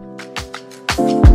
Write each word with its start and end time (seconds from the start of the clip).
ha 0.00 1.29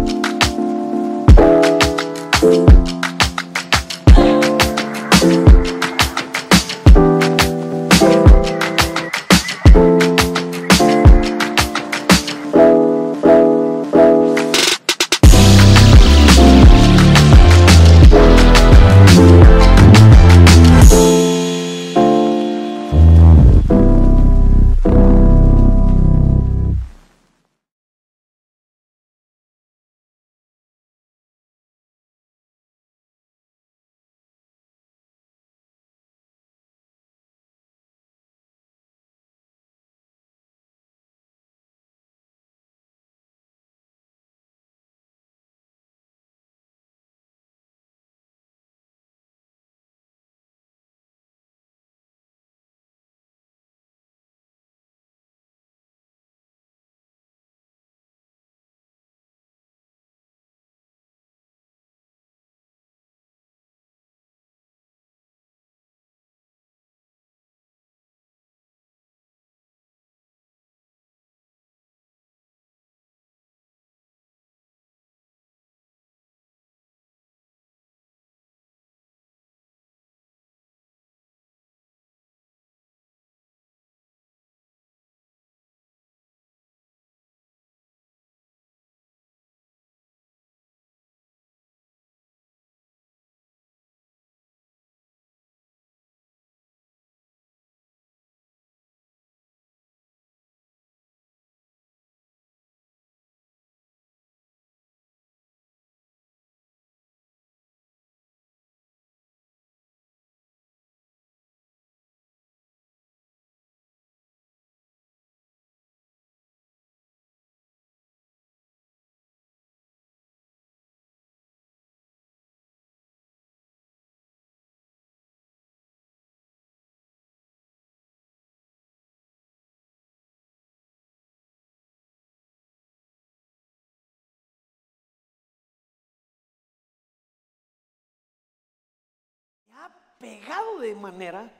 pegado 140.19 140.79
de 140.79 140.95
manera 140.95 141.51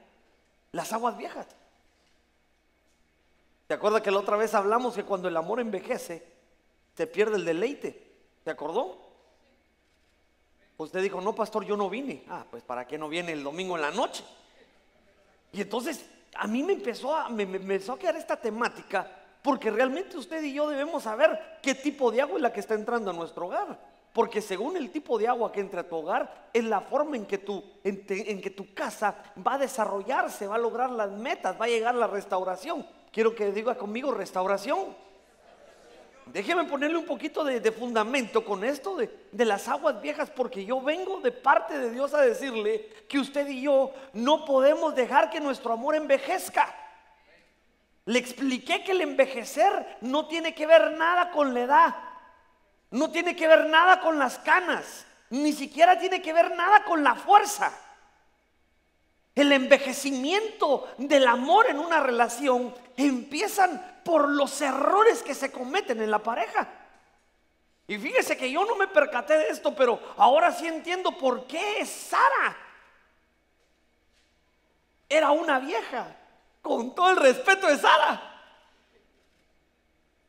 las 0.71 0.91
aguas 0.93 1.17
viejas. 1.17 1.47
¿Te 3.67 3.73
acuerdas 3.73 4.01
que 4.01 4.11
la 4.11 4.19
otra 4.19 4.37
vez 4.37 4.53
hablamos 4.53 4.93
que 4.93 5.03
cuando 5.03 5.27
el 5.27 5.37
amor 5.37 5.59
envejece, 5.59 6.23
se 6.95 7.07
pierde 7.07 7.37
el 7.37 7.45
deleite? 7.45 8.01
¿Te 8.43 8.51
acordó? 8.51 8.99
Usted 10.77 11.01
dijo, 11.01 11.21
no, 11.21 11.33
pastor, 11.33 11.65
yo 11.65 11.77
no 11.77 11.89
vine. 11.89 12.23
Ah, 12.29 12.45
pues 12.49 12.63
¿para 12.63 12.85
qué 12.85 12.97
no 12.97 13.09
viene 13.09 13.31
el 13.31 13.43
domingo 13.43 13.75
en 13.75 13.81
la 13.81 13.91
noche? 13.91 14.23
Y 15.53 15.61
entonces 15.61 16.05
a 16.35 16.47
mí 16.47 16.61
me 16.63 16.73
empezó 16.73 17.15
a, 17.15 17.29
me, 17.29 17.45
me 17.45 17.57
empezó 17.57 17.93
a 17.93 17.99
quedar 17.99 18.17
esta 18.17 18.39
temática 18.39 19.09
porque 19.41 19.71
realmente 19.71 20.17
usted 20.17 20.43
y 20.43 20.53
yo 20.53 20.67
debemos 20.67 21.03
saber 21.03 21.59
qué 21.61 21.75
tipo 21.75 22.11
de 22.11 22.21
agua 22.21 22.35
es 22.35 22.41
la 22.41 22.51
que 22.51 22.59
está 22.59 22.73
entrando 22.73 23.11
a 23.11 23.13
nuestro 23.13 23.45
hogar. 23.45 23.79
Porque 24.15 24.41
según 24.41 24.77
el 24.77 24.91
tipo 24.91 25.19
de 25.19 25.27
agua 25.27 25.51
que 25.51 25.59
entra 25.59 25.81
a 25.81 25.89
tu 25.89 25.97
hogar, 25.97 26.47
es 26.53 26.63
la 26.63 26.79
forma 26.79 27.17
en 27.17 27.25
que, 27.25 27.37
tu, 27.37 27.61
en, 27.83 28.05
que 28.41 28.49
tu 28.49 28.73
casa 28.73 29.13
va 29.45 29.55
a 29.55 29.57
desarrollarse, 29.57 30.47
va 30.47 30.55
a 30.55 30.57
lograr 30.57 30.89
las 30.89 31.11
metas, 31.11 31.59
va 31.59 31.65
a 31.65 31.67
llegar 31.67 31.93
la 31.95 32.07
restauración. 32.07 32.87
Quiero 33.11 33.35
que 33.35 33.51
diga 33.51 33.75
conmigo 33.75 34.11
restauración. 34.11 34.95
Déjeme 36.27 36.63
ponerle 36.63 36.97
un 36.97 37.05
poquito 37.05 37.43
de, 37.43 37.59
de 37.59 37.71
fundamento 37.73 38.45
con 38.45 38.63
esto 38.63 38.95
de, 38.95 39.13
de 39.33 39.43
las 39.43 39.67
aguas 39.67 40.01
viejas, 40.01 40.29
porque 40.29 40.63
yo 40.63 40.79
vengo 40.79 41.19
de 41.19 41.33
parte 41.33 41.77
de 41.77 41.91
Dios 41.91 42.13
a 42.13 42.21
decirle 42.21 42.87
que 43.09 43.19
usted 43.19 43.45
y 43.49 43.63
yo 43.63 43.91
no 44.13 44.45
podemos 44.45 44.95
dejar 44.95 45.29
que 45.29 45.41
nuestro 45.41 45.73
amor 45.73 45.93
envejezca. 45.93 46.73
Le 48.05 48.19
expliqué 48.19 48.81
que 48.81 48.93
el 48.93 49.01
envejecer 49.01 49.97
no 49.99 50.29
tiene 50.29 50.55
que 50.55 50.65
ver 50.65 50.93
nada 50.93 51.31
con 51.31 51.53
la 51.53 51.61
edad, 51.63 51.95
no 52.91 53.11
tiene 53.11 53.35
que 53.35 53.47
ver 53.47 53.65
nada 53.67 53.99
con 53.99 54.19
las 54.19 54.39
canas, 54.39 55.05
ni 55.29 55.53
siquiera 55.53 55.99
tiene 55.99 56.21
que 56.21 56.33
ver 56.33 56.55
nada 56.55 56.83
con 56.83 57.03
la 57.03 57.15
fuerza. 57.15 57.71
El 59.33 59.51
envejecimiento 59.51 60.87
del 60.97 61.27
amor 61.27 61.67
en 61.67 61.79
una 61.79 61.99
relación 61.99 62.73
empiezan 62.95 64.01
por 64.05 64.29
los 64.29 64.61
errores 64.61 65.21
que 65.23 65.33
se 65.33 65.51
cometen 65.51 66.01
en 66.01 66.09
la 66.11 66.19
pareja. 66.19 66.67
Y 67.87 67.97
fíjese 67.97 68.37
que 68.37 68.51
yo 68.51 68.65
no 68.65 68.75
me 68.75 68.87
percaté 68.87 69.37
de 69.37 69.49
esto, 69.49 69.75
pero 69.75 69.99
ahora 70.17 70.51
sí 70.51 70.67
entiendo 70.67 71.11
por 71.17 71.45
qué 71.45 71.85
Sara 71.85 72.57
era 75.09 75.31
una 75.31 75.59
vieja. 75.59 76.15
Con 76.61 76.95
todo 76.95 77.11
el 77.11 77.17
respeto 77.17 77.67
de 77.67 77.77
Sara. 77.77 78.34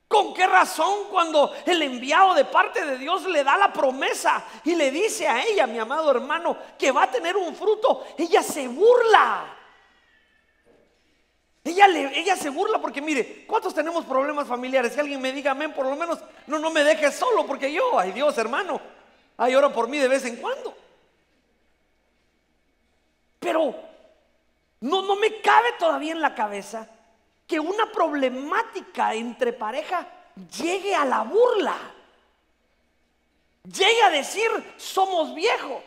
¿Con 0.09 0.33
qué 0.35 0.47
razón 0.47 1.09
cuando 1.11 1.53
el 1.65 1.83
enviado 1.83 2.35
de 2.35 2.45
parte 2.45 2.85
de 2.85 2.97
Dios 2.97 3.25
le 3.25 3.43
da 3.43 3.57
la 3.57 3.73
promesa 3.73 4.45
y 4.63 4.77
le 4.77 4.91
dice 4.93 5.27
a 5.27 5.45
ella, 5.45 5.67
mi 5.67 5.79
amado 5.79 6.11
hermano, 6.11 6.57
que 6.79 6.93
va 6.93 7.05
a 7.05 7.11
tener 7.11 7.37
un 7.37 7.55
fruto, 7.55 8.05
ella 8.17 8.43
se 8.43 8.69
burla? 8.69 9.53
Ella, 11.65 12.37
se 12.37 12.51
burla 12.51 12.81
porque 12.81 13.03
mire, 13.03 13.45
¿cuántos 13.45 13.75
tenemos 13.75 14.05
problemas 14.05 14.47
familiares? 14.47 14.93
Si 14.93 15.01
alguien 15.01 15.21
me 15.21 15.33
diga 15.33 15.51
amén, 15.51 15.73
por 15.73 15.85
lo 15.85 15.97
menos 15.97 16.21
no, 16.47 16.61
no 16.61 16.71
me 16.71 16.85
dejes 16.85 17.17
solo 17.17 17.45
porque 17.45 17.73
yo, 17.73 17.99
ay 17.99 18.13
Dios 18.13 18.39
hermano, 18.39 18.81
ay 19.37 19.57
ora 19.57 19.73
por 19.73 19.89
mí 19.89 19.99
de 19.99 20.07
vez 20.07 20.25
en 20.25 20.37
cuando. 20.37 20.73
Pero 23.41 23.75
no, 24.81 25.03
no 25.03 25.17
me 25.17 25.41
cabe 25.41 25.73
todavía 25.77 26.13
en 26.13 26.21
la 26.21 26.37
cabeza 26.37 26.89
que 27.47 27.61
una 27.61 27.91
problemática 27.93 29.15
entre 29.15 29.53
pareja 29.53 30.07
llegue 30.59 30.95
a 30.95 31.05
la 31.05 31.23
burla. 31.23 31.77
Llegue 33.65 34.03
a 34.03 34.11
decir, 34.11 34.49
somos 34.77 35.35
viejos. 35.35 35.83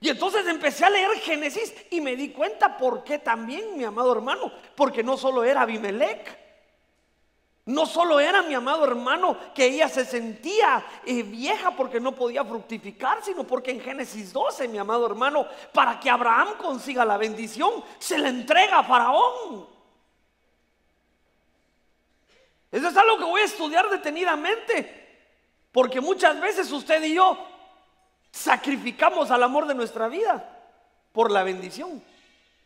Y 0.00 0.08
entonces 0.08 0.46
empecé 0.46 0.84
a 0.84 0.90
leer 0.90 1.12
Génesis 1.20 1.72
y 1.90 2.00
me 2.00 2.16
di 2.16 2.30
cuenta 2.30 2.76
por 2.76 3.04
qué 3.04 3.20
también, 3.20 3.76
mi 3.76 3.84
amado 3.84 4.12
hermano, 4.12 4.52
porque 4.74 5.04
no 5.04 5.16
solo 5.16 5.44
era 5.44 5.62
Abimelech, 5.62 6.42
no 7.66 7.86
solo 7.86 8.18
era 8.18 8.42
mi 8.42 8.54
amado 8.54 8.84
hermano 8.84 9.36
que 9.54 9.66
ella 9.66 9.88
se 9.88 10.04
sentía 10.04 10.84
eh, 11.06 11.22
vieja 11.22 11.70
porque 11.70 12.00
no 12.00 12.12
podía 12.12 12.44
fructificar, 12.44 13.22
sino 13.22 13.44
porque 13.44 13.70
en 13.70 13.80
Génesis 13.80 14.32
12, 14.32 14.66
mi 14.66 14.78
amado 14.78 15.06
hermano, 15.06 15.46
para 15.72 16.00
que 16.00 16.10
Abraham 16.10 16.56
consiga 16.60 17.04
la 17.04 17.16
bendición, 17.16 17.84
se 18.00 18.18
la 18.18 18.28
entrega 18.28 18.80
a 18.80 18.84
Faraón. 18.84 19.71
Eso 22.72 22.88
es 22.88 22.96
algo 22.96 23.18
que 23.18 23.24
voy 23.24 23.42
a 23.42 23.44
estudiar 23.44 23.88
detenidamente, 23.90 25.28
porque 25.70 26.00
muchas 26.00 26.40
veces 26.40 26.72
usted 26.72 27.02
y 27.04 27.14
yo 27.14 27.38
sacrificamos 28.30 29.30
al 29.30 29.42
amor 29.42 29.66
de 29.66 29.74
nuestra 29.74 30.08
vida 30.08 30.44
por 31.12 31.30
la 31.30 31.42
bendición. 31.44 32.02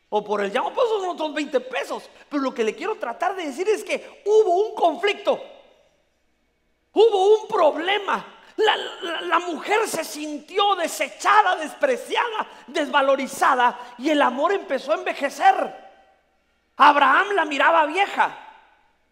O 0.09 0.23
por 0.25 0.41
el 0.41 0.53
llamo, 0.55 0.73
pues 0.73 0.89
son 0.89 1.05
otros 1.09 1.35
20 1.35 1.59
pesos. 1.61 2.09
Pero 2.31 2.41
lo 2.41 2.55
que 2.55 2.63
le 2.63 2.77
quiero 2.77 2.95
tratar 2.95 3.35
de 3.35 3.47
decir 3.47 3.69
es 3.69 3.83
que 3.83 4.23
hubo 4.25 4.69
un 4.69 4.75
conflicto. 4.77 5.41
problema. 7.49 8.25
La, 8.57 8.77
la- 8.77 9.21
la 9.23 9.39
mujer 9.41 9.87
se 9.89 10.05
sintió 10.05 10.77
desechada, 10.77 11.57
despreciada, 11.57 12.47
desvalorizada 12.69 13.79
y 13.99 14.09
el 14.11 14.23
amor 14.23 14.53
empezó 14.53 14.93
a 14.93 14.97
envejecer. 14.97 15.75
Abraham 16.77 17.33
la 17.35 17.45
miraba 17.45 17.85
vieja. 17.87 18.46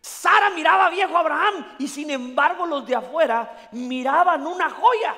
Sara 0.05 0.51
miraba 0.51 0.91
viejo 0.91 1.17
a 1.17 1.21
Abraham 1.21 1.77
y 1.79 1.89
sin 1.89 2.11
embargo 2.11 2.67
los 2.67 2.87
de 2.87 2.95
afuera 2.95 3.71
miraban 3.73 4.47
una 4.47 4.69
joya. 4.69 5.17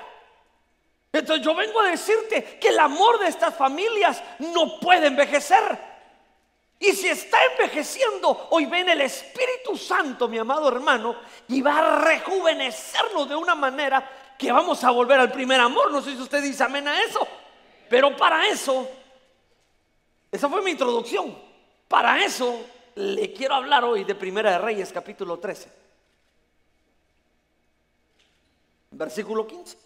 Entonces 1.11 1.45
yo 1.45 1.57
vengo 1.57 1.81
a 1.81 1.89
decirte 1.89 2.57
que 2.61 2.69
el 2.69 2.79
amor 2.79 3.19
de 3.19 3.27
estas 3.27 3.57
familias 3.57 4.23
no 4.39 4.79
puede 4.79 5.09
envejecer. 5.09 5.77
Y 6.79 6.93
si 6.93 7.09
está 7.09 7.37
envejeciendo, 7.47 8.47
hoy 8.51 8.67
ven 8.67 8.89
el 8.89 9.01
Espíritu 9.01 9.77
Santo, 9.77 10.29
mi 10.29 10.39
amado 10.39 10.69
hermano, 10.69 11.17
y 11.49 11.61
va 11.63 11.79
a 11.79 11.99
rejuvenecernos 12.05 13.29
de 13.29 13.35
una 13.35 13.57
manera 13.57 14.09
que 14.39 14.53
vamos 14.53 14.85
a 14.85 14.93
volver 14.93 15.19
al 15.19 15.33
primer 15.33 15.61
amor. 15.61 15.91
No 15.91 16.01
sé 16.01 16.13
si 16.13 16.23
usted 16.23 16.41
dice 16.41 16.63
amén 16.63 16.87
a 16.87 17.03
eso. 17.03 17.27
Pero 17.91 18.17
para 18.17 18.47
eso, 18.47 18.89
esa 20.31 20.49
fue 20.49 20.63
mi 20.63 20.71
introducción. 20.71 21.37
Para 21.89 22.23
eso 22.23 22.76
le 22.97 23.33
quiero 23.33 23.55
hablar 23.55 23.85
hoy 23.85 24.05
de 24.05 24.15
Primera 24.15 24.53
de 24.53 24.59
Reyes, 24.59 24.91
capítulo 24.91 25.39
13. 25.39 25.71
Versículo 28.93 29.47
15. 29.47 29.79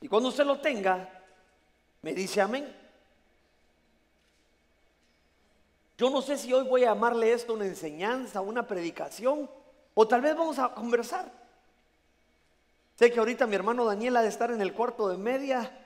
Y 0.00 0.08
cuando 0.08 0.28
usted 0.28 0.44
lo 0.44 0.60
tenga, 0.60 1.08
me 2.02 2.12
dice 2.12 2.40
amén. 2.40 2.74
Yo 5.96 6.10
no 6.10 6.20
sé 6.20 6.36
si 6.36 6.52
hoy 6.52 6.66
voy 6.66 6.82
a 6.82 6.88
llamarle 6.88 7.32
esto 7.32 7.54
una 7.54 7.66
enseñanza, 7.66 8.40
una 8.40 8.66
predicación, 8.66 9.48
o 9.94 10.08
tal 10.08 10.20
vez 10.20 10.36
vamos 10.36 10.58
a 10.58 10.74
conversar. 10.74 11.30
Sé 12.96 13.12
que 13.12 13.20
ahorita 13.20 13.46
mi 13.46 13.54
hermano 13.54 13.84
Daniel 13.84 14.16
ha 14.16 14.22
de 14.22 14.28
estar 14.28 14.50
en 14.50 14.60
el 14.60 14.74
cuarto 14.74 15.08
de 15.08 15.16
media 15.16 15.84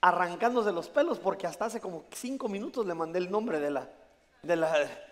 arrancándose 0.00 0.72
los 0.72 0.88
pelos 0.88 1.20
porque 1.20 1.46
hasta 1.46 1.66
hace 1.66 1.80
como 1.80 2.04
cinco 2.10 2.48
minutos 2.48 2.84
le 2.84 2.94
mandé 2.94 3.20
el 3.20 3.30
nombre 3.30 3.60
de 3.60 3.70
la... 3.70 3.88
De 4.42 4.56
la 4.56 5.09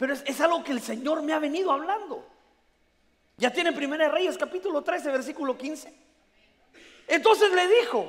pero 0.00 0.14
es, 0.14 0.40
algo 0.40 0.64
que 0.64 0.72
el 0.72 0.80
Señor 0.80 1.20
me 1.20 1.34
ha 1.34 1.38
venido 1.38 1.70
hablando. 1.70 2.26
Ya 3.36 3.52
tiene 3.52 3.70
Primera 3.70 4.06
de 4.06 4.10
Reyes 4.10 4.38
capítulo 4.38 4.80
13 4.80 5.10
versículo 5.10 5.58
15. 5.58 5.92
Entonces 7.06 7.52
le 7.52 7.68
dijo, 7.68 8.06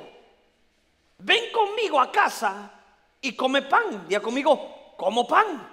ven 1.18 1.52
conmigo 1.52 2.00
a 2.00 2.10
casa 2.10 2.72
y 3.20 3.36
come 3.36 3.60
pan. 3.60 4.08
Diga 4.08 4.22
conmigo, 4.22 4.94
como 4.96 5.28
pan. 5.28 5.68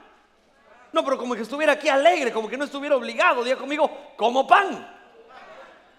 No, 0.92 1.06
pero 1.06 1.18
como 1.18 1.36
que 1.36 1.44
estuviera 1.44 1.72
aquí 1.72 1.88
alegre, 1.88 2.34
como 2.34 2.50
que 2.50 2.58
no 2.58 2.66
estuviera 2.66 2.98
obligado. 2.98 3.42
Diga 3.42 3.56
conmigo, 3.56 3.90
como 4.18 4.46
pan. 4.46 4.94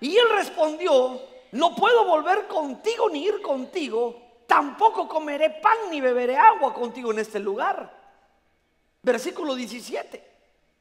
Y 0.02 0.19
él 0.19 0.28
respondió, 0.32 1.19
no 1.52 1.75
puedo 1.75 2.05
volver 2.05 2.46
contigo 2.46 3.08
ni 3.08 3.25
ir 3.25 3.40
contigo, 3.40 4.20
tampoco 4.46 5.08
comeré 5.08 5.49
pan 5.49 5.78
ni 5.90 6.02
beberé 6.02 6.37
agua 6.37 6.75
contigo 6.75 7.11
en 7.11 7.20
este 7.20 7.40
lugar. 7.40 8.00
Versículo 9.02 9.55
17. 9.55 10.31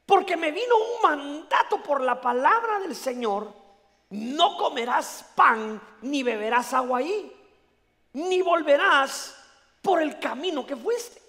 Porque 0.05 0.35
me 0.35 0.51
vino 0.51 0.75
un 0.75 1.01
mandato 1.03 1.81
por 1.83 2.01
la 2.01 2.19
palabra 2.19 2.79
del 2.79 2.95
Señor, 2.95 3.53
no 4.09 4.57
comerás 4.57 5.25
pan 5.35 5.79
ni 6.01 6.23
beberás 6.23 6.73
agua 6.73 6.99
ahí, 6.99 7.31
ni 8.13 8.41
volverás 8.41 9.35
por 9.81 10.01
el 10.01 10.19
camino 10.19 10.65
que 10.65 10.75
fuiste. 10.75 11.21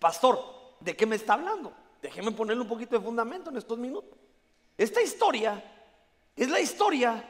Pastor, 0.00 0.76
¿de 0.80 0.96
qué 0.96 1.06
me 1.06 1.16
está 1.16 1.34
hablando? 1.34 1.72
Déjeme 2.02 2.32
ponerle 2.32 2.62
un 2.62 2.68
poquito 2.68 2.98
de 2.98 3.04
fundamento 3.04 3.50
en 3.50 3.58
estos 3.58 3.78
minutos. 3.78 4.18
Esta 4.76 5.00
historia 5.00 5.62
es 6.34 6.48
la 6.48 6.58
historia 6.58 7.22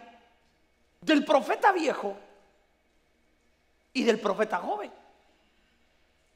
del 1.00 1.24
profeta 1.24 1.72
viejo 1.72 2.16
y 3.92 4.04
del 4.04 4.20
profeta 4.20 4.58
joven. 4.58 4.92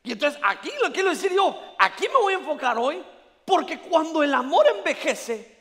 Y 0.05 0.13
entonces 0.13 0.39
aquí 0.45 0.71
lo 0.83 0.93
quiero 0.93 1.09
decir 1.09 1.33
yo, 1.33 1.75
aquí 1.79 2.07
me 2.09 2.21
voy 2.21 2.35
a 2.35 2.37
enfocar 2.39 2.77
hoy, 2.77 3.03
porque 3.47 3.81
cuando 3.81 4.23
el 4.23 4.35
amor 4.35 4.67
envejece, 4.69 5.55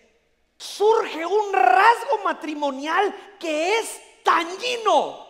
surge 0.57 1.25
un 1.25 1.53
rasgo 1.53 2.19
matrimonial 2.25 3.15
que 3.39 3.79
es 3.79 4.01
dañino, 4.23 5.25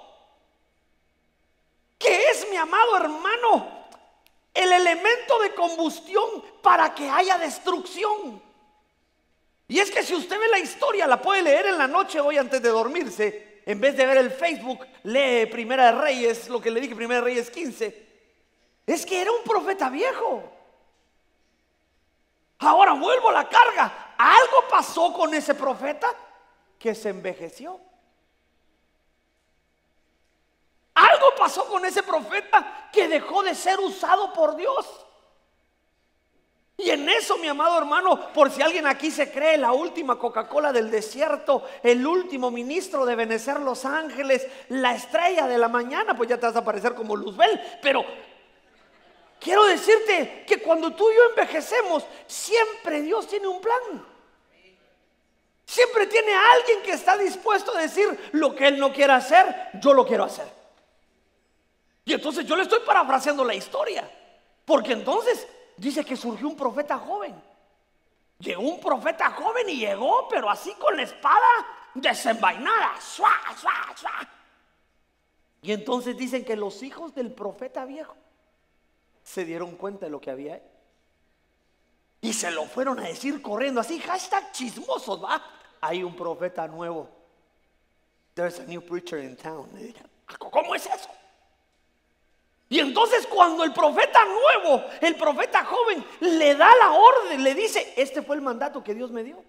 que 2.00 2.30
es, 2.32 2.48
mi 2.50 2.58
amado 2.58 2.98
hermano, 2.98 3.86
el 4.52 4.72
elemento 4.72 5.40
de 5.40 5.54
combustión 5.54 6.44
para 6.64 6.94
que 6.96 7.08
haya 7.08 7.38
destrucción. 7.38 8.42
Y 9.68 9.80
es 9.80 9.92
que 9.92 10.02
si 10.02 10.16
usted 10.16 10.40
ve 10.40 10.48
la 10.50 10.60
historia, 10.60 11.06
la 11.06 11.22
puede 11.22 11.44
leer 11.44 11.68
en 11.68 11.78
la 11.78 11.88
noche 11.88 12.20
hoy 12.20 12.38
antes 12.38 12.64
de 12.64 12.70
dormirse, 12.70 13.62
en 13.64 13.80
vez 13.80 13.96
de 13.96 14.08
ver 14.08 14.18
el 14.18 14.32
Facebook, 14.32 14.88
lee 15.04 15.46
Primera 15.46 15.92
de 15.92 16.02
Reyes, 16.02 16.50
lo 16.50 16.60
que 16.60 16.72
le 16.72 16.82
dije, 16.82 16.96
Primera 16.96 17.22
de 17.22 17.26
Reyes 17.26 17.52
15. 17.52 18.13
Es 18.86 19.06
que 19.06 19.22
era 19.22 19.32
un 19.32 19.44
profeta 19.44 19.90
viejo. 19.90 20.44
Ahora 22.60 22.94
vuelvo 22.94 23.30
a 23.30 23.34
la 23.34 23.50
carga. 23.50 24.14
Algo 24.18 24.68
pasó 24.70 25.14
con 25.14 25.34
ese 25.34 25.54
profeta 25.54 26.08
que 26.78 26.94
se 26.96 27.10
envejeció. 27.10 27.80
Algo 30.94 31.28
pasó 31.38 31.66
con 31.68 31.86
ese 31.86 32.04
profeta 32.04 32.90
que 32.92 33.08
dejó 33.08 33.42
de 33.44 33.56
ser 33.56 33.80
usado 33.80 34.32
por 34.34 34.56
Dios. 34.56 35.06
Y 36.78 36.90
en 36.90 37.08
eso, 37.08 37.38
mi 37.38 37.48
amado 37.48 37.78
hermano, 37.78 38.34
por 38.34 38.52
si 38.52 38.62
alguien 38.62 38.88
aquí 38.88 39.12
se 39.12 39.32
cree 39.32 39.58
la 39.58 39.72
última 39.72 40.18
Coca-Cola 40.18 40.74
del 40.74 40.90
desierto, 40.90 41.64
el 41.84 42.06
último 42.06 42.52
ministro 42.52 43.06
de 43.06 43.16
Benecer 43.16 43.60
Los 43.60 43.86
Ángeles, 43.86 44.48
la 44.70 44.94
estrella 44.96 45.48
de 45.48 45.58
la 45.58 45.68
mañana, 45.68 46.16
pues 46.16 46.30
ya 46.30 46.40
te 46.40 46.48
vas 46.48 46.56
a 46.56 46.60
aparecer 46.60 46.96
como 46.96 47.16
Luzbel. 47.16 47.62
Pero 47.82 48.04
quiero 49.44 49.66
decirte 49.66 50.46
que 50.48 50.62
cuando 50.62 50.96
tú 50.96 51.12
y 51.12 51.16
yo 51.16 51.22
envejecemos, 51.30 52.06
siempre 52.26 53.02
Dios 53.02 53.28
tiene 53.28 53.48
un 53.48 53.62
plan. 53.62 54.06
Siempre 55.66 56.08
tiene 56.08 56.34
alguien 56.34 56.82
que 56.84 56.92
está 56.92 57.18
dispuesto 57.18 57.76
a 57.76 57.82
decir 57.82 58.30
lo 58.34 58.56
que 58.56 58.68
Él 58.68 58.80
no 58.80 58.94
quiere 58.94 59.14
hacer, 59.14 59.72
yo 59.82 59.94
lo 59.94 60.06
quiero 60.06 60.24
hacer. 60.24 60.48
Y 62.06 62.14
entonces 62.14 62.46
yo 62.46 62.56
le 62.56 62.64
estoy 62.64 62.80
parafraseando 62.86 63.44
la 63.44 63.56
historia. 63.56 64.10
Porque 64.66 64.94
entonces 64.94 65.48
dice 65.78 66.06
que 66.06 66.16
surgió 66.16 66.48
un 66.48 66.56
profeta 66.56 66.98
joven. 66.98 67.34
Llegó 68.40 68.62
un 68.62 68.80
profeta 68.80 69.32
joven 69.32 69.70
y 69.70 69.78
llegó, 69.78 70.28
pero 70.30 70.50
así 70.50 70.74
con 70.76 70.96
la 70.96 71.04
espada 71.04 71.48
desenvainada. 71.94 72.96
Y 75.62 75.72
entonces 75.72 76.18
dicen 76.18 76.44
que 76.44 76.56
los 76.56 76.84
hijos 76.84 77.16
del 77.16 77.32
profeta 77.32 77.86
viejo 77.86 78.16
se 79.24 79.46
dieron 79.46 79.76
cuenta 79.76 80.06
de 80.06 80.12
lo 80.12 80.20
que 80.20 80.32
había 80.32 80.56
ahí. 80.56 80.64
Y 82.22 82.34
se 82.34 82.52
lo 82.52 82.66
fueron 82.66 83.00
a 83.00 83.08
decir 83.08 83.42
corriendo 83.42 83.82
así, 83.82 84.00
hashtag 84.00 84.52
chismosos, 84.52 85.22
va. 85.24 85.44
Hay 85.82 86.04
un 86.04 86.16
profeta 86.16 86.68
nuevo. 86.68 87.10
There's 88.34 88.60
a 88.60 88.64
new 88.64 88.82
preacher 88.82 89.20
in 89.20 89.36
town. 89.36 89.70
¿Cómo 90.40 90.74
es 90.74 90.86
eso? 90.86 91.10
Y 92.70 92.80
entonces 92.80 93.28
cuando 93.28 93.64
el 93.64 93.74
profeta 93.74 94.26
nuevo, 94.26 94.84
el 95.02 95.16
profeta 95.16 95.64
joven, 95.64 96.04
le 96.22 96.56
da 96.56 96.70
la 96.78 96.92
orden, 96.94 97.44
le 97.44 97.54
dice, 97.54 97.94
este 97.98 98.22
fue 98.22 98.36
el 98.36 98.42
mandato 98.42 98.84
que 98.84 98.96
Dios 98.96 99.12
me 99.12 99.24
dio. 99.24 99.44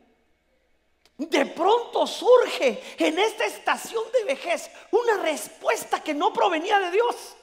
De 1.16 1.47
pronto 1.47 2.07
surge 2.07 2.83
en 2.99 3.19
esta 3.19 3.47
estación 3.47 4.02
de 4.12 4.25
vejez 4.25 4.71
una 4.90 5.23
respuesta 5.23 6.02
que 6.02 6.12
no 6.12 6.33
provenía 6.33 6.78
de 6.81 6.90
Dios. 6.90 7.37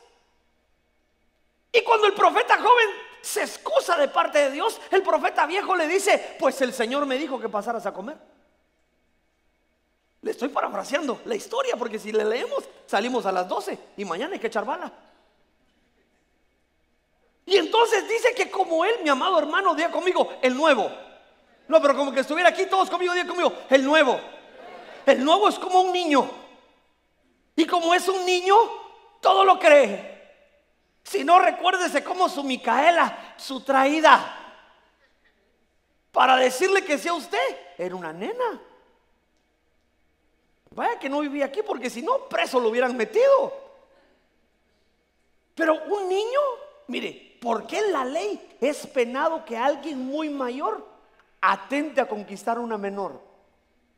Y 1.72 1.82
cuando 1.84 2.08
el 2.08 2.14
profeta 2.14 2.58
joven 2.58 2.90
se 3.22 3.42
excusa 3.42 3.98
de 3.98 4.08
parte 4.08 4.40
de 4.40 4.52
Dios, 4.52 4.80
el 4.92 5.04
profeta 5.04 5.46
viejo 5.46 5.76
le 5.76 5.88
dice, 5.88 6.36
pues 6.40 6.62
el 6.62 6.74
Señor 6.74 7.06
me 7.06 7.18
dijo 7.18 7.40
que 7.40 7.50
pasaras 7.50 7.86
a 7.86 7.94
comer. 7.94 8.18
Le 10.22 10.32
estoy 10.32 10.50
parafraseando 10.50 11.22
la 11.26 11.36
historia 11.36 11.76
porque 11.78 11.98
si 11.98 12.12
le 12.12 12.24
leemos 12.24 12.64
salimos 12.86 13.26
a 13.26 13.32
las 13.32 13.48
12 13.48 13.78
y 13.98 14.06
mañana 14.06 14.34
hay 14.34 14.40
que 14.40 14.48
echar 14.48 14.66
bala. 14.66 14.92
Y 17.46 17.58
entonces 17.58 18.08
dice 18.08 18.36
que 18.36 18.52
como 18.52 18.86
él, 18.86 18.96
mi 19.04 19.10
amado 19.10 19.40
hermano, 19.40 19.74
diga 19.74 19.90
conmigo, 19.90 20.34
el 20.42 20.56
nuevo. 20.56 20.92
No, 21.68 21.82
pero 21.82 21.96
como 21.96 22.12
que 22.12 22.20
estuviera 22.20 22.50
aquí 22.50 22.66
todos 22.66 22.90
conmigo, 22.90 23.14
diga 23.14 23.28
conmigo, 23.28 23.54
el 23.70 23.84
nuevo. 23.84 24.20
El 25.06 25.24
nuevo 25.24 25.50
es 25.50 25.58
como 25.58 25.82
un 25.82 25.92
niño. 25.92 26.30
Y 27.56 27.66
como 27.66 27.94
es 27.94 28.08
un 28.08 28.26
niño, 28.26 28.56
todo 29.20 29.44
lo 29.44 29.58
cree. 29.58 30.11
Si 31.04 31.24
no, 31.24 31.40
recuérdese 31.40 32.04
como 32.04 32.30
su 32.30 32.44
Micaela, 32.44 33.36
su 33.38 33.62
traída, 33.62 34.38
para 36.12 36.36
decirle 36.36 36.84
que 36.84 36.98
sea 36.98 37.14
usted, 37.14 37.58
era 37.78 37.96
una 37.96 38.14
nena. 38.14 38.62
Vaya 40.74 41.00
que 41.00 41.10
no 41.10 41.20
vivía 41.20 41.46
aquí 41.46 41.62
porque 41.66 41.90
si 41.90 42.02
no, 42.02 42.30
preso 42.30 42.60
lo 42.60 42.70
hubieran 42.70 42.96
metido. 42.96 43.54
Pero 45.56 45.84
un 45.84 46.08
niño, 46.08 46.40
mire, 46.88 47.38
¿por 47.42 47.68
qué 47.68 47.80
en 47.80 47.92
la 47.92 48.06
ley 48.06 48.58
es 48.62 48.88
penado 48.88 49.44
que 49.44 49.58
alguien 49.58 50.00
muy 50.00 50.30
mayor 50.30 50.88
atente 51.42 52.00
a 52.00 52.08
conquistar 52.08 52.58
a 52.58 52.62
una 52.62 52.78
menor? 52.78 53.22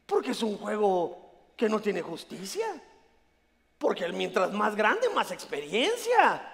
Porque 0.06 0.32
es 0.32 0.42
un 0.42 0.58
juego 0.58 1.18
que 1.56 1.70
no 1.70 1.80
tiene 1.80 2.02
justicia. 2.02 2.66
Porque 3.78 4.08
mientras 4.10 4.52
más 4.52 4.76
grande, 4.76 5.10
más 5.10 5.32
experiencia. 5.32 6.53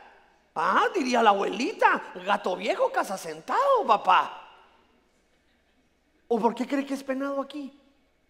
Ah, 0.60 0.90
diría 0.94 1.24
la 1.24 1.30
abuelita, 1.30 2.12
gato 2.26 2.56
viejo, 2.56 2.92
casa 2.92 3.18
sentado, 3.18 3.86
papá. 3.88 4.48
¿O 6.28 6.40
por 6.40 6.54
qué 6.54 6.68
cree 6.68 6.86
que 6.86 6.94
es 6.94 7.04
penado 7.04 7.42
aquí? 7.42 7.74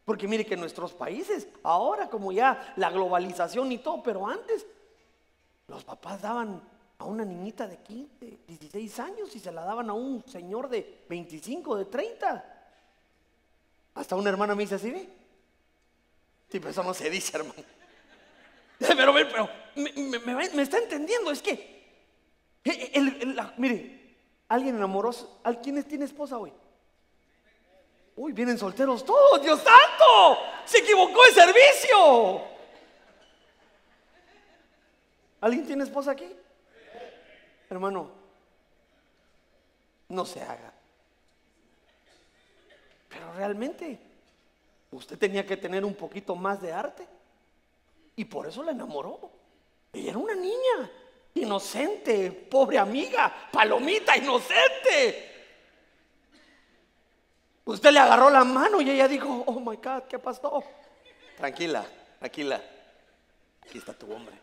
Porque 0.05 0.27
mire 0.27 0.45
que 0.45 0.53
en 0.53 0.59
nuestros 0.59 0.93
países, 0.93 1.47
ahora 1.63 2.09
como 2.09 2.31
ya 2.31 2.73
la 2.77 2.89
globalización 2.89 3.71
y 3.71 3.77
todo, 3.79 4.01
pero 4.01 4.27
antes, 4.27 4.65
los 5.67 5.83
papás 5.83 6.21
daban 6.21 6.61
a 6.97 7.05
una 7.05 7.23
niñita 7.23 7.67
de 7.67 7.77
15, 7.77 8.39
16 8.47 8.99
años 8.99 9.35
y 9.35 9.39
se 9.39 9.51
la 9.51 9.63
daban 9.63 9.89
a 9.89 9.93
un 9.93 10.23
señor 10.27 10.69
de 10.69 11.05
25, 11.07 11.75
de 11.77 11.85
30. 11.85 12.59
Hasta 13.95 14.15
una 14.15 14.29
hermana 14.29 14.55
me 14.55 14.63
dice 14.63 14.75
así, 14.75 14.91
¿ve? 14.91 15.09
Sí, 16.49 16.59
pero 16.59 16.69
eso 16.69 16.83
no 16.83 16.93
se 16.93 17.09
dice, 17.09 17.37
hermano. 17.37 17.53
Pero, 18.79 19.13
pero 19.13 19.49
me, 19.75 20.63
está 20.63 20.77
entendiendo, 20.77 21.31
es 21.31 21.41
que, 21.41 21.78
eh, 22.63 22.91
eh, 22.93 23.35
mire, 23.57 24.17
alguien 24.47 24.75
enamoró, 24.75 25.11
¿quién 25.63 25.83
tiene 25.83 26.05
esposa 26.05 26.37
hoy? 26.37 26.51
Uy, 28.15 28.33
vienen 28.33 28.57
solteros 28.57 29.05
todos, 29.05 29.41
Dios 29.41 29.61
santo, 29.61 30.37
se 30.65 30.79
equivocó 30.79 31.23
el 31.25 31.33
servicio. 31.33 32.41
¿Alguien 35.41 35.65
tiene 35.65 35.83
esposa 35.83 36.11
aquí? 36.11 36.29
Hermano, 37.69 38.11
no 40.09 40.25
se 40.25 40.41
haga. 40.41 40.73
Pero 43.07 43.33
realmente 43.33 43.99
usted 44.91 45.17
tenía 45.17 45.45
que 45.45 45.55
tener 45.55 45.85
un 45.85 45.95
poquito 45.95 46.35
más 46.35 46.61
de 46.61 46.73
arte. 46.73 47.07
Y 48.15 48.25
por 48.25 48.47
eso 48.47 48.63
la 48.63 48.71
enamoró. 48.71 49.31
Ella 49.93 50.09
era 50.09 50.19
una 50.19 50.35
niña, 50.35 50.91
inocente, 51.35 52.31
pobre 52.31 52.77
amiga, 52.77 53.49
palomita, 53.51 54.17
inocente. 54.17 55.29
Usted 57.65 57.91
le 57.91 57.99
agarró 57.99 58.29
la 58.29 58.43
mano 58.43 58.81
y 58.81 58.89
ella 58.89 59.07
dijo, 59.07 59.43
oh 59.45 59.59
my 59.59 59.75
God, 59.77 60.03
¿qué 60.09 60.17
pasó? 60.17 60.63
Tranquila, 61.37 61.85
tranquila. 62.17 62.61
Aquí 63.61 63.77
está 63.77 63.93
tu 63.93 64.11
hombre. 64.11 64.35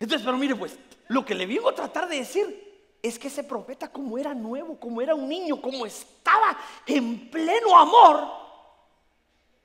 Entonces, 0.00 0.24
pero 0.24 0.36
mire 0.36 0.56
pues, 0.56 0.76
lo 1.08 1.24
que 1.24 1.34
le 1.34 1.46
vengo 1.46 1.68
a 1.68 1.74
tratar 1.74 2.08
de 2.08 2.16
decir 2.16 2.68
es 3.02 3.18
que 3.18 3.28
ese 3.28 3.44
profeta 3.44 3.88
como 3.88 4.18
era 4.18 4.34
nuevo, 4.34 4.78
como 4.78 5.00
era 5.00 5.14
un 5.14 5.28
niño, 5.28 5.60
como 5.62 5.86
estaba 5.86 6.58
en 6.86 7.30
pleno 7.30 7.78
amor, 7.78 8.28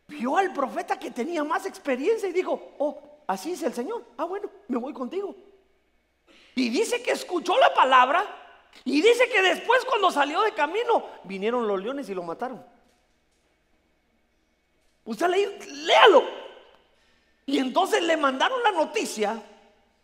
vio 0.07 0.37
al 0.37 0.53
profeta 0.53 0.99
que 0.99 1.11
tenía 1.11 1.43
más 1.43 1.65
experiencia 1.65 2.29
y 2.29 2.33
dijo, 2.33 2.75
oh, 2.77 3.01
así 3.25 3.53
es 3.53 3.63
el 3.63 3.73
Señor. 3.73 4.03
Ah, 4.17 4.25
bueno, 4.25 4.49
me 4.67 4.77
voy 4.77 4.93
contigo. 4.93 5.35
Y 6.55 6.69
dice 6.69 7.01
que 7.01 7.11
escuchó 7.11 7.57
la 7.57 7.73
palabra 7.73 8.25
y 8.85 9.01
dice 9.01 9.29
que 9.29 9.41
después 9.41 9.85
cuando 9.85 10.11
salió 10.11 10.41
de 10.41 10.53
camino, 10.53 11.05
vinieron 11.23 11.67
los 11.67 11.81
leones 11.81 12.09
y 12.09 12.13
lo 12.13 12.23
mataron. 12.23 12.63
Usted 15.05 15.27
léalo. 15.27 16.23
Y 17.45 17.59
entonces 17.59 18.01
le 18.03 18.15
mandaron 18.15 18.61
la 18.63 18.71
noticia 18.71 19.41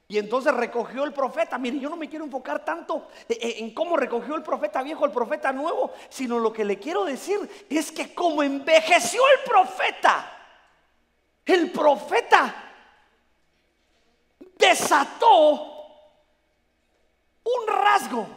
y 0.07 0.17
entonces 0.17 0.53
recogió 0.53 1.03
el 1.03 1.13
profeta. 1.13 1.57
Mire, 1.57 1.79
yo 1.79 1.89
no 1.89 1.95
me 1.95 2.09
quiero 2.09 2.25
enfocar 2.25 2.65
tanto 2.65 3.07
eh, 3.29 3.37
eh, 3.39 3.55
en 3.59 3.73
cómo 3.73 3.95
recogió 3.95 4.35
el 4.35 4.43
profeta 4.43 4.81
viejo, 4.81 5.05
el 5.05 5.11
profeta 5.11 5.53
nuevo, 5.53 5.93
sino 6.09 6.39
lo 6.39 6.51
que 6.51 6.65
le 6.65 6.79
quiero 6.79 7.05
decir 7.05 7.37
es 7.69 7.91
que 7.91 8.13
como 8.13 8.43
envejeció 8.43 9.21
el 9.37 9.49
profeta, 9.49 10.31
el 11.45 11.71
profeta 11.71 12.55
desató 14.57 15.78
un 17.43 17.67
rasgo 17.67 18.27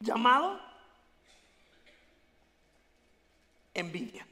llamado 0.00 0.60
envidia. 3.74 4.26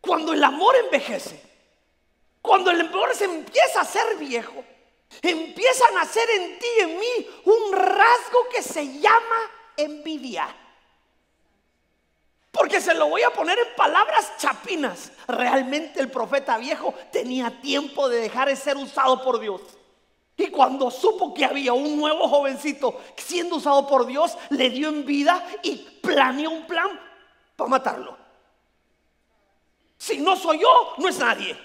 Cuando 0.00 0.32
el 0.32 0.42
amor 0.42 0.74
envejece, 0.76 1.40
cuando 2.42 2.70
el 2.70 2.80
amor 2.80 3.14
se 3.14 3.24
empieza 3.24 3.80
a 3.80 3.84
ser 3.84 4.16
viejo, 4.16 4.64
empieza 5.22 5.86
a 5.88 5.92
nacer 5.92 6.28
en 6.30 6.58
ti 6.58 6.66
y 6.78 6.80
en 6.80 6.98
mí 6.98 7.42
un 7.44 7.72
rasgo 7.72 8.48
que 8.50 8.62
se 8.62 8.98
llama 8.98 9.50
envidia. 9.76 10.61
Porque 12.62 12.80
se 12.80 12.94
lo 12.94 13.08
voy 13.08 13.22
a 13.22 13.30
poner 13.30 13.58
en 13.58 13.74
palabras 13.74 14.34
chapinas. 14.38 15.10
Realmente 15.26 15.98
el 15.98 16.08
profeta 16.08 16.58
viejo 16.58 16.94
tenía 17.10 17.60
tiempo 17.60 18.08
de 18.08 18.20
dejar 18.20 18.46
de 18.46 18.54
ser 18.54 18.76
usado 18.76 19.20
por 19.20 19.40
Dios. 19.40 19.60
Y 20.36 20.46
cuando 20.46 20.88
supo 20.88 21.34
que 21.34 21.44
había 21.44 21.72
un 21.72 21.96
nuevo 21.96 22.28
jovencito 22.28 23.00
siendo 23.16 23.56
usado 23.56 23.84
por 23.88 24.06
Dios, 24.06 24.38
le 24.50 24.70
dio 24.70 24.90
en 24.90 25.04
vida 25.04 25.44
y 25.64 25.74
planeó 26.00 26.50
un 26.50 26.64
plan 26.64 27.00
para 27.56 27.68
matarlo. 27.68 28.16
Si 29.98 30.18
no 30.18 30.36
soy 30.36 30.60
yo, 30.60 30.94
no 30.98 31.08
es 31.08 31.18
nadie. 31.18 31.58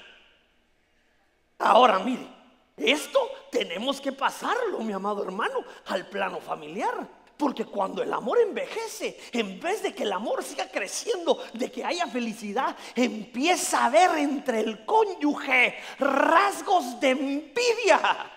Ahora 1.60 2.00
mire, 2.00 2.28
esto 2.76 3.20
tenemos 3.52 4.02
que 4.02 4.14
pasarlo, 4.14 4.80
mi 4.80 4.94
amado 4.94 5.24
hermano, 5.24 5.64
al 5.86 6.08
plano 6.08 6.40
familiar. 6.40 7.08
Porque 7.38 7.66
cuando 7.66 8.02
el 8.02 8.12
amor 8.12 8.40
envejece, 8.40 9.20
en 9.32 9.60
vez 9.60 9.84
de 9.84 9.94
que 9.94 10.04
el 10.04 10.12
amor 10.12 10.44
siga 10.44 10.68
creciendo, 10.70 11.40
de 11.54 11.72
que 11.72 11.86
haya 11.86 12.08
felicidad, 12.08 12.76
empieza 12.96 13.86
a 13.86 13.90
ver 13.90 14.18
entre 14.18 14.62
el 14.62 14.84
cónyuge 14.86 15.78
rasgos 16.00 17.00
de 17.00 17.12
envidia. 17.12 18.32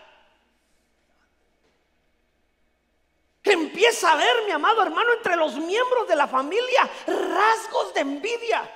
Empieza 3.42 4.12
a 4.12 4.16
ver, 4.16 4.44
mi 4.44 4.52
amado 4.52 4.82
hermano, 4.82 5.14
entre 5.14 5.34
los 5.34 5.56
miembros 5.56 6.06
de 6.06 6.16
la 6.16 6.28
familia 6.28 6.88
rasgos 7.06 7.94
de 7.94 8.00
envidia. 8.00 8.70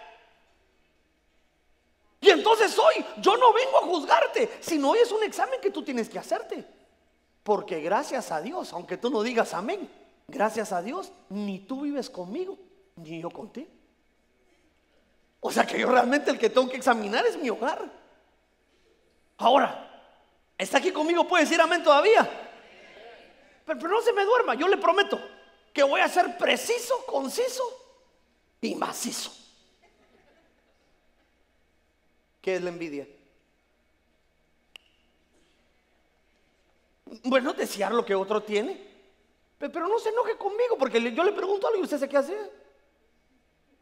Y 2.23 2.31
entonces 2.31 2.79
hoy 2.79 3.05
yo 3.19 3.37
no 3.37 3.53
vengo 3.53 3.77
a 3.77 3.83
juzgarte, 3.83 4.57
sino 4.61 4.93
hoy 4.93 5.01
es 5.01 5.13
un 5.13 5.23
examen 5.23 5.61
que 5.61 5.71
tú 5.71 5.85
tienes 5.85 6.09
que 6.09 6.19
hacerte. 6.19 6.65
Porque 7.43 7.83
gracias 7.83 8.33
a 8.33 8.41
Dios, 8.41 8.73
aunque 8.73 8.97
tú 8.97 9.11
no 9.11 9.23
digas 9.23 9.53
amén, 9.53 9.87
gracias 10.29 10.73
a 10.73 10.83
Dios, 10.83 11.13
ni 11.29 11.61
tú 11.61 11.83
vives 11.83 12.11
conmigo, 12.11 12.59
ni 12.97 13.21
yo 13.21 13.31
contigo. 13.31 13.69
O 15.41 15.51
sea 15.51 15.67
que 15.67 15.79
yo 15.79 15.91
realmente 15.91 16.31
el 16.31 16.39
que 16.39 16.51
tengo 16.51 16.69
que 16.69 16.77
examinar 16.77 17.27
es 17.27 17.37
mi 17.37 17.51
hogar. 17.51 17.91
Ahora, 19.37 19.91
¿está 20.57 20.79
aquí 20.79 20.91
conmigo? 20.91 21.29
¿Puede 21.29 21.45
decir 21.45 21.61
amén 21.61 21.83
todavía? 21.83 22.23
Pero, 23.67 23.79
pero 23.79 23.93
no 23.93 24.03
se 24.03 24.13
me 24.13 24.25
duerma, 24.25 24.55
yo 24.55 24.69
le 24.69 24.77
prometo 24.77 25.21
que 25.73 25.83
voy 25.83 26.01
a 26.01 26.09
ser 26.09 26.39
preciso, 26.39 27.05
conciso 27.07 27.63
y 28.61 28.75
macizo. 28.75 29.33
¿Qué 32.41 32.57
es 32.57 32.63
la 32.63 32.71
envidia? 32.71 33.09
Bueno, 37.25 37.53
desear 37.55 37.93
lo 37.93 38.05
que 38.05 38.15
otro 38.15 38.43
tiene. 38.43 38.94
Pero 39.71 39.89
no 39.89 39.99
se 39.99 40.11
enoje 40.11 40.37
conmigo 40.37 40.77
porque 40.79 41.01
yo 41.13 41.25
le 41.25 41.33
pregunto 41.33 41.67
algo 41.67 41.81
y 41.81 41.85
usted 41.85 41.99
se 41.99 42.09
qué 42.09 42.17
hace. 42.17 42.37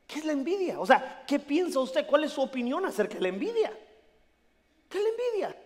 ¿Qué 0.07 0.19
es 0.19 0.25
la 0.25 0.33
envidia? 0.33 0.79
O 0.81 0.87
sea, 0.87 1.25
¿qué 1.27 1.39
piensa 1.39 1.81
usted? 1.81 2.07
¿Cuál 2.07 2.25
es 2.25 2.33
su 2.33 2.43
opinión 2.43 2.85
acerca 2.85 3.15
de 3.15 3.21
la 3.21 3.29
envidia? 3.29 3.73
¿Qué 4.89 4.99
es 4.99 5.05
la 5.05 5.11
envidia? 5.11 5.63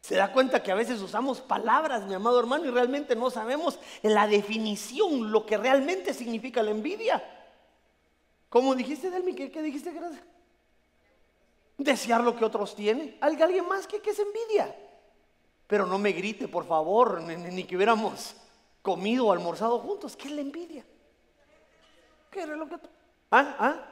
Se 0.00 0.16
da 0.16 0.32
cuenta 0.32 0.62
que 0.62 0.72
a 0.72 0.76
veces 0.76 1.00
usamos 1.00 1.40
palabras, 1.40 2.04
mi 2.06 2.14
amado 2.14 2.38
hermano, 2.38 2.64
y 2.64 2.70
realmente 2.70 3.14
no 3.16 3.30
sabemos 3.30 3.78
la 4.02 4.26
definición, 4.26 5.30
lo 5.30 5.46
que 5.46 5.56
realmente 5.56 6.14
significa 6.14 6.62
la 6.62 6.70
envidia. 6.70 7.22
¿Cómo 8.48 8.74
dijiste, 8.74 9.10
Delmi? 9.10 9.34
¿Qué, 9.34 9.62
dijiste? 9.62 9.92
Gracias 9.92 10.22
desear 11.78 12.22
lo 12.22 12.36
que 12.36 12.44
otros 12.44 12.74
tienen. 12.74 13.16
Alguien 13.20 13.66
más 13.68 13.86
que, 13.86 14.00
que 14.00 14.10
es 14.10 14.18
envidia. 14.18 14.74
Pero 15.66 15.86
no 15.86 15.98
me 15.98 16.12
grite, 16.12 16.48
por 16.48 16.66
favor, 16.66 17.20
ni, 17.22 17.64
que 17.64 17.76
hubiéramos 17.76 18.36
comido 18.86 19.26
o 19.26 19.32
almorzado 19.32 19.80
juntos. 19.80 20.14
¿Qué 20.14 20.28
es 20.28 20.34
la 20.34 20.42
envidia? 20.42 20.84
¿Qué 22.30 22.42
es 22.42 22.46
lo 22.46 22.68
que 22.68 22.76
¿Ah? 23.32 23.56
¿Ah? 23.58 23.86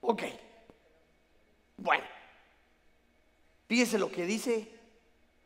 Ok. 0.00 0.22
Bueno. 1.76 2.04
Fíjese 3.68 3.98
lo 3.98 4.10
que 4.10 4.24
dice 4.24 4.72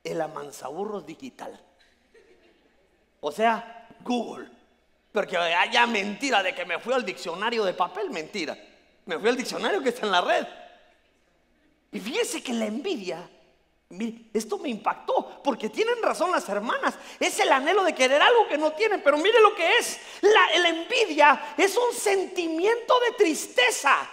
el 0.05 0.21
amansaburros 0.21 1.05
digital. 1.05 1.61
O 3.21 3.33
sea, 3.33 3.89
Google. 4.05 4.49
Porque 5.11 5.37
haya 5.37 5.89
mentira 5.89 6.45
de 6.45 6.55
que 6.55 6.65
me 6.65 6.79
fui 6.79 6.95
al 6.95 7.05
diccionario 7.05 7.65
de 7.65 7.75
papel, 7.75 8.11
mentira. 8.11 8.57
Me 9.07 9.19
fui 9.19 9.29
al 9.29 9.37
diccionario 9.37 9.83
que 9.83 9.89
está 9.89 10.07
en 10.07 10.13
la 10.13 10.21
red. 10.21 10.47
Y 11.91 11.99
fíjese 11.99 12.45
que 12.45 12.53
la 12.53 12.67
envidia 12.67 13.29
esto 13.89 14.59
me 14.59 14.69
impactó 14.69 15.41
porque 15.43 15.69
tienen 15.69 16.03
razón 16.03 16.33
las 16.33 16.49
hermanas. 16.49 16.95
Es 17.21 17.39
el 17.39 17.53
anhelo 17.53 17.85
de 17.85 17.95
querer 17.95 18.21
algo 18.21 18.49
que 18.49 18.59
no 18.59 18.73
tienen, 18.73 19.01
pero 19.03 19.17
mire 19.17 19.41
lo 19.41 19.55
que 19.55 19.79
es. 19.79 19.99
La, 20.23 20.59
la 20.59 20.69
envidia 20.69 21.55
es 21.57 21.77
un 21.77 21.95
sentimiento 21.95 22.99
de 23.01 23.13
tristeza. 23.13 24.09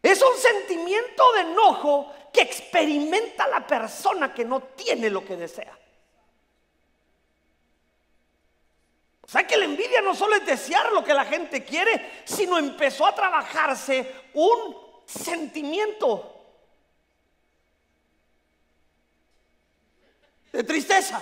Es 0.00 0.22
un 0.22 0.36
sentimiento 0.36 1.32
de 1.32 1.40
enojo 1.40 2.12
que 2.32 2.42
experimenta 2.42 3.48
la 3.48 3.66
persona 3.66 4.32
que 4.32 4.44
no 4.44 4.60
tiene 4.60 5.10
lo 5.10 5.24
que 5.24 5.36
desea. 5.36 5.76
O 9.22 9.28
sea 9.28 9.46
que 9.46 9.56
la 9.56 9.64
envidia 9.64 10.00
no 10.00 10.14
solo 10.14 10.36
es 10.36 10.46
desear 10.46 10.92
lo 10.92 11.02
que 11.02 11.14
la 11.14 11.24
gente 11.24 11.64
quiere, 11.64 12.22
sino 12.24 12.56
empezó 12.58 13.06
a 13.06 13.14
trabajarse 13.14 14.14
un 14.34 14.76
sentimiento 15.06 16.33
de 20.54 20.62
tristeza. 20.62 21.20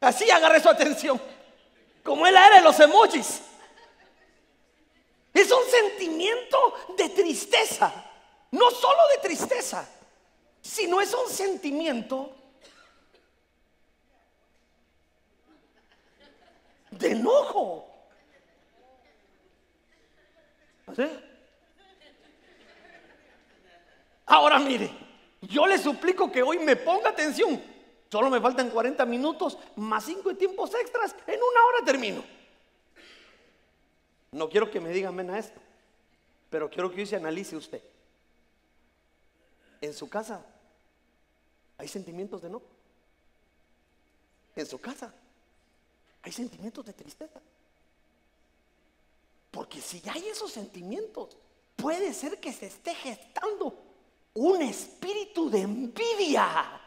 Así 0.00 0.30
agarré 0.30 0.60
su 0.60 0.68
atención. 0.68 1.20
Como 2.02 2.26
él 2.26 2.36
era 2.36 2.56
de 2.56 2.60
los 2.60 2.78
emojis. 2.78 3.40
Es 5.32 5.50
un 5.50 5.64
sentimiento 5.64 6.74
de 6.98 7.08
tristeza. 7.08 7.90
No 8.50 8.70
solo 8.70 9.00
de 9.14 9.26
tristeza, 9.26 9.88
sino 10.60 11.00
es 11.00 11.12
un 11.14 11.28
sentimiento 11.28 12.36
de 16.90 17.10
enojo. 17.10 17.88
Ahora 24.26 24.58
mire, 24.58 24.90
yo 25.40 25.66
le 25.66 25.78
suplico 25.78 26.30
que 26.30 26.42
hoy 26.42 26.58
me 26.58 26.76
ponga 26.76 27.08
atención. 27.08 27.73
Solo 28.14 28.30
me 28.30 28.40
faltan 28.40 28.70
40 28.70 29.04
minutos 29.06 29.58
más 29.74 30.04
5 30.04 30.36
tiempos 30.36 30.72
extras. 30.72 31.16
En 31.26 31.34
una 31.34 31.66
hora 31.66 31.84
termino. 31.84 32.22
No 34.30 34.48
quiero 34.48 34.70
que 34.70 34.78
me 34.78 34.90
diga 34.90 35.08
amén 35.08 35.30
a 35.30 35.38
esto, 35.40 35.60
pero 36.48 36.70
quiero 36.70 36.92
que 36.92 37.00
hoy 37.00 37.06
se 37.08 37.16
analice 37.16 37.56
usted. 37.56 37.82
En 39.80 39.92
su 39.92 40.08
casa 40.08 40.46
hay 41.76 41.88
sentimientos 41.88 42.40
de 42.40 42.50
no. 42.50 42.62
En 44.54 44.66
su 44.66 44.80
casa 44.80 45.12
hay 46.22 46.30
sentimientos 46.30 46.86
de 46.86 46.92
tristeza. 46.92 47.40
Porque 49.50 49.80
si 49.80 50.00
hay 50.08 50.28
esos 50.28 50.52
sentimientos, 50.52 51.36
puede 51.74 52.14
ser 52.14 52.38
que 52.38 52.52
se 52.52 52.66
esté 52.66 52.94
gestando 52.94 53.76
un 54.34 54.62
espíritu 54.62 55.50
de 55.50 55.62
envidia. 55.62 56.80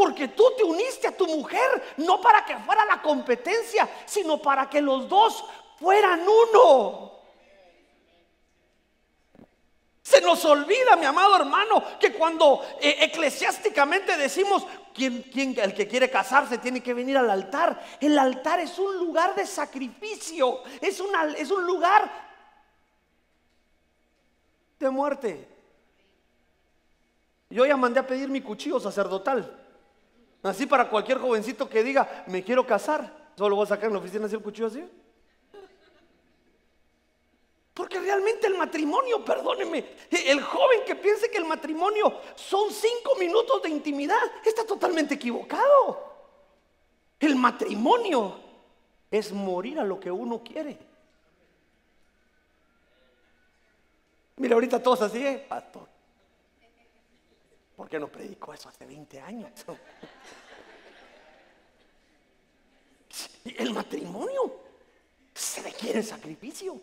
Porque 0.00 0.28
tú 0.28 0.54
te 0.56 0.64
uniste 0.64 1.08
a 1.08 1.14
tu 1.14 1.26
mujer 1.26 1.94
no 1.98 2.22
para 2.22 2.42
que 2.42 2.56
fuera 2.56 2.86
la 2.86 3.02
competencia, 3.02 3.86
sino 4.06 4.40
para 4.40 4.66
que 4.70 4.80
los 4.80 5.06
dos 5.10 5.44
fueran 5.78 6.22
uno. 6.26 7.20
Se 10.00 10.22
nos 10.22 10.42
olvida, 10.46 10.96
mi 10.96 11.04
amado 11.04 11.36
hermano, 11.36 11.84
que 12.00 12.14
cuando 12.14 12.66
eh, 12.80 12.96
eclesiásticamente 13.00 14.16
decimos, 14.16 14.66
¿quién, 14.94 15.22
quién, 15.30 15.54
el 15.58 15.74
que 15.74 15.86
quiere 15.86 16.08
casarse 16.08 16.56
tiene 16.56 16.82
que 16.82 16.94
venir 16.94 17.18
al 17.18 17.28
altar. 17.28 17.84
El 18.00 18.18
altar 18.18 18.58
es 18.58 18.78
un 18.78 18.96
lugar 18.96 19.34
de 19.34 19.46
sacrificio, 19.46 20.62
es, 20.80 21.02
es 21.36 21.50
un 21.50 21.66
lugar 21.66 22.10
de 24.78 24.88
muerte. 24.88 25.46
Yo 27.50 27.66
ya 27.66 27.76
mandé 27.76 28.00
a 28.00 28.06
pedir 28.06 28.30
mi 28.30 28.40
cuchillo 28.40 28.80
sacerdotal. 28.80 29.59
Así 30.42 30.66
para 30.66 30.88
cualquier 30.88 31.18
jovencito 31.18 31.68
que 31.68 31.84
diga, 31.84 32.24
me 32.26 32.42
quiero 32.42 32.66
casar, 32.66 33.32
solo 33.36 33.56
voy 33.56 33.64
a 33.64 33.68
sacar 33.68 33.86
en 33.86 33.92
la 33.92 33.98
oficina 33.98 34.26
así 34.26 34.34
el 34.34 34.42
cuchillo 34.42 34.68
así. 34.68 34.82
Porque 37.74 38.00
realmente 38.00 38.46
el 38.46 38.56
matrimonio, 38.56 39.24
perdóneme, 39.24 39.96
el 40.10 40.42
joven 40.42 40.80
que 40.86 40.96
piense 40.96 41.30
que 41.30 41.38
el 41.38 41.44
matrimonio 41.44 42.20
son 42.34 42.70
cinco 42.70 43.14
minutos 43.18 43.62
de 43.62 43.70
intimidad, 43.70 44.20
está 44.44 44.66
totalmente 44.66 45.14
equivocado. 45.14 46.10
El 47.18 47.36
matrimonio 47.36 48.38
es 49.10 49.32
morir 49.32 49.78
a 49.78 49.84
lo 49.84 50.00
que 50.00 50.10
uno 50.10 50.42
quiere. 50.42 50.78
Mira, 54.36 54.54
ahorita 54.54 54.82
todos 54.82 55.02
así, 55.02 55.26
¿eh? 55.26 55.44
pastor. 55.46 55.86
¿Por 57.80 57.88
qué 57.88 57.98
no 57.98 58.08
predicó 58.08 58.52
eso 58.52 58.68
hace 58.68 58.84
20 58.84 59.20
años? 59.22 59.50
El 63.42 63.72
matrimonio 63.72 64.54
se 65.32 65.62
requiere 65.62 66.02
sacrificio. 66.02 66.78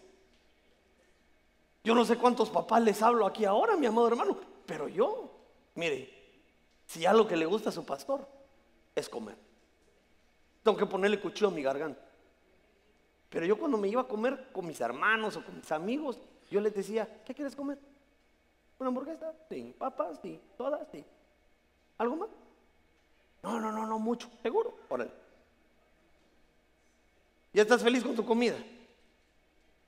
Yo 1.83 1.93
no 1.93 2.03
sé 2.03 2.17
cuántos 2.17 2.49
papás 2.49 2.81
les 2.81 2.99
hablo 3.03 3.27
aquí 3.27 3.45
ahora, 3.45 3.77
mi 3.77 3.85
amado 3.85 4.07
hermano, 4.07 4.39
pero 4.65 4.87
yo, 4.87 5.29
mire, 5.75 6.11
si 6.87 7.05
algo 7.05 7.27
que 7.27 7.35
le 7.37 7.45
gusta 7.45 7.69
a 7.69 7.73
su 7.73 7.85
pastor 7.85 8.27
es 8.95 9.07
comer, 9.07 9.37
tengo 10.63 10.79
que 10.79 10.87
ponerle 10.87 11.21
cuchillo 11.21 11.49
a 11.49 11.51
mi 11.51 11.61
garganta. 11.61 12.01
Pero 13.29 13.45
yo 13.45 13.59
cuando 13.59 13.77
me 13.77 13.87
iba 13.87 14.01
a 14.01 14.07
comer 14.07 14.47
con 14.51 14.65
mis 14.65 14.81
hermanos 14.81 15.37
o 15.37 15.45
con 15.45 15.57
mis 15.57 15.71
amigos, 15.71 16.17
yo 16.49 16.59
les 16.59 16.73
decía, 16.73 17.21
¿qué 17.23 17.35
quieres 17.35 17.55
comer? 17.55 17.77
¿Una 18.79 18.89
hamburguesa? 18.89 19.33
Sí. 19.49 19.75
¿Papas? 19.77 20.19
Sí. 20.21 20.39
¿Todas? 20.57 20.87
Sí. 20.91 21.03
¿Algo 21.97 22.15
más? 22.15 22.29
No, 23.43 23.59
no, 23.59 23.71
no, 23.71 23.85
no, 23.85 23.99
mucho. 23.99 24.29
¿Seguro? 24.41 24.77
Órale. 24.89 25.11
¿Ya 27.53 27.63
estás 27.63 27.81
feliz 27.81 28.03
con 28.03 28.15
tu 28.15 28.25
comida? 28.25 28.57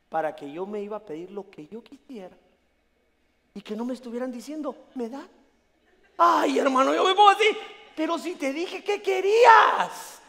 Para 0.09 0.35
que 0.35 0.51
yo 0.51 0.65
me 0.65 0.81
iba 0.81 0.97
a 0.97 1.05
pedir 1.05 1.29
lo 1.31 1.49
que 1.49 1.67
yo 1.67 1.83
quisiera. 1.83 2.35
Y 3.53 3.61
que 3.61 3.75
no 3.75 3.85
me 3.85 3.93
estuvieran 3.93 4.31
diciendo, 4.31 4.75
¿me 4.95 5.09
da? 5.09 5.27
Ay, 6.17 6.57
hermano, 6.59 6.93
yo 6.93 7.03
me 7.03 7.13
pongo 7.13 7.29
así. 7.29 7.45
Pero 7.95 8.17
si 8.17 8.35
te 8.35 8.53
dije 8.53 8.83
que 8.83 9.01
querías. 9.01 10.21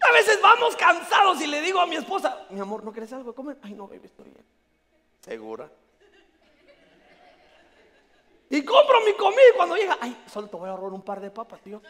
A 0.00 0.12
veces 0.12 0.40
vamos 0.42 0.74
cansados 0.76 1.40
y 1.42 1.46
le 1.46 1.60
digo 1.60 1.80
a 1.80 1.86
mi 1.86 1.96
esposa, 1.96 2.46
mi 2.50 2.58
amor, 2.58 2.82
¿no 2.82 2.92
quieres 2.92 3.12
algo 3.12 3.30
de 3.30 3.36
comer? 3.36 3.58
Ay, 3.62 3.74
no, 3.74 3.86
baby, 3.86 4.06
estoy 4.06 4.30
bien. 4.30 4.44
¿Segura? 5.20 5.70
Y 8.52 8.62
compro 8.66 9.00
mi 9.00 9.14
comida 9.14 9.40
y 9.50 9.56
cuando 9.56 9.76
llega, 9.76 9.96
ay, 9.98 10.14
solo 10.30 10.46
te 10.46 10.56
voy 10.58 10.68
a 10.68 10.76
robar 10.76 10.92
un 10.92 11.00
par 11.00 11.22
de 11.22 11.30
papas, 11.30 11.58
tío. 11.62 11.80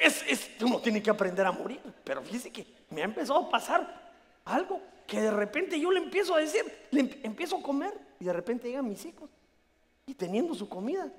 Es, 0.00 0.52
uno 0.60 0.78
tiene 0.80 1.02
que 1.02 1.10
aprender 1.10 1.44
a 1.44 1.50
morir. 1.50 1.80
Pero 2.04 2.22
fíjese 2.22 2.52
que 2.52 2.64
me 2.90 3.02
ha 3.02 3.06
empezado 3.06 3.40
a 3.40 3.50
pasar 3.50 4.12
algo 4.44 4.80
que 5.08 5.20
de 5.20 5.32
repente 5.32 5.80
yo 5.80 5.90
le 5.90 5.98
empiezo 5.98 6.36
a 6.36 6.38
decir, 6.38 6.62
le 6.92 7.18
empiezo 7.24 7.56
a 7.56 7.62
comer 7.62 7.92
y 8.20 8.26
de 8.26 8.32
repente 8.32 8.68
llegan 8.68 8.88
mis 8.88 9.04
hijos 9.04 9.28
y 10.06 10.14
teniendo 10.14 10.54
su 10.54 10.68
comida. 10.68 11.12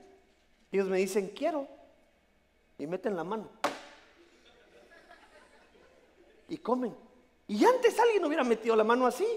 Ellos 0.72 0.88
me 0.88 1.00
dicen, 1.00 1.34
quiero. 1.36 1.68
Y 2.78 2.88
meten 2.88 3.18
la 3.18 3.26
mano. 3.26 3.50
Y 6.48 6.58
comen. 6.58 6.96
Y 7.50 7.66
antes 7.66 8.00
alguien 8.00 8.24
hubiera 8.24 8.46
metido 8.46 8.78
la 8.78 8.86
mano 8.86 9.06
así 9.06 9.28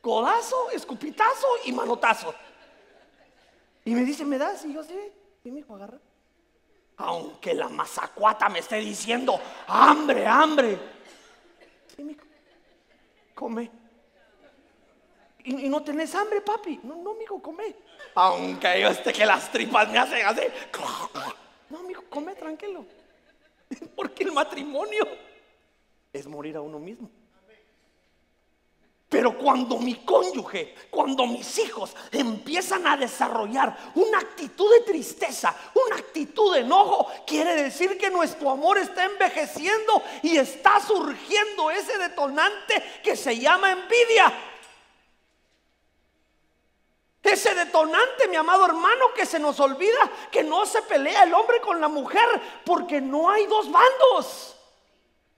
codazo, 0.00 0.70
escupitazo 0.70 1.46
y 1.64 1.72
manotazo. 1.72 2.34
Y 3.84 3.94
me 3.94 4.04
dice, 4.04 4.24
¿me 4.24 4.38
das? 4.38 4.64
Y 4.64 4.74
yo, 4.74 4.82
sí, 4.82 4.98
y 5.44 5.50
me 5.50 5.56
dijo, 5.58 5.74
agarra. 5.74 5.98
Aunque 6.96 7.54
la 7.54 7.68
mazacuata 7.68 8.48
me 8.48 8.58
esté 8.58 8.76
diciendo, 8.76 9.40
hambre, 9.66 10.26
hambre. 10.26 10.78
Sí, 11.96 12.04
mijo, 12.04 12.24
come. 13.34 13.70
¿Y, 15.44 15.68
no 15.68 15.82
tenés 15.82 16.14
hambre, 16.14 16.42
papi? 16.42 16.80
No, 16.82 16.96
no, 16.96 17.14
mijo, 17.14 17.40
come. 17.40 17.74
Aunque 18.14 18.80
yo 18.80 18.88
esté 18.88 19.12
que 19.12 19.24
las 19.24 19.50
tripas 19.50 19.90
me 19.90 19.98
hacen 19.98 20.26
así. 20.26 20.42
No, 21.70 21.82
mijo, 21.84 22.02
come 22.10 22.34
tranquilo. 22.34 22.84
Porque 23.96 24.24
el 24.24 24.32
matrimonio 24.32 25.06
es 26.12 26.26
morir 26.26 26.56
a 26.56 26.60
uno 26.60 26.78
mismo. 26.78 27.10
Pero 29.10 29.36
cuando 29.36 29.76
mi 29.76 29.96
cónyuge, 29.96 30.72
cuando 30.88 31.26
mis 31.26 31.58
hijos 31.58 31.96
empiezan 32.12 32.86
a 32.86 32.96
desarrollar 32.96 33.76
una 33.96 34.18
actitud 34.18 34.72
de 34.72 34.82
tristeza, 34.82 35.52
una 35.74 35.96
actitud 35.96 36.54
de 36.54 36.60
enojo, 36.60 37.08
quiere 37.26 37.60
decir 37.60 37.98
que 37.98 38.08
nuestro 38.08 38.50
amor 38.50 38.78
está 38.78 39.04
envejeciendo 39.06 40.00
y 40.22 40.36
está 40.36 40.78
surgiendo 40.80 41.72
ese 41.72 41.98
detonante 41.98 43.00
que 43.02 43.16
se 43.16 43.36
llama 43.36 43.72
envidia. 43.72 44.32
Ese 47.20 47.52
detonante, 47.56 48.28
mi 48.28 48.36
amado 48.36 48.64
hermano, 48.64 49.12
que 49.12 49.26
se 49.26 49.40
nos 49.40 49.58
olvida 49.58 50.08
que 50.30 50.44
no 50.44 50.64
se 50.66 50.82
pelea 50.82 51.24
el 51.24 51.34
hombre 51.34 51.60
con 51.60 51.80
la 51.80 51.88
mujer 51.88 52.28
porque 52.64 53.00
no 53.00 53.28
hay 53.28 53.44
dos 53.46 53.68
bandos. 53.72 54.56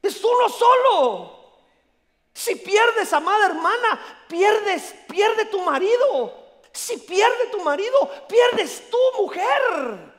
Es 0.03 0.23
uno 0.23 0.49
solo. 0.51 1.42
Si 2.35 2.57
pierdes, 2.57 3.13
amada 3.13 3.47
hermana, 3.47 4.01
pierdes, 4.29 4.95
pierde 5.09 5.47
tu 5.47 5.61
marido. 5.61 6.43
Si 6.73 6.97
pierde 6.99 7.47
tu 7.51 7.63
marido, 7.63 8.11
pierdes 8.29 8.89
tu 8.91 9.23
mujer. 9.23 10.13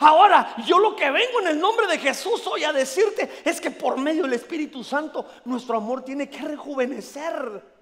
Ahora, 0.00 0.54
yo 0.64 0.78
lo 0.78 0.94
que 0.94 1.10
vengo 1.10 1.40
en 1.40 1.48
el 1.48 1.58
nombre 1.58 1.86
de 1.88 1.98
Jesús 1.98 2.46
hoy 2.46 2.62
a 2.62 2.72
decirte 2.72 3.42
es 3.44 3.60
que 3.60 3.70
por 3.70 3.96
medio 3.98 4.24
del 4.24 4.34
Espíritu 4.34 4.84
Santo 4.84 5.26
nuestro 5.44 5.76
amor 5.76 6.04
tiene 6.04 6.30
que 6.30 6.40
rejuvenecer. 6.40 7.78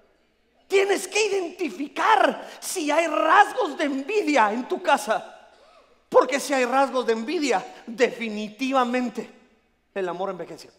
Tienes 0.67 1.07
que 1.07 1.25
identificar 1.27 2.49
si 2.59 2.89
hay 2.89 3.07
rasgos 3.07 3.77
de 3.77 3.85
envidia 3.85 4.51
en 4.51 4.67
tu 4.67 4.81
casa. 4.81 5.33
Porque 6.09 6.39
si 6.39 6.53
hay 6.53 6.65
rasgos 6.65 7.05
de 7.05 7.13
envidia, 7.13 7.63
definitivamente 7.85 9.29
el 9.93 10.09
amor 10.09 10.31
envejeció. 10.31 10.71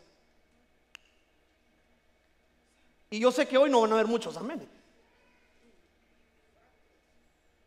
Y 3.10 3.20
yo 3.20 3.32
sé 3.32 3.46
que 3.46 3.56
hoy 3.56 3.70
no 3.70 3.80
van 3.80 3.92
a 3.92 3.94
haber 3.94 4.06
muchos 4.06 4.36
amén. 4.36 4.68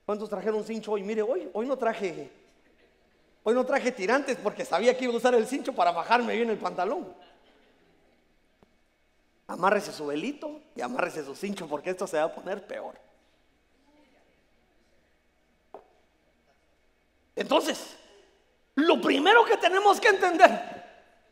¿Cuántos 0.06 0.30
trajeron 0.30 0.64
cincho 0.64 0.92
hoy? 0.92 1.04
Mire, 1.04 1.22
hoy, 1.22 1.50
hoy 1.54 1.66
no 1.66 1.78
traje, 1.78 2.30
hoy 3.44 3.54
no 3.54 3.66
traje 3.66 3.92
tirantes 3.92 4.38
porque 4.38 4.66
sabía 4.66 4.98
que 4.98 5.06
iba 5.06 5.14
a 5.14 5.18
usar 5.18 5.34
el 5.36 5.48
cincho 5.48 5.74
para 5.74 5.92
bajarme 5.92 6.36
bien 6.36 6.50
el 6.50 6.58
pantalón. 6.58 7.14
Amárrese 9.48 9.92
su 9.92 10.06
velito 10.06 10.62
y 10.76 10.82
amárrese 10.82 11.26
su 11.26 11.36
cincho 11.36 11.68
porque 11.68 11.92
esto 11.92 12.08
se 12.08 12.18
va 12.18 12.24
a 12.24 12.34
poner 12.34 12.66
peor. 12.66 12.96
Entonces, 17.36 17.96
lo 18.76 19.02
primero 19.02 19.44
que 19.46 19.58
tenemos 19.58 20.00
que 20.00 20.10
entender 20.10 20.84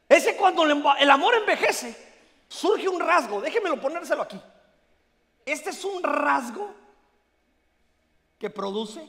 es 0.07 0.25
que 0.25 0.35
cuando 0.35 0.63
el 0.63 1.09
amor 1.11 1.35
envejece, 1.35 2.08
surge 2.49 2.89
un 2.89 2.99
rasgo. 2.99 3.39
Déjemelo 3.39 3.79
ponérselo 3.79 4.23
aquí. 4.23 4.39
Este 5.45 5.69
es 5.69 5.85
un 5.85 6.03
rasgo 6.03 6.69
que 8.38 8.49
produce 8.49 9.07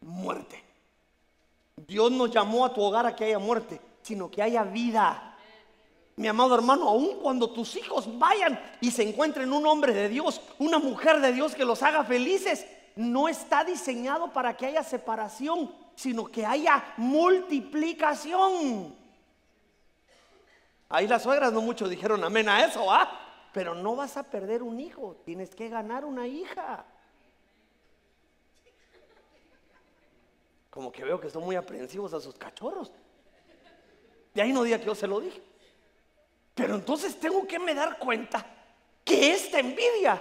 muerte. 0.00 0.62
Dios 1.76 2.10
no 2.10 2.26
llamó 2.26 2.64
a 2.64 2.72
tu 2.72 2.82
hogar 2.82 3.06
a 3.06 3.14
que 3.14 3.24
haya 3.24 3.38
muerte, 3.38 3.80
sino 4.02 4.30
que 4.30 4.42
haya 4.42 4.64
vida. 4.64 5.36
Mi 6.16 6.28
amado 6.28 6.54
hermano, 6.54 6.88
aun 6.88 7.20
cuando 7.20 7.50
tus 7.50 7.76
hijos 7.76 8.18
vayan 8.18 8.60
y 8.80 8.90
se 8.90 9.08
encuentren 9.08 9.52
un 9.52 9.66
hombre 9.66 9.94
de 9.94 10.08
Dios, 10.08 10.40
una 10.58 10.78
mujer 10.78 11.20
de 11.20 11.32
Dios 11.32 11.54
que 11.54 11.64
los 11.64 11.82
haga 11.82 12.04
felices, 12.04 12.66
no 12.96 13.28
está 13.28 13.64
diseñado 13.64 14.32
para 14.32 14.56
que 14.56 14.66
haya 14.66 14.84
separación, 14.84 15.74
sino 15.94 16.26
que 16.26 16.44
haya 16.44 16.94
multiplicación. 16.98 19.01
Ahí 20.92 21.08
las 21.08 21.22
suegras 21.22 21.54
no 21.54 21.62
mucho 21.62 21.88
dijeron 21.88 22.22
amén 22.22 22.50
a 22.50 22.66
eso, 22.66 22.92
¿ah? 22.92 23.10
Pero 23.54 23.74
no 23.74 23.96
vas 23.96 24.18
a 24.18 24.24
perder 24.24 24.62
un 24.62 24.78
hijo, 24.78 25.16
tienes 25.24 25.54
que 25.54 25.70
ganar 25.70 26.04
una 26.04 26.26
hija. 26.26 26.84
Como 30.68 30.92
que 30.92 31.02
veo 31.02 31.18
que 31.18 31.30
son 31.30 31.44
muy 31.44 31.56
aprensivos 31.56 32.12
a 32.12 32.20
sus 32.20 32.34
cachorros. 32.34 32.92
De 34.34 34.42
ahí 34.42 34.52
no 34.52 34.62
diga 34.62 34.78
que 34.78 34.84
yo 34.84 34.94
se 34.94 35.06
lo 35.06 35.18
dije. 35.20 35.42
Pero 36.54 36.74
entonces 36.74 37.18
tengo 37.18 37.46
que 37.46 37.58
me 37.58 37.74
dar 37.74 37.98
cuenta 37.98 38.44
que 39.02 39.32
esta 39.32 39.60
envidia 39.60 40.20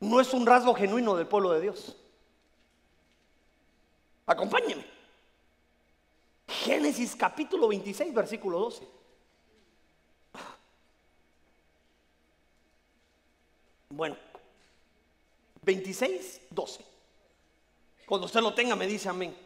no 0.00 0.20
es 0.20 0.34
un 0.34 0.44
rasgo 0.44 0.74
genuino 0.74 1.16
del 1.16 1.26
pueblo 1.26 1.52
de 1.52 1.60
Dios. 1.62 1.96
Acompáñeme. 4.26 4.84
Génesis 6.48 7.16
capítulo 7.16 7.68
26, 7.68 8.12
versículo 8.12 8.58
12. 8.58 8.99
Bueno, 13.90 14.16
26, 15.62 16.42
12. 16.50 16.84
Cuando 18.06 18.26
usted 18.26 18.40
lo 18.40 18.54
tenga 18.54 18.76
me 18.76 18.86
dice 18.86 19.08
amén. 19.08 19.36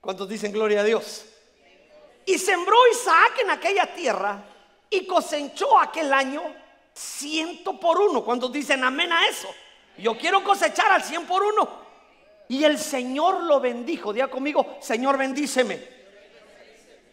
¿Cuántos 0.00 0.28
dicen 0.28 0.52
gloria 0.52 0.80
a 0.80 0.84
Dios? 0.84 1.26
Y 2.26 2.38
sembró 2.38 2.76
Isaac 2.90 3.40
en 3.42 3.50
aquella 3.50 3.94
tierra 3.94 4.42
y 4.88 5.06
cosechó 5.06 5.78
aquel 5.78 6.12
año 6.12 6.42
ciento 6.94 7.78
por 7.78 8.00
uno. 8.00 8.24
¿Cuántos 8.24 8.50
dicen 8.50 8.82
amén 8.82 9.12
a 9.12 9.26
eso? 9.26 9.48
Yo 9.98 10.16
quiero 10.16 10.42
cosechar 10.42 10.92
al 10.92 11.02
cien 11.02 11.26
por 11.26 11.42
uno. 11.42 11.84
Y 12.48 12.64
el 12.64 12.78
Señor 12.78 13.42
lo 13.42 13.60
bendijo. 13.60 14.12
Diga 14.12 14.28
conmigo, 14.28 14.78
Señor, 14.80 15.18
bendíceme. 15.18 15.94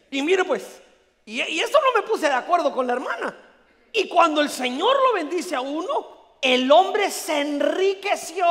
Y 0.09 0.21
mire 0.21 0.43
pues, 0.45 0.81
y, 1.25 1.41
y 1.41 1.59
eso 1.59 1.77
no 1.79 2.01
me 2.01 2.07
puse 2.07 2.27
de 2.27 2.33
acuerdo 2.33 2.73
con 2.73 2.87
la 2.87 2.93
hermana. 2.93 3.50
Y 3.93 4.08
cuando 4.08 4.41
el 4.41 4.49
Señor 4.49 4.95
lo 5.04 5.13
bendice 5.13 5.56
a 5.56 5.62
uno, 5.62 6.36
el 6.41 6.71
hombre 6.71 7.12
se 7.12 7.41
enriqueció 7.41 8.45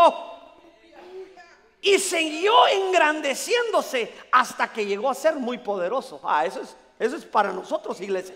y 1.83 1.99
siguió 1.99 2.67
engrandeciéndose 2.69 4.13
hasta 4.31 4.73
que 4.73 4.85
llegó 4.85 5.11
a 5.11 5.15
ser 5.15 5.37
muy 5.37 5.59
poderoso. 5.59 6.21
Ah, 6.23 6.45
eso 6.45 6.61
es, 6.61 6.77
eso 6.99 7.17
es 7.17 7.25
para 7.25 7.53
nosotros, 7.53 8.01
iglesia. 8.01 8.35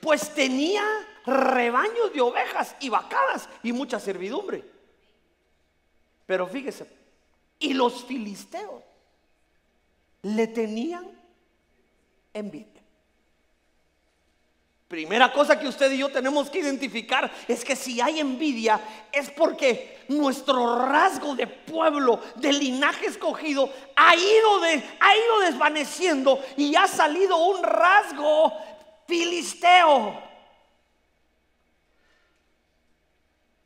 Pues 0.00 0.34
tenía 0.34 0.82
rebaños 1.24 2.12
de 2.12 2.20
ovejas 2.20 2.74
y 2.80 2.88
vacadas 2.88 3.48
y 3.62 3.72
mucha 3.72 4.00
servidumbre. 4.00 4.64
Pero 6.26 6.46
fíjese, 6.46 6.86
y 7.58 7.74
los 7.74 8.04
filisteos 8.04 8.82
le 10.22 10.46
tenían 10.48 11.10
envidia. 12.32 12.71
Primera 14.92 15.32
cosa 15.32 15.58
que 15.58 15.66
usted 15.66 15.90
y 15.92 15.96
yo 15.96 16.10
tenemos 16.10 16.50
que 16.50 16.58
identificar 16.58 17.32
es 17.48 17.64
que 17.64 17.74
si 17.74 17.98
hay 18.02 18.20
envidia 18.20 18.78
es 19.10 19.30
porque 19.30 20.04
nuestro 20.08 20.84
rasgo 20.84 21.34
de 21.34 21.46
pueblo, 21.46 22.20
de 22.34 22.52
linaje 22.52 23.06
escogido, 23.06 23.72
ha 23.96 24.14
ido, 24.14 24.62
ha 25.00 25.16
ido 25.16 25.40
desvaneciendo 25.46 26.38
y 26.58 26.76
ha 26.76 26.86
salido 26.86 27.38
un 27.38 27.62
rasgo 27.62 28.52
filisteo. 29.08 30.22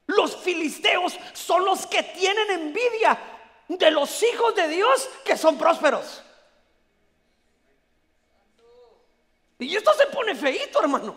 Los 0.06 0.36
filisteos 0.36 1.18
son 1.32 1.64
los 1.64 1.88
que 1.88 2.04
tienen 2.04 2.52
envidia 2.52 3.18
de 3.66 3.90
los 3.90 4.22
hijos 4.22 4.54
de 4.54 4.68
Dios 4.68 5.08
que 5.24 5.36
son 5.36 5.58
prósperos. 5.58 6.22
Y 9.58 9.74
esto 9.74 9.92
se 9.94 10.06
pone 10.06 10.34
feito, 10.34 10.80
hermano. 10.80 11.14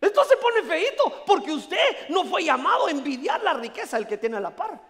Esto 0.00 0.24
se 0.24 0.36
pone 0.36 0.62
feito 0.62 1.22
porque 1.24 1.52
usted 1.52 2.08
no 2.08 2.24
fue 2.24 2.42
llamado 2.42 2.86
a 2.86 2.90
envidiar 2.90 3.40
la 3.42 3.54
riqueza 3.54 3.96
del 3.96 4.08
que 4.08 4.18
tiene 4.18 4.36
a 4.36 4.40
la 4.40 4.54
par. 4.54 4.80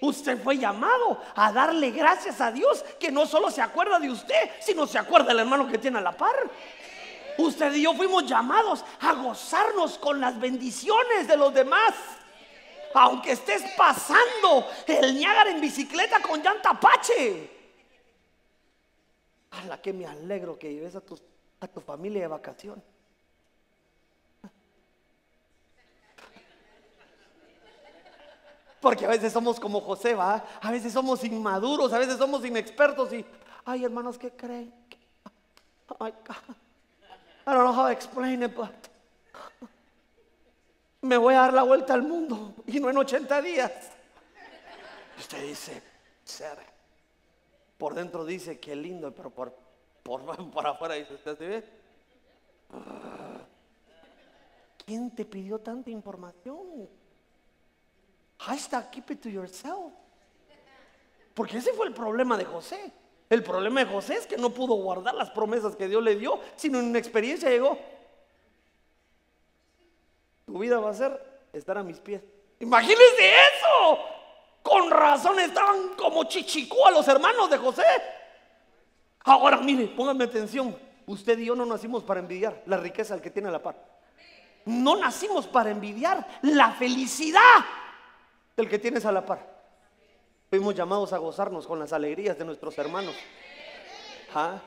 Usted 0.00 0.42
fue 0.42 0.56
llamado 0.58 1.20
a 1.34 1.52
darle 1.52 1.90
gracias 1.90 2.40
a 2.40 2.50
Dios 2.50 2.84
que 2.98 3.10
no 3.10 3.26
solo 3.26 3.50
se 3.50 3.62
acuerda 3.62 3.98
de 3.98 4.10
usted, 4.10 4.50
sino 4.60 4.86
se 4.86 4.98
acuerda 4.98 5.28
del 5.28 5.40
hermano 5.40 5.68
que 5.68 5.78
tiene 5.78 5.98
a 5.98 6.02
la 6.02 6.16
par. 6.16 6.34
Usted 7.38 7.72
y 7.74 7.82
yo 7.82 7.94
fuimos 7.94 8.26
llamados 8.26 8.84
a 9.00 9.12
gozarnos 9.12 9.96
con 9.98 10.20
las 10.20 10.38
bendiciones 10.40 11.28
de 11.28 11.36
los 11.36 11.54
demás. 11.54 11.94
Aunque 12.94 13.32
estés 13.32 13.62
pasando 13.76 14.66
el 14.86 15.14
Niágara 15.14 15.50
en 15.50 15.60
bicicleta 15.60 16.20
con 16.20 16.42
llanta 16.42 16.70
Apache. 16.70 17.50
A 19.52 19.64
la 19.66 19.80
que 19.80 19.92
me 19.92 20.06
alegro 20.06 20.58
que 20.58 20.72
lleves 20.72 20.96
a 20.96 21.00
tus 21.00 21.22
a 21.60 21.66
tu 21.66 21.80
familia 21.80 22.22
de 22.22 22.28
vacación. 22.28 22.82
Porque 28.80 29.04
a 29.04 29.08
veces 29.08 29.32
somos 29.32 29.58
como 29.58 29.80
José, 29.80 30.14
va. 30.14 30.44
A 30.60 30.70
veces 30.70 30.92
somos 30.92 31.24
inmaduros, 31.24 31.92
a 31.92 31.98
veces 31.98 32.16
somos 32.16 32.44
inexpertos 32.44 33.12
y, 33.12 33.24
ay, 33.64 33.84
hermanos, 33.84 34.16
¿qué 34.18 34.30
creen? 34.30 34.72
Oh 35.88 35.96
my 36.04 36.10
God. 36.10 36.56
I 37.46 37.54
don't 37.54 37.64
know 37.64 37.72
how 37.72 37.86
to 37.86 37.92
explain 37.92 38.42
it, 38.42 38.54
but 38.54 38.88
me 41.00 41.16
voy 41.16 41.34
a 41.34 41.40
dar 41.40 41.54
la 41.54 41.62
vuelta 41.62 41.94
al 41.94 42.02
mundo 42.02 42.54
y 42.66 42.78
no 42.78 42.90
en 42.90 42.98
80 42.98 43.42
días. 43.42 43.72
Usted 45.18 45.42
dice, 45.42 45.82
ser. 46.24 46.58
Por 47.78 47.94
dentro 47.94 48.24
dice, 48.24 48.58
qué 48.58 48.76
lindo, 48.76 49.14
pero 49.14 49.30
por 49.30 49.67
por, 50.52 50.66
afuera 50.66 50.94
dice, 50.94 51.14
¿usted 51.14 51.36
se 51.36 51.46
ve? 51.46 51.64
¿Quién 54.86 55.14
te 55.14 55.24
pidió 55.24 55.58
tanta 55.58 55.90
información? 55.90 56.88
Hashtag 58.38 58.90
keep 58.90 59.10
it 59.10 59.20
to 59.20 59.28
yourself. 59.28 59.92
Porque 61.34 61.58
ese 61.58 61.72
fue 61.72 61.86
el 61.86 61.92
problema 61.92 62.36
de 62.36 62.44
José. 62.44 62.92
El 63.28 63.42
problema 63.42 63.84
de 63.84 63.86
José 63.86 64.14
es 64.14 64.26
que 64.26 64.38
no 64.38 64.50
pudo 64.50 64.74
guardar 64.74 65.14
las 65.14 65.30
promesas 65.30 65.76
que 65.76 65.86
Dios 65.86 66.02
le 66.02 66.16
dio, 66.16 66.40
sino 66.56 66.78
en 66.78 66.86
una 66.86 66.98
experiencia 66.98 67.50
llegó. 67.50 67.78
Tu 70.46 70.58
vida 70.58 70.80
va 70.80 70.90
a 70.90 70.94
ser 70.94 71.46
estar 71.52 71.76
a 71.76 71.82
mis 71.82 72.00
pies. 72.00 72.22
Imagínense 72.60 73.30
eso. 73.30 73.98
Con 74.62 74.90
razón 74.90 75.38
estaban 75.40 75.94
como 75.94 76.24
chichicú 76.24 76.86
a 76.86 76.90
los 76.90 77.06
hermanos 77.06 77.50
de 77.50 77.58
José. 77.58 77.84
Ahora 79.24 79.58
mire, 79.58 79.86
pónganme 79.88 80.24
atención. 80.24 80.76
usted 81.06 81.38
y 81.38 81.46
yo 81.46 81.54
no 81.54 81.64
nacimos 81.64 82.04
para 82.04 82.20
envidiar 82.20 82.62
la 82.66 82.76
riqueza 82.76 83.14
del 83.14 83.22
que 83.22 83.30
tiene 83.30 83.48
a 83.48 83.52
la 83.52 83.62
par. 83.62 83.76
No 84.66 84.96
nacimos 84.96 85.46
para 85.46 85.70
envidiar 85.70 86.26
la 86.42 86.72
felicidad 86.72 87.40
del 88.56 88.68
que 88.68 88.78
tienes 88.78 89.04
a 89.06 89.12
la 89.12 89.24
par. 89.24 89.58
Fuimos 90.50 90.74
llamados 90.74 91.12
a 91.12 91.18
gozarnos 91.18 91.66
con 91.66 91.78
las 91.78 91.92
alegrías 91.92 92.38
de 92.38 92.44
nuestros 92.44 92.76
hermanos. 92.78 93.14
¿Ah? 94.34 94.60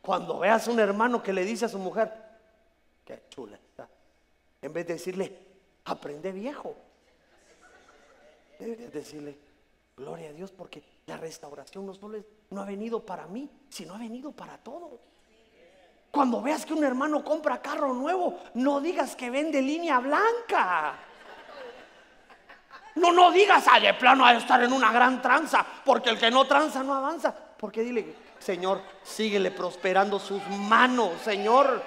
Cuando 0.00 0.38
veas 0.38 0.68
un 0.68 0.78
hermano 0.78 1.22
que 1.22 1.32
le 1.32 1.44
dice 1.44 1.64
a 1.64 1.68
su 1.68 1.78
mujer, 1.78 2.12
qué 3.04 3.24
chula 3.28 3.56
está, 3.56 3.88
en 4.62 4.72
vez 4.72 4.86
de 4.86 4.94
decirle, 4.94 5.36
aprende 5.84 6.30
viejo, 6.32 6.76
deberías 8.58 8.92
decirle, 8.92 9.36
gloria 9.96 10.28
a 10.28 10.32
Dios, 10.32 10.52
porque 10.52 10.82
la 11.06 11.16
restauración 11.16 11.86
no 11.86 11.94
solo 11.94 12.22
no 12.50 12.60
ha 12.60 12.66
venido 12.66 13.04
para 13.04 13.26
mí, 13.26 13.50
sino 13.70 13.94
ha 13.94 13.98
venido 13.98 14.30
para 14.30 14.58
todos. 14.58 15.00
Cuando 16.10 16.42
veas 16.42 16.66
que 16.66 16.74
un 16.74 16.84
hermano 16.84 17.24
compra 17.24 17.62
carro 17.62 17.94
nuevo, 17.94 18.38
no 18.54 18.80
digas 18.80 19.16
que 19.16 19.30
vende 19.30 19.62
línea 19.62 19.98
blanca. 19.98 20.96
No, 22.96 23.12
no 23.12 23.30
digas, 23.30 23.64
ah, 23.70 23.80
de 23.80 23.94
plano 23.94 24.24
a 24.24 24.34
estar 24.34 24.62
en 24.62 24.72
una 24.72 24.92
gran 24.92 25.20
tranza, 25.22 25.64
porque 25.84 26.10
el 26.10 26.18
que 26.18 26.30
no 26.30 26.46
tranza 26.46 26.82
no 26.82 26.94
avanza. 26.94 27.34
Porque 27.34 27.82
dile, 27.82 28.14
Señor, 28.38 28.82
síguele 29.02 29.50
prosperando 29.50 30.18
sus 30.18 30.46
manos, 30.48 31.22
Señor. 31.22 31.82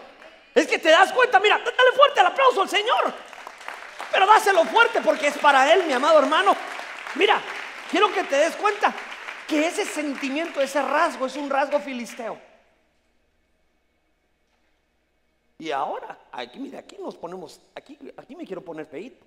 Es 0.56 0.65
que 0.65 0.80
te 0.80 0.89
das 0.89 1.12
cuenta, 1.12 1.39
mira, 1.39 1.60
dale 1.60 1.91
fuerte 1.95 2.19
el 2.19 2.26
aplauso 2.26 2.63
al 2.63 2.69
Señor. 2.69 3.13
Pero 4.12 4.26
dáselo 4.26 4.63
fuerte 4.65 5.02
porque 5.02 5.28
es 5.28 5.38
para 5.38 5.72
Él, 5.72 5.86
mi 5.86 5.93
amado 5.93 6.19
hermano. 6.19 6.56
Mira, 7.15 7.41
quiero 7.89 8.12
que 8.13 8.23
te 8.23 8.36
des 8.36 8.56
cuenta 8.56 8.93
que 9.47 9.67
ese 9.67 9.86
sentimiento, 9.86 10.62
ese 10.62 10.82
rasgo 10.82 11.25
es 11.25 11.36
un 11.36 11.49
rasgo 11.49 11.80
filisteo. 11.80 12.39
Y 15.58 15.71
ahora, 15.71 16.17
aquí, 16.32 16.60
mira, 16.60 16.80
aquí 16.80 16.97
nos 16.97 17.15
ponemos, 17.17 17.60
aquí, 17.75 17.97
aquí 18.15 18.36
me 18.36 18.45
quiero 18.45 18.63
poner 18.63 18.86
feito. 18.86 19.25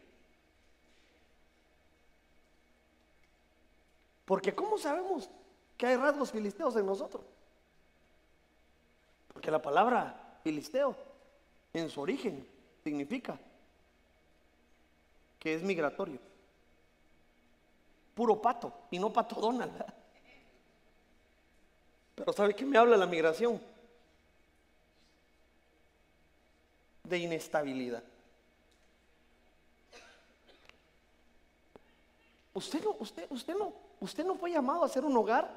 Porque 4.24 4.54
¿cómo 4.54 4.78
sabemos 4.78 5.28
que 5.76 5.86
hay 5.86 5.96
rasgos 5.96 6.30
filisteos 6.30 6.74
en 6.76 6.86
nosotros? 6.86 7.22
Porque 9.32 9.50
la 9.50 9.60
palabra 9.60 10.38
filisteo 10.42 10.96
en 11.74 11.90
su 11.90 12.00
origen 12.00 12.46
significa 12.82 13.38
que 15.38 15.54
es 15.54 15.62
migratorio. 15.62 16.31
Puro 18.14 18.40
pato 18.40 18.72
y 18.90 18.98
no 18.98 19.12
pato 19.12 19.40
Donald. 19.40 19.72
Pero 22.14 22.32
¿sabe 22.32 22.54
qué 22.54 22.64
me 22.64 22.78
habla 22.78 22.96
la 22.96 23.06
migración? 23.06 23.60
De 27.04 27.18
inestabilidad. 27.18 28.02
Usted 32.54 32.84
no, 32.84 32.96
usted, 32.98 33.26
usted 33.30 33.56
no, 33.56 33.72
usted 34.00 34.24
no 34.24 34.34
fue 34.34 34.50
llamado 34.50 34.84
a 34.84 34.88
ser 34.88 35.04
un 35.04 35.16
hogar 35.16 35.48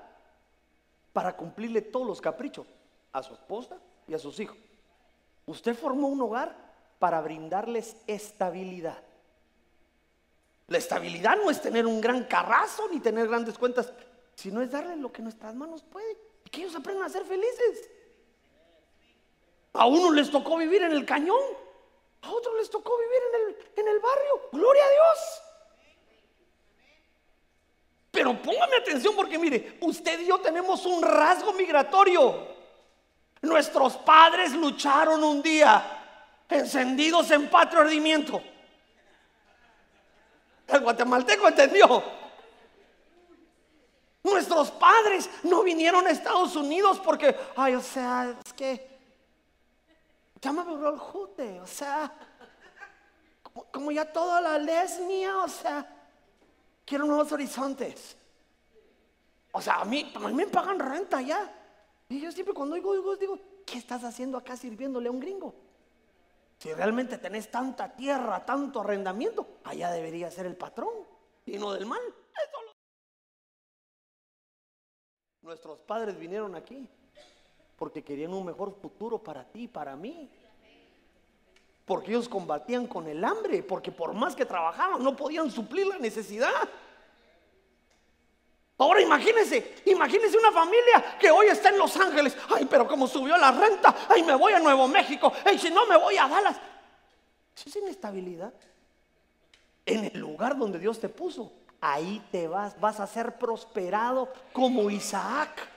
para 1.11 1.35
cumplirle 1.35 1.81
todos 1.81 2.07
los 2.07 2.21
caprichos 2.21 2.67
a 3.11 3.21
su 3.21 3.33
esposa 3.33 3.77
y 4.07 4.13
a 4.13 4.19
sus 4.19 4.39
hijos. 4.39 4.57
Usted 5.45 5.75
formó 5.75 6.07
un 6.07 6.21
hogar 6.21 6.55
para 6.99 7.21
brindarles 7.21 7.97
estabilidad. 8.07 9.01
La 10.67 10.77
estabilidad 10.79 11.37
no 11.37 11.51
es 11.51 11.61
tener 11.61 11.85
un 11.85 12.01
gran 12.01 12.23
carrazo 12.23 12.87
ni 12.91 12.99
tener 12.99 13.27
grandes 13.27 13.57
cuentas, 13.57 13.91
sino 14.33 14.61
es 14.61 14.71
darle 14.71 14.95
lo 14.95 15.11
que 15.11 15.21
nuestras 15.21 15.53
manos 15.53 15.83
pueden 15.83 16.17
y 16.43 16.49
que 16.49 16.61
ellos 16.61 16.75
aprendan 16.75 17.05
a 17.05 17.09
ser 17.09 17.23
felices. 17.25 17.89
A 19.73 19.85
uno 19.85 20.11
les 20.11 20.31
tocó 20.31 20.57
vivir 20.57 20.81
en 20.81 20.91
el 20.91 21.05
cañón, 21.05 21.41
a 22.21 22.31
otros 22.31 22.55
les 22.55 22.69
tocó 22.69 22.97
vivir 22.97 23.21
en 23.29 23.41
el, 23.41 23.57
en 23.75 23.87
el 23.95 23.99
barrio. 23.99 24.49
Gloria 24.51 24.83
a 24.83 24.89
Dios. 24.89 25.41
Pero 28.09 28.41
póngame 28.41 28.77
atención 28.77 29.15
porque 29.15 29.37
mire, 29.37 29.77
usted 29.81 30.21
y 30.21 30.27
yo 30.27 30.39
tenemos 30.39 30.85
un 30.85 31.03
rasgo 31.03 31.53
migratorio. 31.53 32.55
Nuestros 33.41 33.97
padres 33.97 34.53
lucharon 34.53 35.23
un 35.23 35.43
día 35.43 36.41
encendidos 36.49 37.29
en 37.31 37.49
patrio 37.49 37.81
ardimiento. 37.81 38.41
El 40.67 40.81
guatemalteco 40.81 41.47
entendió. 41.47 42.03
Nuestros 44.23 44.71
padres 44.71 45.29
no 45.43 45.61
vinieron 45.61 46.07
a 46.07 46.09
Estados 46.09 46.55
Unidos 46.55 46.99
porque, 47.03 47.35
ay, 47.55 47.75
o 47.75 47.81
sea, 47.81 48.35
es 48.43 48.53
que 48.53 48.95
ya 50.41 50.51
me 50.51 50.61
el 50.61 50.97
jute, 50.97 51.59
o 51.59 51.67
sea, 51.67 52.11
como, 53.71 53.91
ya 53.91 54.11
toda 54.11 54.41
la 54.41 54.57
lesnia, 54.57 55.39
o 55.39 55.47
sea, 55.47 55.87
quiero 56.85 57.05
nuevos 57.05 57.31
horizontes. 57.31 58.17
O 59.51 59.61
sea, 59.61 59.75
a 59.75 59.85
mí, 59.85 60.11
a 60.13 60.19
mí 60.19 60.33
me 60.33 60.47
pagan 60.47 60.79
renta 60.79 61.21
ya. 61.21 61.51
Y 62.09 62.19
yo 62.19 62.31
siempre 62.31 62.53
cuando 62.53 62.75
oigo, 62.75 62.93
digo, 62.93 63.15
digo, 63.15 63.39
¿qué 63.65 63.77
estás 63.77 64.03
haciendo 64.03 64.37
acá 64.37 64.57
sirviéndole 64.57 65.07
a 65.07 65.11
un 65.11 65.19
gringo? 65.19 65.55
Si 66.65 66.73
realmente 66.73 67.19
tenés 67.19 67.51
tanta 67.51 67.95
tierra, 67.95 68.43
tanto 68.43 68.81
arrendamiento, 68.81 69.59
allá 69.65 69.91
debería 69.91 70.31
ser 70.31 70.47
el 70.47 70.55
patrón 70.55 70.89
y 71.45 71.59
no 71.59 71.71
del 71.71 71.85
mal. 71.85 72.01
Nuestros 75.43 75.77
padres 75.81 76.17
vinieron 76.17 76.55
aquí 76.55 76.89
porque 77.77 78.03
querían 78.03 78.33
un 78.33 78.47
mejor 78.47 78.73
futuro 78.81 79.19
para 79.19 79.43
ti 79.43 79.67
para 79.67 79.95
mí. 79.95 80.27
Porque 81.85 82.09
ellos 82.09 82.27
combatían 82.27 82.87
con 82.87 83.07
el 83.07 83.23
hambre, 83.23 83.61
porque 83.61 83.91
por 83.91 84.15
más 84.15 84.35
que 84.35 84.43
trabajaban 84.43 85.03
no 85.03 85.15
podían 85.15 85.51
suplir 85.51 85.85
la 85.85 85.99
necesidad. 85.99 86.49
Ahora 88.77 89.01
imagínense, 89.01 89.75
imagínense 89.85 90.37
una 90.37 90.51
familia 90.51 91.17
que 91.17 91.31
hoy 91.31 91.47
está 91.47 91.69
en 91.69 91.77
Los 91.77 91.95
Ángeles. 91.95 92.35
Ay, 92.53 92.67
pero 92.69 92.85
como 92.87 93.07
subió 93.07 93.37
la 93.37 93.51
renta, 93.51 93.95
ay, 94.09 94.21
me 94.23 94.35
voy 94.35 94.51
a 94.51 94.59
Nuevo 94.59 94.87
México. 94.87 95.31
Ay, 95.45 95.57
si 95.57 95.69
no 95.69 95.85
me 95.85 95.95
voy 95.95 96.17
a 96.17 96.27
Dallas. 96.27 96.57
Eso 97.55 97.69
es 97.69 97.75
inestabilidad. 97.77 98.53
En 99.85 100.05
el 100.05 100.19
lugar 100.19 100.57
donde 100.57 100.77
Dios 100.77 100.99
te 100.99 101.07
puso, 101.07 101.53
ahí 101.79 102.21
te 102.31 102.47
vas, 102.49 102.77
vas 102.79 102.99
a 102.99 103.07
ser 103.07 103.37
prosperado 103.37 104.33
como 104.51 104.89
Isaac. 104.89 105.69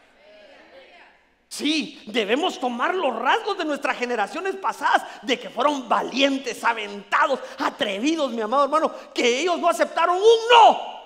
Sí, 1.46 2.02
debemos 2.06 2.58
tomar 2.58 2.94
los 2.94 3.14
rasgos 3.16 3.56
de 3.58 3.64
nuestras 3.64 3.96
generaciones 3.96 4.56
pasadas, 4.56 5.04
de 5.22 5.38
que 5.38 5.50
fueron 5.50 5.88
valientes, 5.88 6.62
aventados, 6.64 7.38
atrevidos, 7.58 8.32
mi 8.32 8.42
amado 8.42 8.64
hermano, 8.64 8.92
que 9.14 9.40
ellos 9.40 9.58
no 9.58 9.68
aceptaron 9.68 10.16
un 10.16 10.22
no 10.22 10.97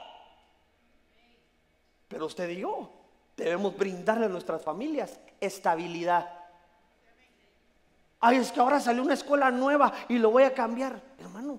pero 2.13 2.27
usted 2.27 2.51
y 2.51 2.61
yo 2.61 2.91
debemos 3.35 3.75
brindarle 3.75 4.27
a 4.27 4.29
nuestras 4.29 4.63
familias 4.63 5.19
estabilidad. 5.41 6.31
Ay, 8.21 8.37
es 8.37 8.53
que 8.53 8.61
ahora 8.61 8.79
salió 8.79 9.03
una 9.03 9.15
escuela 9.15 9.51
nueva 9.51 9.93
y 10.11 10.19
lo 10.19 10.31
voy 10.31 10.43
a 10.43 10.53
cambiar. 10.53 11.01
Hermano, 11.19 11.59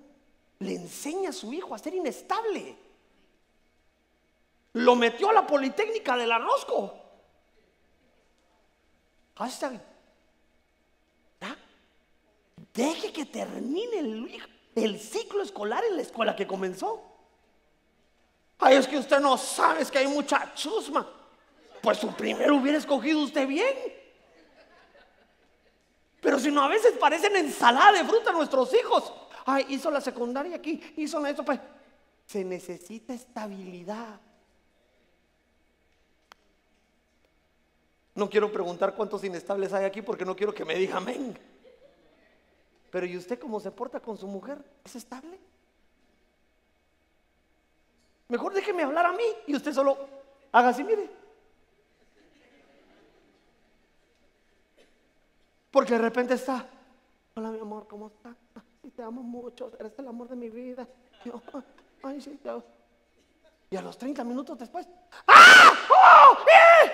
le 0.60 0.76
enseña 0.76 1.32
a 1.32 1.34
su 1.34 1.52
hijo 1.52 1.74
a 1.74 1.80
ser 1.80 1.96
inestable. 1.96 2.78
Lo 4.74 4.96
metió 4.96 5.32
a 5.32 5.34
la 5.34 5.48
Politécnica 5.48 6.16
del 6.16 6.32
Arrozco. 6.32 6.94
Hashtag. 9.36 9.82
Deje 12.74 13.12
que 13.12 13.26
termine 13.26 14.32
el 14.76 15.00
ciclo 15.00 15.42
escolar 15.42 15.84
en 15.84 15.96
la 15.96 16.04
escuela 16.04 16.36
que 16.36 16.48
comenzó. 16.48 17.13
Ay, 18.60 18.78
es 18.78 18.88
que 18.88 18.98
usted 18.98 19.20
no 19.20 19.38
sabe, 19.38 19.86
que 19.86 19.98
hay 19.98 20.08
mucha 20.08 20.54
chusma. 20.54 21.08
Pues 21.82 21.98
su 21.98 22.14
primero 22.14 22.56
hubiera 22.56 22.78
escogido 22.78 23.20
usted 23.20 23.48
bien. 23.48 23.76
Pero 26.22 26.40
si 26.40 26.50
no, 26.50 26.64
a 26.64 26.70
veces 26.70 26.94
parecen 26.98 27.36
ensalada 27.36 27.92
de 27.92 28.06
fruta 28.06 28.32
nuestros 28.32 28.74
hijos. 28.74 29.12
Ay, 29.46 29.66
hizo 29.70 29.92
la 29.92 30.00
secundaria 30.00 30.56
aquí, 30.56 30.82
hizo 30.96 31.26
esto. 31.26 31.44
Pues. 31.44 31.60
Se 32.26 32.44
necesita 32.46 33.14
estabilidad. 33.14 34.20
No 38.16 38.30
quiero 38.30 38.52
preguntar 38.52 38.96
cuántos 38.96 39.24
inestables 39.24 39.74
hay 39.74 39.86
aquí 39.86 40.02
porque 40.02 40.24
no 40.24 40.36
quiero 40.36 40.54
que 40.54 40.64
me 40.64 40.76
diga 40.76 40.98
amén. 40.98 41.38
Pero 42.92 43.06
¿y 43.06 43.18
usted 43.18 43.40
cómo 43.40 43.60
se 43.60 43.72
porta 43.72 44.00
con 44.00 44.18
su 44.18 44.28
mujer? 44.28 44.64
¿Es 44.86 44.96
estable? 44.96 45.40
Mejor 48.28 48.54
déjeme 48.54 48.84
hablar 48.84 49.06
a 49.06 49.12
mí 49.14 49.26
y 49.48 49.56
usted 49.56 49.74
solo 49.74 49.98
haga 50.52 50.70
así, 50.70 50.84
mire. 50.84 51.10
Porque 55.72 55.94
de 55.94 56.00
repente 56.00 56.36
está, 56.36 56.68
hola 57.36 57.50
mi 57.50 57.60
amor, 57.60 57.88
¿cómo 57.88 58.08
estás? 58.08 58.36
te 58.96 59.02
amo 59.02 59.24
mucho, 59.24 59.72
eres 59.80 59.98
el 59.98 60.08
amor 60.08 60.30
de 60.30 60.36
mi 60.36 60.50
vida. 60.50 60.88
ay, 62.04 62.22
sí, 62.22 62.40
Y 63.72 63.76
a 63.76 63.82
los 63.82 63.98
30 63.98 64.24
minutos 64.24 64.58
después, 64.60 64.88
¡ah! 65.28 65.74
¡Oh! 65.90 66.38
¡Eh! 66.48 66.92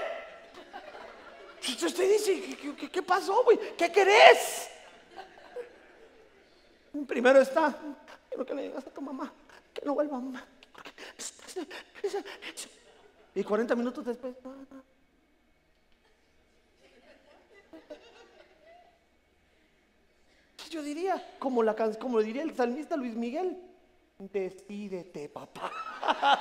Usted 1.86 2.10
dice, 2.10 2.58
¿qué, 2.58 2.90
qué, 2.90 3.04
pasó, 3.04 3.44
güey? 3.44 3.60
¿Qué 3.78 3.92
querés? 3.92 4.70
Primero 7.08 7.40
está, 7.42 7.76
quiero 8.30 8.46
que 8.46 8.56
le 8.56 8.64
digas 8.64 8.86
a 8.88 8.90
tu 8.90 9.02
mamá 9.02 9.32
que 9.74 9.86
no 9.86 9.94
vuelva 9.94 10.20
mamá. 10.20 10.46
Y 13.36 13.44
40 13.44 13.76
minutos 13.76 14.06
después, 14.06 14.36
Yo 20.70 20.84
diría, 20.84 21.36
como, 21.40 21.64
la, 21.64 21.76
como 21.76 22.22
diría 22.22 22.44
el 22.44 22.56
salmista 22.56 22.96
Luis 22.96 23.16
Miguel, 23.16 23.58
decídete, 24.20 25.28
papá. 25.30 25.72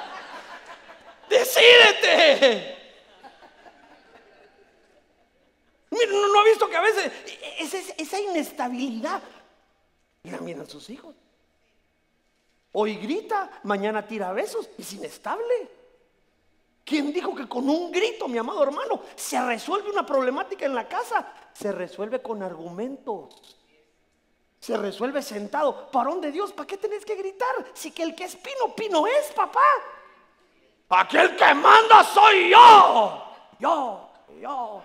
decídete. 1.31 2.77
Mira, 5.91 6.13
no, 6.13 6.41
ha 6.41 6.45
visto 6.45 6.69
que 6.69 6.77
a 6.77 6.83
veces 6.83 7.11
esa 7.97 8.21
inestabilidad 8.21 9.23
la 10.25 10.39
miran 10.41 10.69
sus 10.69 10.91
hijos. 10.91 11.15
Hoy 12.73 12.97
grita, 12.97 13.51
mañana 13.63 14.07
tira 14.07 14.33
besos, 14.33 14.69
es 14.77 14.93
inestable. 14.93 15.79
¿Quién 16.85 17.13
dijo 17.13 17.35
que 17.35 17.47
con 17.49 17.69
un 17.69 17.93
grito, 17.93 18.29
mi 18.29 18.39
amado 18.39 18.63
hermano, 18.63 19.03
se 19.15 19.41
resuelve 19.45 19.91
una 19.91 20.07
problemática 20.07 20.65
en 20.65 20.75
la 20.75 20.89
casa? 20.89 21.33
Se 21.53 21.71
resuelve 21.71 22.23
con 22.23 22.43
argumentos. 22.43 23.59
Se 24.59 24.77
resuelve 24.77 25.23
sentado. 25.23 25.91
¿Parón 25.91 26.21
de 26.21 26.33
Dios? 26.33 26.53
¿Para 26.53 26.67
qué 26.67 26.77
tenés 26.79 27.05
que 27.05 27.15
gritar? 27.15 27.55
Si 27.75 27.91
que 27.91 28.03
el 28.03 28.15
que 28.15 28.25
es 28.25 28.37
pino, 28.37 28.75
pino 28.75 29.07
es, 29.07 29.33
papá. 29.33 29.61
Aquel 30.89 31.37
que 31.37 31.55
manda 31.55 32.03
soy 32.05 32.51
yo. 32.51 33.23
Yo, 33.59 34.11
yo. 34.41 34.83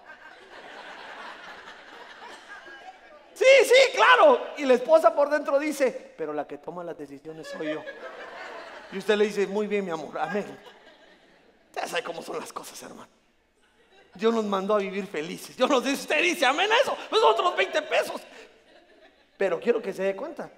Sí, 3.33 3.45
sí, 3.63 3.95
claro. 3.95 4.39
Y 4.57 4.65
la 4.65 4.73
esposa 4.73 5.15
por 5.15 5.29
dentro 5.29 5.57
dice, 5.57 6.02
pero 6.23 6.31
la 6.31 6.47
que 6.47 6.57
toma 6.57 6.85
las 6.85 6.97
decisiones 6.97 7.49
soy 7.49 7.73
yo. 7.73 7.83
Y 8.93 8.97
usted 8.97 9.17
le 9.17 9.25
dice, 9.25 9.45
muy 9.45 9.67
bien, 9.67 9.83
mi 9.83 9.91
amor, 9.91 10.17
amén. 10.17 10.57
Ya 11.75 11.85
sabe 11.85 12.01
cómo 12.01 12.21
son 12.21 12.39
las 12.39 12.53
cosas, 12.53 12.81
hermano. 12.81 13.09
Dios 14.13 14.33
nos 14.33 14.45
mandó 14.45 14.75
a 14.75 14.77
vivir 14.77 15.05
felices. 15.05 15.57
Dios 15.57 15.69
nos 15.69 15.83
dice, 15.83 16.03
usted 16.03 16.21
dice, 16.21 16.45
amén 16.45 16.71
a 16.71 16.77
eso. 16.77 16.97
Pues 17.09 17.21
otros 17.21 17.57
20 17.57 17.81
pesos. 17.81 18.21
Pero 19.35 19.59
quiero 19.59 19.81
que 19.81 19.91
se 19.91 20.03
dé 20.03 20.15
cuenta 20.15 20.49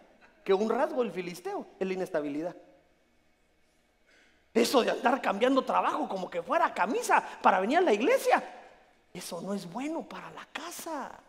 que 0.44 0.54
un 0.54 0.70
rasgo 0.70 1.02
del 1.02 1.12
filisteo 1.12 1.66
es 1.80 1.88
la 1.88 1.94
inestabilidad. 1.96 2.56
Eso 4.54 4.84
de 4.84 4.92
andar 4.92 5.20
cambiando 5.20 5.64
trabajo 5.64 6.08
como 6.08 6.30
que 6.30 6.44
fuera 6.44 6.72
camisa 6.76 7.28
para 7.42 7.60
venir 7.60 7.80
a 7.80 7.82
la 7.82 7.92
iglesia, 7.92 8.44
eso 9.12 9.42
no 9.42 9.56
es 9.56 9.68
bueno 9.68 10.04
para 10.04 10.30
la 10.30 10.46
casa. 10.46 11.25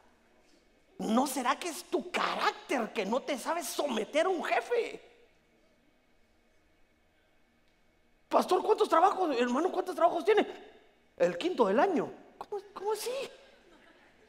¿No 0.98 1.26
será 1.26 1.59
que 1.59 1.68
es 1.68 1.85
tu 1.85 2.11
carácter 2.11 2.92
que 2.92 3.04
no 3.04 3.20
te 3.20 3.38
sabes 3.38 3.66
someter 3.66 4.26
a 4.26 4.30
un 4.30 4.42
jefe? 4.42 5.00
Pastor, 8.28 8.62
¿cuántos 8.62 8.88
trabajos, 8.88 9.37
hermano, 9.38 9.70
cuántos 9.70 9.94
trabajos 9.94 10.24
tiene? 10.24 10.46
El 11.16 11.37
quinto 11.37 11.66
del 11.66 11.80
año. 11.80 12.11
¿Cómo, 12.38 12.92
así? 12.92 13.11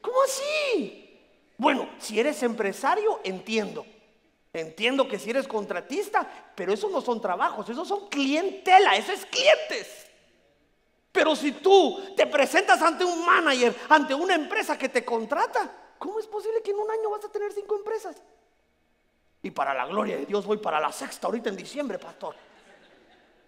¿Cómo 0.00 0.22
así? 0.22 1.20
Bueno, 1.56 1.88
si 1.98 2.18
eres 2.20 2.42
empresario, 2.42 3.20
entiendo. 3.24 3.84
Entiendo 4.52 5.08
que 5.08 5.18
si 5.18 5.30
eres 5.30 5.46
contratista, 5.46 6.26
pero 6.54 6.72
esos 6.72 6.90
no 6.90 7.00
son 7.00 7.20
trabajos, 7.20 7.68
esos 7.68 7.86
son 7.86 8.08
clientela, 8.08 8.96
eso 8.96 9.12
es 9.12 9.26
clientes. 9.26 10.06
Pero 11.12 11.34
si 11.34 11.52
tú 11.52 12.14
te 12.16 12.26
presentas 12.26 12.80
ante 12.80 13.04
un 13.04 13.24
manager, 13.24 13.74
ante 13.88 14.14
una 14.14 14.34
empresa 14.34 14.78
que 14.78 14.88
te 14.88 15.04
contrata, 15.04 15.70
¿Cómo 15.98 16.18
es 16.18 16.26
posible 16.26 16.62
que 16.62 16.70
en 16.70 16.78
un 16.78 16.90
año 16.90 17.10
vas 17.10 17.24
a 17.24 17.28
tener 17.28 17.52
cinco 17.52 17.76
empresas? 17.76 18.16
Y 19.42 19.50
para 19.50 19.74
la 19.74 19.86
gloria 19.86 20.16
de 20.16 20.26
Dios 20.26 20.46
voy 20.46 20.58
para 20.58 20.80
la 20.80 20.92
sexta 20.92 21.26
ahorita 21.26 21.48
en 21.50 21.56
diciembre, 21.56 21.98
pastor. 21.98 22.34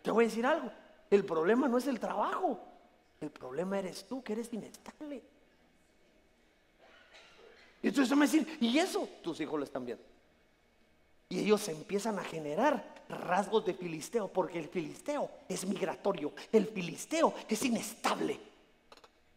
Te 0.03 0.11
voy 0.11 0.25
a 0.25 0.29
decir 0.29 0.47
algo. 0.47 0.71
El 1.11 1.25
problema 1.25 1.69
no 1.69 1.79
es 1.79 1.87
el 1.87 1.99
trabajo. 1.99 2.59
El 3.21 3.31
problema 3.31 3.79
eres 3.79 4.07
tú, 4.07 4.23
que 4.23 4.33
eres 4.33 4.53
inestable. 4.53 5.23
Y 7.83 7.89
entonces 7.89 8.17
me 8.17 8.27
decir, 8.27 8.59
¿y 8.61 8.79
eso? 8.79 9.09
Tus 9.23 9.41
hijos 9.41 9.59
lo 9.59 9.65
están 9.65 9.85
viendo. 9.85 10.05
Y 11.29 11.41
ellos 11.41 11.69
empiezan 11.69 12.19
a 12.19 12.25
generar 12.25 12.95
rasgos 13.09 13.65
de 13.65 13.75
filisteo, 13.75 14.29
porque 14.29 14.59
el 14.59 14.69
filisteo 14.69 15.31
es 15.49 15.67
migratorio, 15.67 16.33
el 16.53 16.67
filisteo 16.67 17.35
es 17.49 17.65
inestable. 17.65 18.39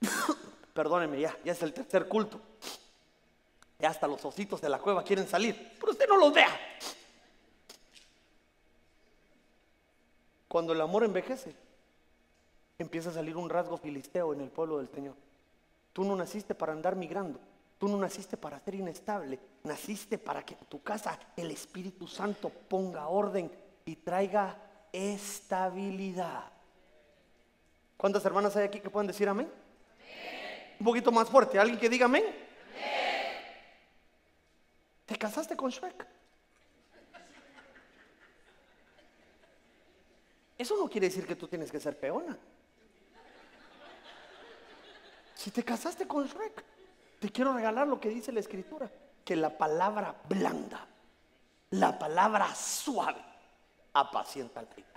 Perdóneme, 0.73 1.19
ya, 1.19 1.37
ya 1.43 1.51
es 1.51 1.61
el 1.61 1.73
tercer 1.73 2.07
culto 2.07 2.39
hasta 3.85 4.07
los 4.07 4.23
ositos 4.25 4.61
de 4.61 4.69
la 4.69 4.79
cueva 4.79 5.03
quieren 5.03 5.27
salir, 5.27 5.73
pero 5.79 5.91
usted 5.91 6.07
no 6.07 6.17
los 6.17 6.33
vea. 6.33 6.49
Cuando 10.47 10.73
el 10.73 10.81
amor 10.81 11.03
envejece, 11.03 11.55
empieza 12.77 13.09
a 13.09 13.13
salir 13.13 13.35
un 13.35 13.49
rasgo 13.49 13.77
filisteo 13.77 14.33
en 14.33 14.41
el 14.41 14.49
pueblo 14.49 14.77
del 14.77 14.89
Señor. 14.89 15.15
Tú 15.93 16.03
no 16.03 16.15
naciste 16.15 16.53
para 16.53 16.73
andar 16.73 16.95
migrando, 16.95 17.39
tú 17.79 17.87
no 17.87 17.97
naciste 17.97 18.37
para 18.37 18.59
ser 18.59 18.75
inestable, 18.75 19.39
naciste 19.63 20.17
para 20.17 20.45
que 20.45 20.55
tu 20.55 20.81
casa 20.81 21.19
el 21.35 21.51
Espíritu 21.51 22.07
Santo 22.07 22.49
ponga 22.49 23.07
orden 23.07 23.51
y 23.85 23.95
traiga 23.95 24.55
estabilidad. 24.91 26.43
¿Cuántas 27.97 28.25
hermanas 28.25 28.55
hay 28.55 28.65
aquí 28.65 28.79
que 28.79 28.89
pueden 28.89 29.07
decir 29.07 29.27
amén? 29.27 29.49
Un 30.79 30.85
poquito 30.85 31.11
más 31.11 31.29
fuerte, 31.29 31.57
alguien 31.57 31.79
que 31.79 31.89
diga 31.89 32.05
amén. 32.05 32.42
Te 35.05 35.17
casaste 35.17 35.55
con 35.55 35.69
Shrek. 35.69 36.07
Eso 40.57 40.77
no 40.77 40.89
quiere 40.89 41.07
decir 41.07 41.27
que 41.27 41.35
tú 41.35 41.47
tienes 41.47 41.71
que 41.71 41.79
ser 41.79 41.99
peona. 41.99 42.37
Si 45.35 45.51
te 45.51 45.63
casaste 45.63 46.07
con 46.07 46.25
Shrek, 46.25 46.63
te 47.19 47.29
quiero 47.29 47.53
regalar 47.53 47.87
lo 47.87 47.99
que 47.99 48.09
dice 48.09 48.31
la 48.31 48.39
escritura, 48.39 48.89
que 49.25 49.35
la 49.35 49.57
palabra 49.57 50.15
blanda, 50.29 50.87
la 51.71 51.99
palabra 51.99 52.53
suave, 52.55 53.21
apacienta 53.93 54.61
al 54.61 54.67
vida. 54.67 54.87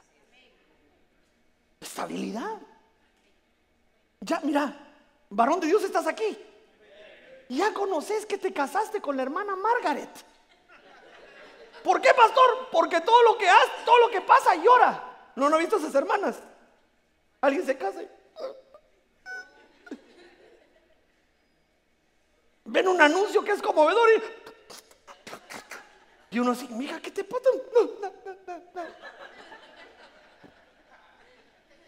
Estabilidad. 1.81 2.59
Ya, 4.21 4.41
mira, 4.41 4.73
varón 5.31 5.61
de 5.61 5.67
Dios, 5.67 5.83
estás 5.83 6.07
aquí. 6.07 6.39
Ya 7.49 7.73
conoces 7.73 8.27
que 8.27 8.39
te 8.39 8.53
casaste 8.53 9.01
con 9.01 9.17
la 9.17 9.23
hermana 9.23 9.55
Margaret. 9.57 10.11
¿Por 11.85 12.01
qué, 12.01 12.13
pastor? 12.15 12.69
Porque 12.73 13.01
todo 13.01 13.23
lo 13.23 13.39
que 13.39 13.49
hace, 13.49 13.71
todo 13.85 13.99
lo 14.01 14.11
que 14.11 14.21
pasa 14.21 14.55
llora. 14.57 15.03
¿No, 15.37 15.49
no 15.49 15.57
ha 15.57 15.59
visto 15.59 15.77
a 15.77 15.79
esas 15.79 15.95
hermanas? 15.95 16.37
Alguien 17.41 17.65
se 17.65 17.77
casa 17.79 18.01
ven 22.67 22.89
un 22.89 23.01
anuncio 23.01 23.43
que 23.43 23.53
es 23.53 23.63
conmovedor 23.63 24.09
y, 26.31 26.39
uno 26.39 26.53
así, 26.53 26.69
mija, 26.69 27.01
¿qué 27.01 27.11
te 27.11 27.25
pasa? 27.25 27.49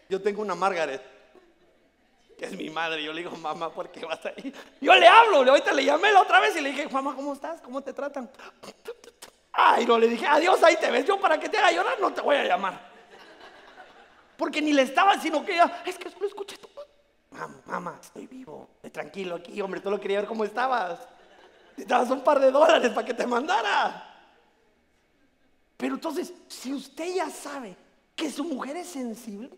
Yo 0.09 0.21
tengo 0.21 0.41
una 0.41 0.55
Margaret 0.55 1.18
que 2.39 2.45
es 2.45 2.53
mi 2.53 2.69
madre. 2.69 3.03
Yo 3.03 3.11
le 3.11 3.21
digo, 3.21 3.35
mamá, 3.35 3.69
¿por 3.71 3.91
qué 3.91 4.05
vas 4.05 4.25
ahí? 4.25 4.53
Yo 4.79 4.95
le 4.95 5.07
hablo, 5.07 5.37
ahorita 5.37 5.73
le 5.73 5.83
llamé 5.83 6.11
la 6.11 6.21
otra 6.21 6.39
vez 6.39 6.55
y 6.55 6.61
le 6.61 6.69
dije, 6.69 6.87
mamá, 6.87 7.13
¿cómo 7.13 7.33
estás? 7.33 7.59
¿Cómo 7.59 7.81
te 7.81 7.91
tratan? 7.91 8.29
Ay, 9.51 9.85
no, 9.85 9.99
le 9.99 10.07
dije, 10.07 10.25
adiós, 10.25 10.63
ahí 10.63 10.77
te 10.77 10.89
ves. 10.89 11.05
Yo 11.05 11.19
para 11.19 11.37
que 11.37 11.49
te 11.49 11.57
haga 11.57 11.73
llorar 11.73 11.99
no 11.99 12.13
te 12.13 12.21
voy 12.21 12.37
a 12.37 12.45
llamar. 12.45 12.89
Porque 14.37 14.61
ni 14.61 14.71
le 14.71 14.83
estaba, 14.83 15.19
sino 15.19 15.45
que 15.45 15.53
ella, 15.53 15.83
es 15.85 15.97
que 15.97 16.09
solo 16.09 16.25
escuché 16.25 16.57
tu... 16.57 16.69
Mamá, 17.31 17.61
mamá, 17.65 17.99
estoy 18.01 18.25
vivo, 18.25 18.69
tranquilo 18.91 19.35
aquí, 19.35 19.61
hombre, 19.61 19.81
lo 19.83 19.99
quería 19.99 20.19
ver 20.19 20.27
cómo 20.27 20.45
estabas. 20.45 20.99
Dabas 21.75 22.09
un 22.09 22.23
par 22.23 22.39
de 22.39 22.51
dólares 22.51 22.89
para 22.91 23.05
que 23.05 23.13
te 23.13 23.27
mandara. 23.27 24.05
Pero 25.75 25.95
entonces, 25.95 26.33
si 26.47 26.73
usted 26.73 27.13
ya 27.13 27.29
sabe 27.29 27.75
que 28.15 28.31
su 28.31 28.43
mujer 28.43 28.77
es 28.77 28.87
sensible, 28.87 29.49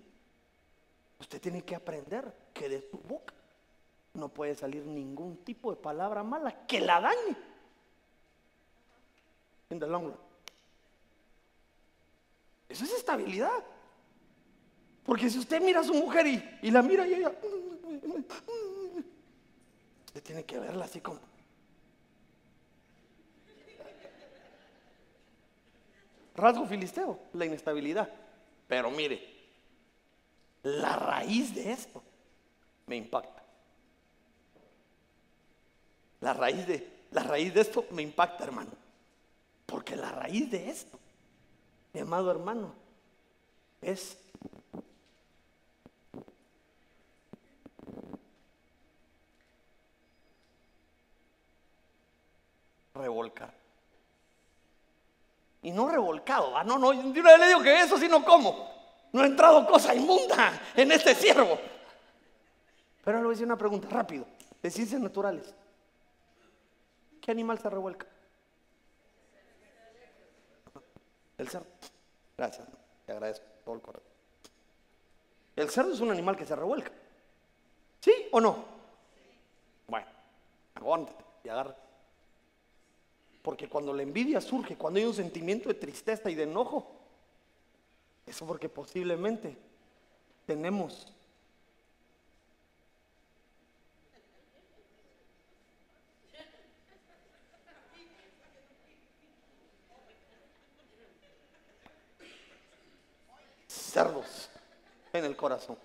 Usted 1.22 1.40
tiene 1.40 1.62
que 1.62 1.76
aprender 1.76 2.34
que 2.54 2.70
de 2.70 2.82
su 2.90 2.98
boca 2.98 3.34
no 4.14 4.30
puede 4.30 4.56
salir 4.56 4.86
ningún 4.86 5.38
tipo 5.38 5.74
de 5.74 5.82
palabra 5.82 6.24
mala 6.24 6.66
que 6.66 6.80
la 6.82 7.00
dañe. 7.00 7.36
En 9.70 9.80
the 9.80 9.88
long 9.88 10.14
Eso 12.68 12.84
es 12.84 12.92
estabilidad. 12.92 13.64
Porque 15.04 15.30
si 15.30 15.40
usted 15.40 15.62
mira 15.62 15.80
a 15.80 15.84
su 15.84 15.94
mujer 15.94 16.28
y, 16.28 16.72
la 16.72 16.82
mira 16.82 17.08
y 17.08 17.14
ella. 17.16 17.32
Usted 20.08 20.24
tiene 20.24 20.44
que 20.44 20.60
verla 20.60 20.86
así 20.86 21.02
como. 21.02 21.20
Rasgo 26.36 26.66
filisteo, 26.66 27.20
la 27.34 27.46
inestabilidad. 27.46 28.10
Pero 28.68 28.92
mire, 28.92 29.22
la 30.64 30.96
raíz 30.96 31.54
de 31.56 31.72
esto 31.72 32.04
me 32.88 32.96
impacta. 32.96 33.42
La 36.22 36.34
raíz 36.34 36.68
de, 36.68 37.08
la 37.12 37.24
raíz 37.24 37.54
de 37.54 37.62
esto 37.62 37.86
me 37.92 38.02
impacta, 38.02 38.44
hermano. 38.44 38.72
Porque 39.66 39.96
la 39.96 40.12
raíz 40.12 40.50
de 40.52 40.70
esto, 40.70 41.00
mi 41.94 42.02
amado 42.02 42.30
hermano, 42.30 42.74
es 43.82 44.18
revolcar. 52.94 53.54
Y 55.64 55.72
no 55.72 55.90
revolcado, 55.90 56.52
¿va? 56.52 56.64
no, 56.64 56.78
no, 56.78 56.90
vez 56.90 57.40
le 57.40 57.48
digo 57.48 57.62
que 57.62 57.82
eso 57.82 57.98
sí 57.98 58.08
no 58.08 58.24
como. 58.24 58.70
No 59.12 59.22
ha 59.22 59.26
entrado 59.26 59.68
cosa 59.68 59.94
inmunda 59.94 60.60
en 60.76 60.92
este 60.92 61.14
ciervo. 61.14 61.60
Pero 63.04 63.18
le 63.18 63.24
voy 63.24 63.32
a 63.32 63.34
decir 63.34 63.46
una 63.46 63.58
pregunta 63.58 63.88
rápido, 63.90 64.26
de 64.62 64.70
ciencias 64.70 65.02
naturales. 65.02 65.54
¿Qué 67.20 67.32
animal 67.32 67.60
se 67.60 67.70
revuelca? 67.70 68.08
El 71.38 71.50
cerdo. 71.50 71.68
Gracias, 72.38 72.68
te 73.06 73.12
agradezco 73.12 73.46
todo 73.66 73.76
el 73.76 73.82
corazón. 73.82 74.12
El 75.56 75.70
cerdo 75.70 75.94
es 75.94 76.00
un 76.00 76.12
animal 76.12 76.36
que 76.36 76.46
se 76.46 76.56
revuelca. 76.56 76.92
¿Sí 78.00 78.14
o 78.32 78.40
no? 78.40 78.64
Bueno, 79.88 80.08
aguántate 80.76 81.24
y 81.44 81.50
agarra. 81.50 81.76
Porque 83.42 83.68
cuando 83.68 83.94
la 83.94 84.04
envidia 84.04 84.40
surge, 84.40 84.78
cuando 84.78 85.00
hay 85.00 85.06
un 85.06 85.14
sentimiento 85.14 85.70
de 85.70 85.76
tristeza 85.76 86.30
y 86.30 86.36
de 86.36 86.44
enojo, 86.44 86.92
eso 88.26 88.46
porque 88.46 88.70
posiblemente 88.70 89.58
tenemos 90.46 91.12
cerdos 103.92 104.50
en 105.14 105.26
el 105.26 105.36
corazón. 105.36 105.78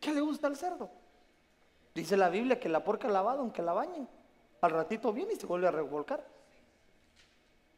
¿Qué 0.00 0.12
le 0.12 0.20
gusta 0.20 0.48
al 0.48 0.56
cerdo? 0.56 0.90
Dice 1.94 2.16
la 2.16 2.28
Biblia 2.28 2.58
que 2.58 2.68
la 2.68 2.82
porca 2.82 3.06
lavada, 3.08 3.40
aunque 3.40 3.62
la 3.62 3.72
bañen, 3.72 4.08
al 4.60 4.70
ratito 4.70 5.12
viene 5.12 5.34
y 5.34 5.36
se 5.36 5.46
vuelve 5.46 5.68
a 5.68 5.70
revolcar. 5.70 6.26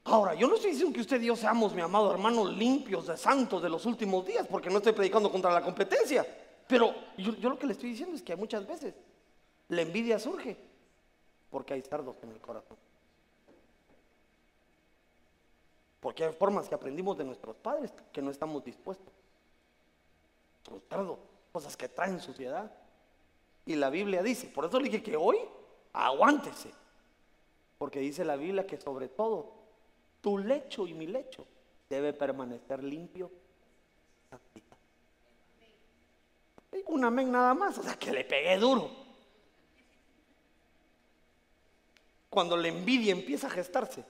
Ahora, 0.04 0.34
yo 0.34 0.46
no 0.46 0.54
estoy 0.54 0.70
diciendo 0.70 0.94
que 0.94 1.00
usted 1.00 1.20
y 1.20 1.26
yo 1.26 1.36
seamos, 1.36 1.74
mi 1.74 1.80
amado 1.80 2.10
hermano, 2.12 2.46
limpios 2.46 3.06
de 3.06 3.16
santos 3.16 3.62
de 3.62 3.68
los 3.68 3.84
últimos 3.86 4.24
días, 4.24 4.46
porque 4.46 4.70
no 4.70 4.78
estoy 4.78 4.92
predicando 4.92 5.30
contra 5.30 5.50
la 5.50 5.62
competencia. 5.62 6.26
Pero 6.66 6.94
yo, 7.16 7.34
yo 7.36 7.50
lo 7.50 7.58
que 7.58 7.66
le 7.66 7.72
estoy 7.72 7.90
diciendo 7.90 8.14
es 8.14 8.22
que 8.22 8.36
muchas 8.36 8.66
veces 8.66 8.94
la 9.68 9.82
envidia 9.82 10.18
surge 10.18 10.56
porque 11.50 11.74
hay 11.74 11.82
cerdos 11.82 12.16
en 12.22 12.30
el 12.30 12.40
corazón. 12.40 12.76
Porque 16.04 16.22
hay 16.22 16.34
formas 16.34 16.68
que 16.68 16.74
aprendimos 16.74 17.16
de 17.16 17.24
nuestros 17.24 17.56
padres 17.56 17.90
que 18.12 18.20
no 18.20 18.30
estamos 18.30 18.62
dispuestos. 18.62 19.10
Los 20.70 20.82
cerdos, 20.86 21.18
cosas 21.50 21.78
que 21.78 21.88
traen 21.88 22.20
suciedad. 22.20 22.70
Y 23.64 23.74
la 23.74 23.88
Biblia 23.88 24.22
dice, 24.22 24.48
por 24.48 24.66
eso 24.66 24.78
le 24.78 24.90
dije 24.90 25.02
que 25.02 25.16
hoy 25.16 25.38
aguántese. 25.94 26.70
Porque 27.78 28.00
dice 28.00 28.22
la 28.22 28.36
Biblia 28.36 28.66
que 28.66 28.78
sobre 28.78 29.08
todo 29.08 29.50
tu 30.20 30.36
lecho 30.36 30.86
y 30.86 30.92
mi 30.92 31.06
lecho 31.06 31.46
debe 31.88 32.12
permanecer 32.12 32.84
limpio. 32.84 33.30
Un 36.88 37.02
amén 37.02 37.32
nada 37.32 37.54
más, 37.54 37.78
o 37.78 37.82
sea 37.82 37.94
que 37.94 38.12
le 38.12 38.24
pegué 38.24 38.58
duro. 38.58 38.90
Cuando 42.28 42.58
la 42.58 42.68
envidia 42.68 43.12
empieza 43.12 43.46
a 43.46 43.50
gestarse, 43.50 44.04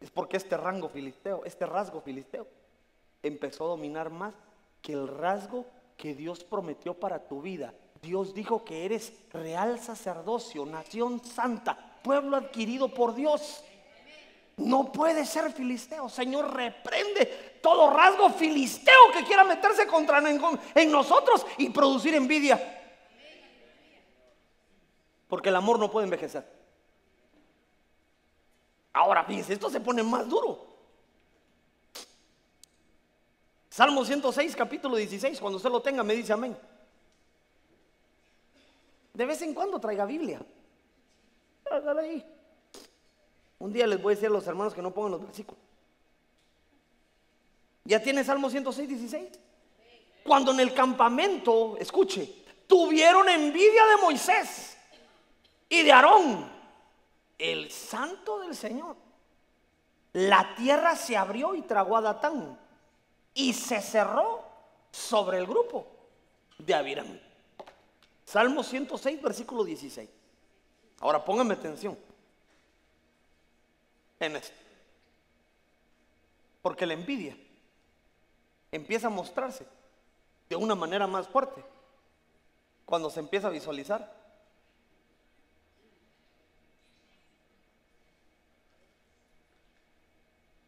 es 0.00 0.10
porque 0.10 0.36
este 0.36 0.56
rango 0.56 0.88
filisteo, 0.88 1.42
este 1.44 1.66
rasgo 1.66 2.00
filisteo, 2.00 2.46
empezó 3.22 3.64
a 3.64 3.68
dominar 3.68 4.10
más 4.10 4.34
que 4.82 4.92
el 4.92 5.08
rasgo 5.08 5.66
que 5.96 6.14
Dios 6.14 6.44
prometió 6.44 6.94
para 6.94 7.26
tu 7.26 7.40
vida. 7.40 7.72
Dios 8.02 8.34
dijo 8.34 8.64
que 8.64 8.84
eres 8.84 9.12
real 9.32 9.78
sacerdocio, 9.80 10.66
nación 10.66 11.24
santa, 11.24 11.98
pueblo 12.02 12.36
adquirido 12.36 12.88
por 12.88 13.14
Dios. 13.14 13.64
No 14.56 14.92
puede 14.92 15.24
ser 15.24 15.52
filisteo. 15.52 16.08
Señor, 16.08 16.54
reprende 16.54 17.58
todo 17.60 17.90
rasgo 17.90 18.30
filisteo 18.30 19.10
que 19.12 19.24
quiera 19.24 19.42
meterse 19.42 19.86
contra 19.86 20.18
en, 20.18 20.92
nosotros 20.92 21.44
y 21.58 21.70
producir 21.70 22.14
envidia. 22.14 22.82
Porque 25.26 25.48
el 25.48 25.56
amor 25.56 25.78
no 25.78 25.90
puede 25.90 26.04
envejecer. 26.04 26.46
Ahora, 28.94 29.24
fíjense, 29.24 29.52
esto 29.52 29.68
se 29.68 29.80
pone 29.80 30.02
más 30.02 30.26
duro. 30.28 30.64
Salmo 33.68 34.04
106, 34.04 34.54
capítulo 34.54 34.96
16, 34.96 35.40
cuando 35.40 35.56
usted 35.56 35.68
lo 35.68 35.82
tenga, 35.82 36.04
me 36.04 36.14
dice 36.14 36.32
amén. 36.32 36.56
De 39.12 39.26
vez 39.26 39.42
en 39.42 39.52
cuando 39.52 39.80
traiga 39.80 40.06
Biblia. 40.06 40.40
Hágale 41.68 42.00
ahí. 42.00 42.24
Un 43.58 43.72
día 43.72 43.86
les 43.88 44.00
voy 44.00 44.12
a 44.12 44.14
decir 44.14 44.28
a 44.28 44.32
los 44.32 44.46
hermanos 44.46 44.74
que 44.74 44.82
no 44.82 44.94
pongan 44.94 45.12
los 45.12 45.22
versículos. 45.22 45.60
¿Ya 47.82 48.00
tiene 48.00 48.22
Salmo 48.22 48.48
106, 48.48 48.88
16? 48.88 49.28
Cuando 50.22 50.52
en 50.52 50.60
el 50.60 50.72
campamento, 50.72 51.76
escuche, 51.78 52.44
tuvieron 52.68 53.28
envidia 53.28 53.86
de 53.86 53.96
Moisés 54.02 54.76
y 55.68 55.82
de 55.82 55.90
Aarón, 55.90 56.53
el 57.38 57.70
santo 57.70 58.40
del 58.40 58.54
Señor. 58.54 58.96
La 60.12 60.54
tierra 60.54 60.96
se 60.96 61.16
abrió 61.16 61.54
y 61.54 61.62
tragó 61.62 61.96
a 61.96 62.00
Datán 62.00 62.58
y 63.34 63.52
se 63.52 63.80
cerró 63.80 64.44
sobre 64.90 65.38
el 65.38 65.46
grupo 65.46 65.86
de 66.58 66.74
Abiram. 66.74 67.18
Salmo 68.24 68.62
106, 68.62 69.20
versículo 69.20 69.64
16. 69.64 70.08
Ahora 71.00 71.24
pónganme 71.24 71.54
atención 71.54 71.98
en 74.20 74.36
esto. 74.36 74.56
Porque 76.62 76.86
la 76.86 76.94
envidia 76.94 77.36
empieza 78.72 79.08
a 79.08 79.10
mostrarse 79.10 79.66
de 80.48 80.56
una 80.56 80.74
manera 80.74 81.06
más 81.06 81.28
fuerte 81.28 81.64
cuando 82.84 83.10
se 83.10 83.20
empieza 83.20 83.48
a 83.48 83.50
visualizar 83.50 84.23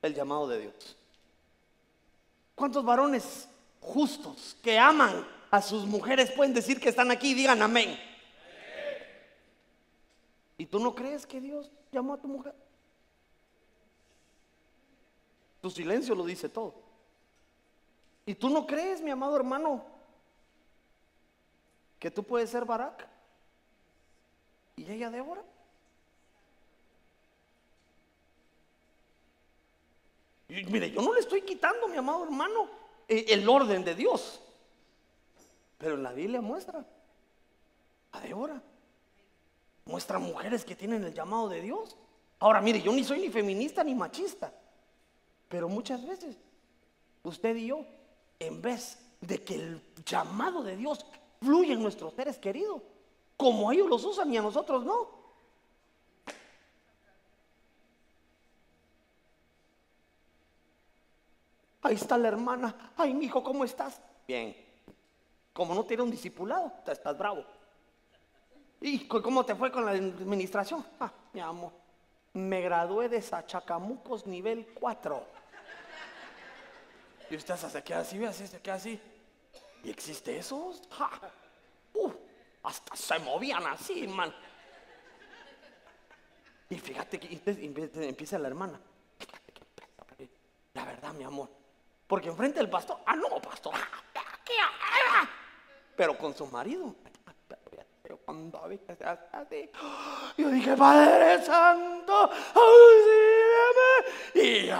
el 0.06 0.14
llamado 0.14 0.48
de 0.48 0.60
Dios. 0.60 0.96
¿Cuántos 2.54 2.84
varones 2.84 3.48
justos 3.80 4.56
que 4.62 4.78
aman 4.78 5.26
a 5.50 5.60
sus 5.60 5.84
mujeres 5.84 6.30
pueden 6.32 6.54
decir 6.54 6.80
que 6.80 6.88
están 6.88 7.10
aquí 7.10 7.32
y 7.32 7.34
digan 7.34 7.60
amén? 7.60 7.98
¿Y 10.58 10.66
tú 10.66 10.78
no 10.78 10.94
crees 10.94 11.26
que 11.26 11.40
Dios 11.40 11.70
llamó 11.92 12.14
a 12.14 12.18
tu 12.18 12.28
mujer? 12.28 12.54
Tu 15.60 15.70
silencio 15.70 16.14
lo 16.14 16.24
dice 16.24 16.48
todo. 16.48 16.74
¿Y 18.24 18.34
tú 18.34 18.48
no 18.48 18.66
crees, 18.66 19.00
mi 19.00 19.10
amado 19.10 19.36
hermano, 19.36 19.84
que 21.98 22.10
tú 22.10 22.22
puedes 22.22 22.50
ser 22.50 22.64
Barak? 22.64 23.06
¿Y 24.76 24.90
ella 24.90 25.10
Débora? 25.10 25.42
Mire, 30.48 30.90
yo 30.90 31.02
no 31.02 31.12
le 31.14 31.20
estoy 31.20 31.42
quitando, 31.42 31.88
mi 31.88 31.96
amado 31.96 32.24
hermano, 32.24 32.68
eh, 33.08 33.26
el 33.28 33.48
orden 33.48 33.84
de 33.84 33.94
Dios. 33.94 34.40
Pero 35.78 35.94
en 35.94 36.02
la 36.02 36.12
Biblia 36.12 36.40
muestra 36.40 36.84
a 38.12 38.20
Débora. 38.20 38.62
Muestra 39.84 40.18
mujeres 40.18 40.64
que 40.64 40.74
tienen 40.74 41.04
el 41.04 41.14
llamado 41.14 41.48
de 41.48 41.60
Dios. 41.60 41.96
Ahora, 42.38 42.60
mire, 42.60 42.82
yo 42.82 42.92
ni 42.92 43.04
soy 43.04 43.20
ni 43.20 43.30
feminista 43.30 43.84
ni 43.84 43.94
machista. 43.94 44.52
Pero 45.48 45.68
muchas 45.68 46.04
veces, 46.04 46.36
usted 47.22 47.54
y 47.56 47.66
yo, 47.66 47.84
en 48.40 48.60
vez 48.60 48.98
de 49.20 49.42
que 49.42 49.54
el 49.54 49.82
llamado 50.04 50.62
de 50.62 50.76
Dios 50.76 51.06
fluya 51.40 51.74
en 51.74 51.82
nuestros 51.82 52.14
seres 52.14 52.38
queridos, 52.38 52.82
como 53.36 53.70
ellos 53.70 53.88
los 53.88 54.04
usan 54.04 54.32
y 54.32 54.38
a 54.38 54.42
nosotros 54.42 54.84
no, 54.84 55.08
Ahí 61.86 61.94
está 61.94 62.18
la 62.18 62.26
hermana. 62.26 62.92
Ay, 62.96 63.14
mi 63.14 63.26
hijo, 63.26 63.44
¿cómo 63.44 63.62
estás? 63.62 64.00
Bien. 64.26 64.56
Como 65.52 65.72
no 65.72 65.84
tiene 65.84 66.02
un 66.02 66.10
discipulado, 66.10 66.72
estás 66.84 67.16
bravo. 67.16 67.44
¿Y 68.80 69.06
cómo 69.06 69.46
te 69.46 69.54
fue 69.54 69.70
con 69.70 69.84
la 69.84 69.92
administración? 69.92 70.84
Ah, 70.98 71.12
mi 71.32 71.40
amor, 71.40 71.70
me 72.32 72.60
gradué 72.60 73.08
de 73.08 73.22
Sachacamucos 73.22 74.26
nivel 74.26 74.66
4. 74.74 75.24
Y 77.30 77.36
usted 77.36 77.54
se 77.54 77.84
queda 77.84 78.00
así, 78.00 78.18
ve 78.18 78.26
así, 78.26 78.48
se 78.48 78.60
queda 78.60 78.74
así. 78.74 79.00
¿Y 79.84 79.90
existe 79.90 80.36
eso? 80.36 80.74
hasta 82.64 82.96
se 82.96 83.18
movían 83.20 83.64
así, 83.64 84.08
man. 84.08 84.34
Y 86.68 86.78
fíjate 86.78 87.20
que 87.20 87.40
empieza 88.08 88.40
la 88.40 88.48
hermana. 88.48 88.80
La 90.74 90.84
verdad, 90.84 91.12
mi 91.12 91.22
amor. 91.22 91.65
Porque 92.06 92.28
enfrente 92.28 92.58
del 92.58 92.70
pastor, 92.70 92.98
ah, 93.04 93.16
no, 93.16 93.40
pastor. 93.40 93.74
Pero 95.96 96.16
con 96.16 96.34
su 96.34 96.46
marido. 96.46 96.94
Yo 100.36 100.50
dije, 100.50 100.76
Padre 100.76 101.42
Santo, 101.44 102.30
Y, 104.34 104.70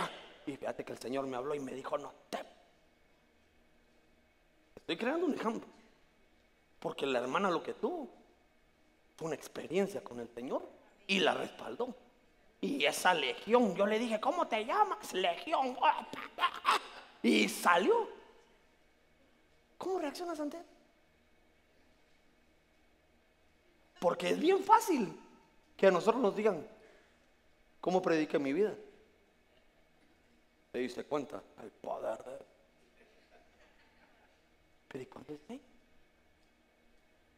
y 0.47 0.57
fíjate 0.57 0.85
que 0.85 0.93
el 0.93 0.99
Señor 0.99 1.27
me 1.27 1.37
habló 1.37 1.55
y 1.55 1.61
me 1.61 1.72
dijo, 1.72 1.99
no 1.99 2.12
te. 2.31 2.39
Estoy 4.77 4.97
creando 4.97 5.27
un 5.27 5.35
ejemplo. 5.35 5.68
Porque 6.79 7.07
la 7.07 7.18
hermana 7.18 7.51
lo 7.51 7.62
que 7.62 7.74
tuvo 7.74 8.09
fue 9.16 9.27
una 9.27 9.35
experiencia 9.35 10.05
con 10.05 10.20
el 10.20 10.29
Señor 10.29 10.62
y 11.07 11.18
la 11.18 11.35
respaldó. 11.35 11.97
Y 12.61 12.85
esa 12.85 13.12
legión, 13.14 13.74
yo 13.74 13.87
le 13.87 13.99
dije, 13.99 14.20
¿cómo 14.20 14.47
te 14.47 14.64
llamas? 14.64 15.12
Legión. 15.12 15.77
Y 17.27 17.49
salió. 17.49 18.09
¿Cómo 19.79 19.99
reaccionas 19.99 20.39
ante? 20.39 20.62
Porque 23.99 24.31
es 24.31 24.39
bien 24.39 24.62
fácil 24.62 25.12
que 25.77 25.89
a 25.89 25.91
nosotros 25.91 26.22
nos 26.22 26.37
digan, 26.37 26.64
¿cómo 27.81 28.01
predique 28.01 28.39
mi 28.39 28.53
vida? 28.53 28.72
Se 30.70 30.79
dice 30.79 31.05
cuenta 31.05 31.43
al 31.57 31.70
poder 31.72 32.22
de 32.22 32.39
Pero 34.87 35.11
cuando 35.11 35.39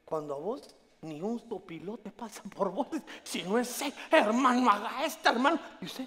Cuando 0.05 0.35
a 0.35 0.39
vos 0.39 0.75
ni 1.01 1.23
un 1.23 1.41
sopilote 1.49 2.11
pasa 2.11 2.43
por 2.43 2.71
vos, 2.71 2.89
si 3.23 3.43
no 3.43 3.59
es 3.59 3.83
hermano, 4.11 4.71
haga 4.71 5.07
esto, 5.07 5.31
hermano. 5.31 5.59
Y 5.81 5.87
usted, 5.87 6.07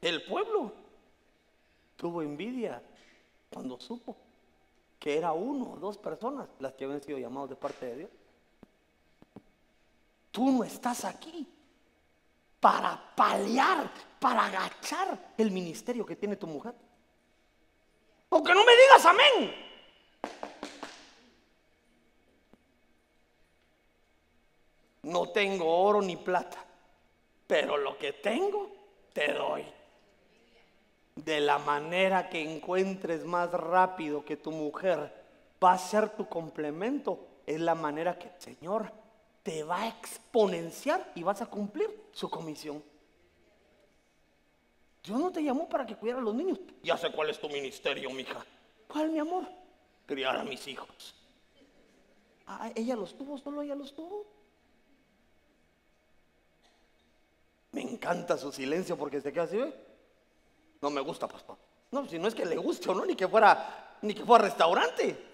el 0.00 0.24
pueblo 0.24 0.72
tuvo 1.96 2.22
envidia 2.22 2.82
cuando 3.50 3.78
supo 3.78 4.16
que 4.98 5.16
era 5.16 5.32
uno 5.32 5.72
o 5.72 5.76
dos 5.76 5.98
personas 5.98 6.48
las 6.58 6.74
que 6.74 6.84
habían 6.84 7.02
sido 7.02 7.18
llamados 7.18 7.50
de 7.50 7.56
parte 7.56 7.86
de 7.86 7.96
Dios. 7.96 8.10
Tú 10.30 10.50
no 10.50 10.62
estás 10.62 11.04
aquí 11.04 11.48
para 12.60 13.14
paliar, 13.16 13.90
para 14.20 14.46
agachar 14.46 15.32
el 15.38 15.50
ministerio 15.50 16.04
que 16.04 16.16
tiene 16.16 16.36
tu 16.36 16.46
mujer. 16.46 16.74
Aunque 18.30 18.54
no 18.54 18.64
me 18.64 18.72
digas 18.76 19.06
amén. 19.06 19.54
No 25.02 25.30
tengo 25.30 25.66
oro 25.66 26.02
ni 26.02 26.16
plata, 26.16 26.62
pero 27.46 27.78
lo 27.78 27.96
que 27.98 28.12
tengo 28.12 28.70
te 29.14 29.32
doy. 29.32 29.79
De 31.16 31.40
la 31.40 31.58
manera 31.58 32.28
que 32.30 32.40
encuentres 32.40 33.24
más 33.24 33.50
rápido 33.50 34.24
que 34.24 34.36
tu 34.36 34.50
mujer 34.52 35.12
va 35.62 35.72
a 35.72 35.78
ser 35.78 36.10
tu 36.10 36.28
complemento, 36.28 37.26
es 37.46 37.60
la 37.60 37.74
manera 37.74 38.18
que 38.18 38.28
el 38.28 38.40
Señor 38.40 38.92
te 39.42 39.62
va 39.64 39.82
a 39.82 39.88
exponenciar 39.88 41.12
y 41.14 41.22
vas 41.22 41.42
a 41.42 41.46
cumplir 41.46 42.08
su 42.12 42.30
comisión. 42.30 42.82
Dios 45.02 45.18
no 45.18 45.32
te 45.32 45.42
llamó 45.42 45.68
para 45.68 45.86
que 45.86 45.96
cuidara 45.96 46.20
a 46.20 46.22
los 46.22 46.34
niños. 46.34 46.58
Ya 46.82 46.96
sé 46.96 47.10
cuál 47.10 47.30
es 47.30 47.40
tu 47.40 47.48
ministerio, 47.48 48.10
mija. 48.10 48.44
¿Cuál, 48.86 49.10
mi 49.10 49.18
amor? 49.18 49.46
Criar 50.06 50.36
a 50.36 50.44
mis 50.44 50.66
hijos. 50.68 51.14
Ah, 52.46 52.70
ella 52.74 52.96
los 52.96 53.16
tuvo, 53.16 53.38
solo 53.38 53.62
ella 53.62 53.74
los 53.74 53.94
tuvo. 53.94 54.26
Me 57.72 57.82
encanta 57.82 58.36
su 58.36 58.50
silencio 58.50 58.96
porque 58.96 59.20
se 59.20 59.32
queda 59.32 59.44
así, 59.44 59.56
¿ve? 59.56 59.72
No 60.80 60.90
me 60.90 61.00
gusta, 61.00 61.28
pastor. 61.28 61.56
No, 61.90 62.06
si 62.06 62.18
no 62.18 62.28
es 62.28 62.34
que 62.34 62.44
le 62.44 62.56
guste 62.56 62.88
o 62.90 62.94
no, 62.94 63.04
ni 63.04 63.16
que 63.16 63.28
fuera, 63.28 63.96
ni 64.02 64.14
que 64.14 64.24
fuera 64.24 64.44
restaurante. 64.44 65.26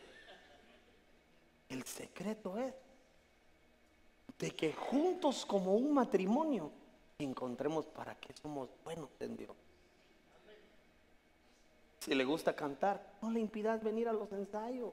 El 1.69 1.85
secreto 1.85 2.57
es 2.59 2.75
de 4.39 4.51
que 4.51 4.73
juntos 4.73 5.45
como 5.47 5.75
un 5.75 5.93
matrimonio 5.93 6.71
encontremos 7.19 7.87
para 7.87 8.15
qué 8.17 8.33
somos 8.35 8.69
buenos 8.85 9.11
en 9.21 9.37
Dios. 9.37 9.57
Si 12.01 12.15
le 12.15 12.25
gusta 12.25 12.55
cantar, 12.55 13.15
no 13.21 13.31
le 13.31 13.41
impidas 13.41 13.83
venir 13.83 14.09
a 14.09 14.13
los 14.13 14.31
ensayos. 14.33 14.93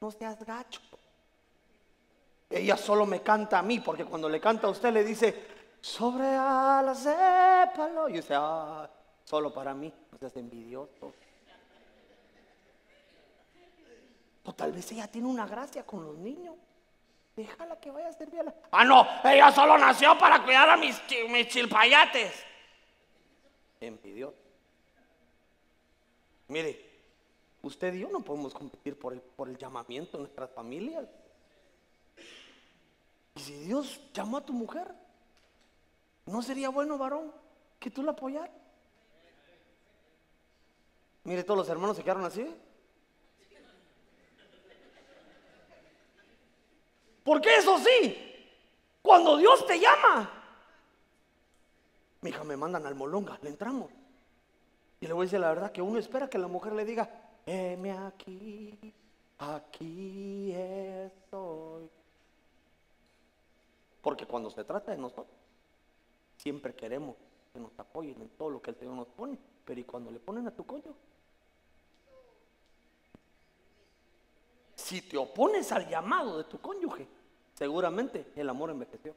No 0.00 0.10
seas 0.10 0.44
gacho. 0.44 0.80
Ella 2.50 2.76
solo 2.76 3.06
me 3.06 3.22
canta 3.22 3.58
a 3.58 3.62
mí, 3.62 3.80
porque 3.80 4.04
cuando 4.04 4.28
le 4.28 4.40
canta 4.40 4.66
a 4.66 4.70
usted 4.70 4.92
le 4.92 5.02
dice, 5.02 5.46
sobre 5.80 6.26
alas 6.26 7.04
de 7.04 7.70
palo. 7.74 8.08
Y 8.08 8.18
usted, 8.18 8.34
ah, 8.38 8.88
solo 9.24 9.52
para 9.52 9.74
mí, 9.74 9.92
no 10.12 10.18
seas 10.18 10.36
envidioso. 10.36 11.12
O 14.44 14.52
tal 14.52 14.72
vez 14.72 14.90
ella 14.92 15.08
tiene 15.08 15.26
una 15.26 15.46
gracia 15.46 15.84
con 15.84 16.04
los 16.04 16.16
niños. 16.18 16.54
Déjala 17.34 17.80
que 17.80 17.90
vaya 17.90 18.08
a 18.08 18.12
servirla. 18.12 18.54
Ah, 18.70 18.84
no, 18.84 19.06
ella 19.24 19.50
solo 19.50 19.76
nació 19.76 20.16
para 20.18 20.44
cuidar 20.44 20.68
a 20.68 20.76
mis, 20.76 21.00
chilpayates. 21.48 22.44
Envidioso. 23.80 24.36
Mire, 26.48 26.90
usted 27.62 27.94
y 27.94 28.00
yo 28.00 28.08
no 28.10 28.20
podemos 28.20 28.54
competir 28.54 28.98
por 28.98 29.14
el, 29.14 29.20
por 29.20 29.48
el 29.48 29.56
llamamiento 29.56 30.18
de 30.18 30.24
nuestras 30.24 30.50
familias. 30.50 31.06
Y 33.34 33.40
si 33.40 33.54
Dios 33.64 34.00
llamó 34.12 34.36
a 34.36 34.44
tu 34.44 34.52
mujer, 34.52 34.94
¿no 36.26 36.42
sería 36.42 36.68
bueno, 36.68 36.98
varón, 36.98 37.32
que 37.80 37.90
tú 37.90 38.02
la 38.02 38.12
apoyaras? 38.12 38.63
Mire, 41.24 41.42
todos 41.42 41.58
los 41.58 41.68
hermanos 41.68 41.96
se 41.96 42.02
quedaron 42.02 42.24
así. 42.24 42.46
Porque 47.24 47.56
eso 47.56 47.78
sí, 47.78 48.16
cuando 49.00 49.38
Dios 49.38 49.66
te 49.66 49.80
llama, 49.80 50.30
mi 52.20 52.28
hija 52.30 52.44
me 52.44 52.56
mandan 52.56 52.84
al 52.84 52.94
molonga, 52.94 53.38
le 53.42 53.48
entramos. 53.48 53.90
Y 55.00 55.06
le 55.06 55.14
voy 55.14 55.24
a 55.24 55.26
decir 55.26 55.40
la 55.40 55.48
verdad 55.48 55.72
que 55.72 55.80
uno 55.80 55.98
espera 55.98 56.28
que 56.28 56.38
la 56.38 56.48
mujer 56.48 56.74
le 56.74 56.84
diga, 56.84 57.08
heme 57.46 57.92
aquí, 57.92 58.94
aquí 59.38 60.52
estoy. 60.52 61.88
Porque 64.02 64.26
cuando 64.26 64.50
se 64.50 64.62
trata 64.64 64.92
de 64.92 64.98
nosotros, 64.98 65.38
siempre 66.36 66.74
queremos 66.74 67.16
que 67.54 67.58
nos 67.58 67.78
apoyen 67.78 68.20
en 68.20 68.28
todo 68.30 68.50
lo 68.50 68.60
que 68.60 68.70
el 68.70 68.76
Señor 68.76 68.96
nos 68.96 69.08
pone. 69.08 69.38
Pero 69.64 69.80
¿y 69.80 69.84
cuando 69.84 70.10
le 70.10 70.20
ponen 70.20 70.46
a 70.46 70.50
tu 70.50 70.66
coño? 70.66 70.94
Si 74.84 75.00
te 75.00 75.16
opones 75.16 75.72
al 75.72 75.88
llamado 75.88 76.36
de 76.36 76.44
tu 76.44 76.60
cónyuge, 76.60 77.06
seguramente 77.54 78.32
el 78.36 78.50
amor 78.50 78.68
envejeció. 78.68 79.14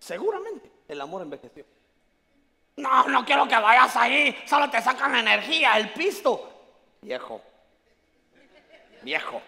Seguramente 0.00 0.68
el 0.88 1.00
amor 1.00 1.22
envejeció. 1.22 1.64
No, 2.74 3.06
no 3.06 3.24
quiero 3.24 3.46
que 3.46 3.54
vayas 3.54 3.94
ahí, 3.94 4.36
solo 4.48 4.68
te 4.68 4.82
sacan 4.82 5.12
la 5.12 5.20
energía, 5.20 5.78
el 5.78 5.92
pisto. 5.92 6.50
Viejo, 7.00 7.40
viejo, 9.02 9.40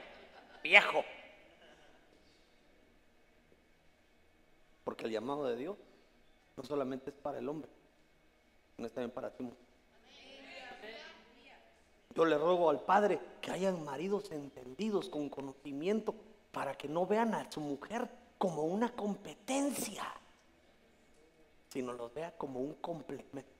viejo. 0.63 1.05
Porque 4.85 5.07
el 5.07 5.11
llamado 5.11 5.49
de 5.49 5.57
Dios 5.57 5.77
no 6.57 6.63
solamente 6.63 7.11
es 7.11 7.17
para 7.17 7.39
el 7.39 7.49
hombre, 7.49 7.69
no 8.77 8.87
es 8.87 8.93
también 8.93 9.11
para 9.11 9.29
ti. 9.29 9.51
Yo 12.15 12.25
le 12.25 12.37
ruego 12.37 12.69
al 12.69 12.81
Padre 12.81 13.19
que 13.41 13.51
hayan 13.51 13.85
maridos 13.85 14.31
entendidos 14.33 15.09
con 15.09 15.29
conocimiento 15.31 16.15
para 16.51 16.75
que 16.75 16.89
no 16.89 17.07
vean 17.07 17.35
a 17.35 17.51
su 17.51 17.61
mujer 17.61 18.09
como 18.37 18.65
una 18.65 18.93
competencia, 18.93 20.05
sino 21.71 21.93
los 21.93 22.13
vea 22.13 22.37
como 22.37 22.61
un 22.61 22.75
complemento. 22.75 23.51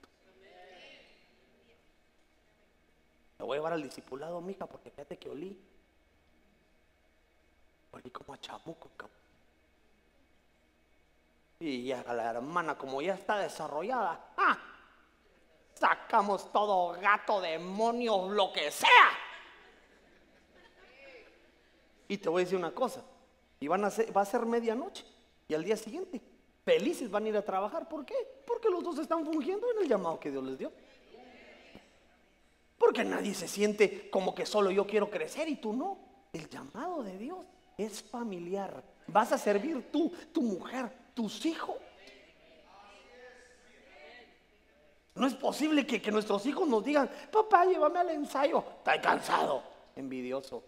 Te 3.37 3.43
voy 3.43 3.55
a 3.55 3.57
llevar 3.57 3.73
al 3.73 3.83
discipulado, 3.83 4.39
mija, 4.39 4.67
porque 4.67 4.91
fíjate 4.91 5.17
que 5.17 5.29
olí. 5.29 5.59
Olí 7.91 8.09
como 8.11 8.33
a 8.33 8.37
chamuco, 8.39 8.89
Y 11.59 11.91
a 11.91 12.13
la 12.13 12.29
hermana, 12.29 12.77
como 12.77 13.01
ya 13.01 13.15
está 13.15 13.37
desarrollada, 13.37 14.33
¡ah! 14.37 14.72
Sacamos 15.83 16.49
todo 16.53 16.97
gato, 17.01 17.41
demonio, 17.41 18.29
lo 18.29 18.53
que 18.53 18.71
sea. 18.71 19.09
Y 22.07 22.17
te 22.17 22.29
voy 22.29 22.41
a 22.41 22.45
decir 22.45 22.57
una 22.57 22.71
cosa, 22.71 23.03
y 23.59 23.67
van 23.67 23.83
a 23.83 23.89
va 24.15 24.21
a 24.21 24.25
ser 24.25 24.45
medianoche, 24.45 25.03
y 25.49 25.53
al 25.53 25.63
día 25.63 25.75
siguiente 25.75 26.21
felices 26.63 27.11
van 27.11 27.25
a 27.25 27.29
ir 27.29 27.37
a 27.37 27.41
trabajar. 27.41 27.89
¿Por 27.89 28.05
qué? 28.05 28.15
Porque 28.47 28.69
los 28.69 28.81
dos 28.81 28.97
están 28.97 29.25
fungiendo 29.25 29.69
en 29.71 29.83
el 29.83 29.89
llamado 29.89 30.17
que 30.21 30.31
Dios 30.31 30.43
les 30.45 30.57
dio. 30.57 30.71
Porque 32.77 33.03
nadie 33.03 33.33
se 33.33 33.49
siente 33.49 34.09
como 34.09 34.33
que 34.33 34.45
solo 34.45 34.71
yo 34.71 34.87
quiero 34.87 35.09
crecer 35.09 35.49
y 35.49 35.57
tú 35.57 35.73
no. 35.73 35.97
El 36.31 36.49
llamado 36.49 37.03
de 37.03 37.17
Dios 37.17 37.39
es 37.77 38.01
familiar. 38.01 38.83
Vas 39.07 39.33
a 39.33 39.37
servir 39.37 39.91
tú, 39.91 40.13
tu 40.31 40.41
mujer, 40.41 40.91
tus 41.13 41.45
hijos. 41.45 41.75
No 45.15 45.27
es 45.27 45.35
posible 45.35 45.85
que, 45.85 46.11
nuestros 46.11 46.45
hijos 46.45 46.67
nos 46.67 46.83
digan, 46.83 47.09
papá, 47.31 47.65
llévame 47.65 47.99
al 47.99 48.09
ensayo. 48.09 48.63
Estoy 48.77 48.99
cansado, 48.99 49.63
envidioso. 49.95 50.63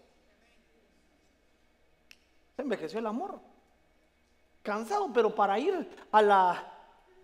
Se 2.54 2.62
envejeció 2.62 3.00
el 3.00 3.06
amor. 3.06 3.40
Cansado, 4.62 5.10
pero 5.12 5.34
para 5.34 5.58
ir 5.58 5.88
a 6.12 6.22
la, 6.22 6.72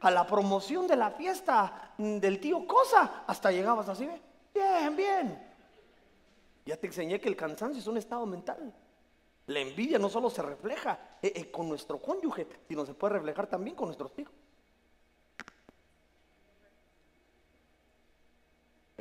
a 0.01 0.11
la 0.11 0.27
promoción 0.27 0.87
de 0.87 0.97
la 0.97 1.11
fiesta 1.11 1.93
del 1.97 2.41
tío 2.41 2.67
Cosa, 2.67 3.25
hasta 3.27 3.53
llegabas 3.53 3.89
así, 3.89 4.07
¿ve? 4.07 4.21
Bien, 4.53 4.97
bien. 4.97 5.53
Ya 6.67 6.77
te 6.77 6.87
enseñé 6.89 7.21
que 7.21 7.29
el 7.29 7.37
cansancio 7.37 7.81
es 7.81 7.87
un 7.87 7.97
estado 7.97 8.27
mental. 8.27 8.73
La 9.47 9.61
envidia 9.61 9.99
no 9.99 10.09
solo 10.09 10.31
se 10.31 10.43
refleja 10.43 11.19
eh, 11.21 11.33
eh, 11.35 11.51
con 11.51 11.69
nuestro 11.69 12.01
cónyuge, 12.01 12.47
sino 12.69 12.87
se 12.87 12.95
puede 12.95 13.15
reflejar 13.15 13.47
también 13.49 13.75
con 13.75 13.87
nuestros 13.87 14.17
hijos. 14.19 14.35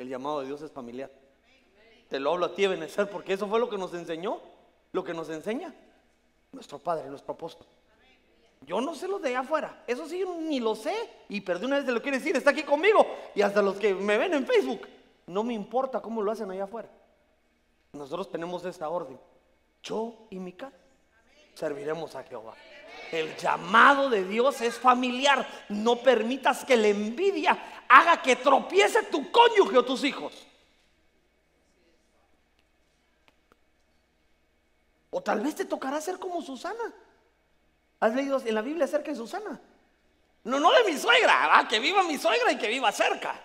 El 0.02 0.08
llamado 0.08 0.40
de 0.40 0.46
Dios 0.48 0.60
es 0.62 0.72
familiar. 0.72 1.10
Te 2.08 2.18
lo 2.18 2.32
hablo 2.32 2.46
a 2.46 2.54
ti, 2.56 2.66
Benecer, 2.66 3.08
porque 3.08 3.34
eso 3.34 3.46
fue 3.46 3.60
lo 3.60 3.70
que 3.70 3.78
nos 3.78 3.94
enseñó, 3.94 4.40
lo 4.90 5.04
que 5.04 5.14
nos 5.14 5.28
enseña 5.30 5.72
nuestro 6.50 6.80
Padre, 6.80 7.08
nuestro 7.08 7.32
apóstol. 7.34 7.68
Yo 8.62 8.80
no 8.80 8.96
sé 8.96 9.06
lo 9.06 9.20
de 9.20 9.28
allá 9.28 9.40
afuera, 9.40 9.84
eso 9.86 10.08
sí, 10.08 10.24
ni 10.40 10.58
lo 10.58 10.74
sé. 10.74 10.92
Y 11.28 11.40
perdí 11.40 11.66
una 11.66 11.76
vez 11.76 11.86
de 11.86 11.92
lo 11.92 12.02
quiere 12.02 12.18
decir, 12.18 12.36
está 12.36 12.50
aquí 12.50 12.64
conmigo. 12.64 13.06
Y 13.36 13.42
hasta 13.42 13.62
los 13.62 13.76
que 13.76 13.94
me 13.94 14.18
ven 14.18 14.34
en 14.34 14.44
Facebook, 14.44 14.88
no 15.28 15.44
me 15.44 15.54
importa 15.54 16.00
cómo 16.00 16.20
lo 16.20 16.32
hacen 16.32 16.50
allá 16.50 16.64
afuera. 16.64 16.88
Nosotros 17.92 18.28
tenemos 18.28 18.64
esta 18.64 18.88
orden. 18.88 19.20
Yo 19.84 20.26
y 20.30 20.40
mi 20.40 20.52
casa 20.52 20.76
serviremos 21.54 22.16
a 22.16 22.24
Jehová. 22.24 22.54
El 23.10 23.36
llamado 23.36 24.08
de 24.08 24.24
Dios 24.24 24.60
es 24.62 24.78
familiar. 24.78 25.46
No 25.68 25.96
permitas 25.96 26.64
que 26.64 26.76
la 26.76 26.88
envidia 26.88 27.84
haga 27.88 28.22
que 28.22 28.36
tropiece 28.36 29.02
tu 29.04 29.30
cónyuge 29.30 29.78
o 29.78 29.84
tus 29.84 30.02
hijos. 30.04 30.32
O 35.10 35.22
tal 35.22 35.40
vez 35.40 35.54
te 35.54 35.66
tocará 35.66 36.00
ser 36.00 36.18
como 36.18 36.40
Susana. 36.40 36.92
¿Has 38.00 38.14
leído 38.14 38.40
en 38.44 38.54
la 38.54 38.62
Biblia 38.62 38.86
acerca 38.86 39.10
de 39.10 39.16
Susana? 39.16 39.60
No, 40.44 40.58
no 40.58 40.72
de 40.72 40.84
mi 40.90 40.98
suegra, 40.98 41.58
ah, 41.58 41.68
que 41.68 41.78
viva 41.78 42.02
mi 42.02 42.18
suegra 42.18 42.50
y 42.50 42.58
que 42.58 42.66
viva 42.66 42.90
cerca. 42.90 43.38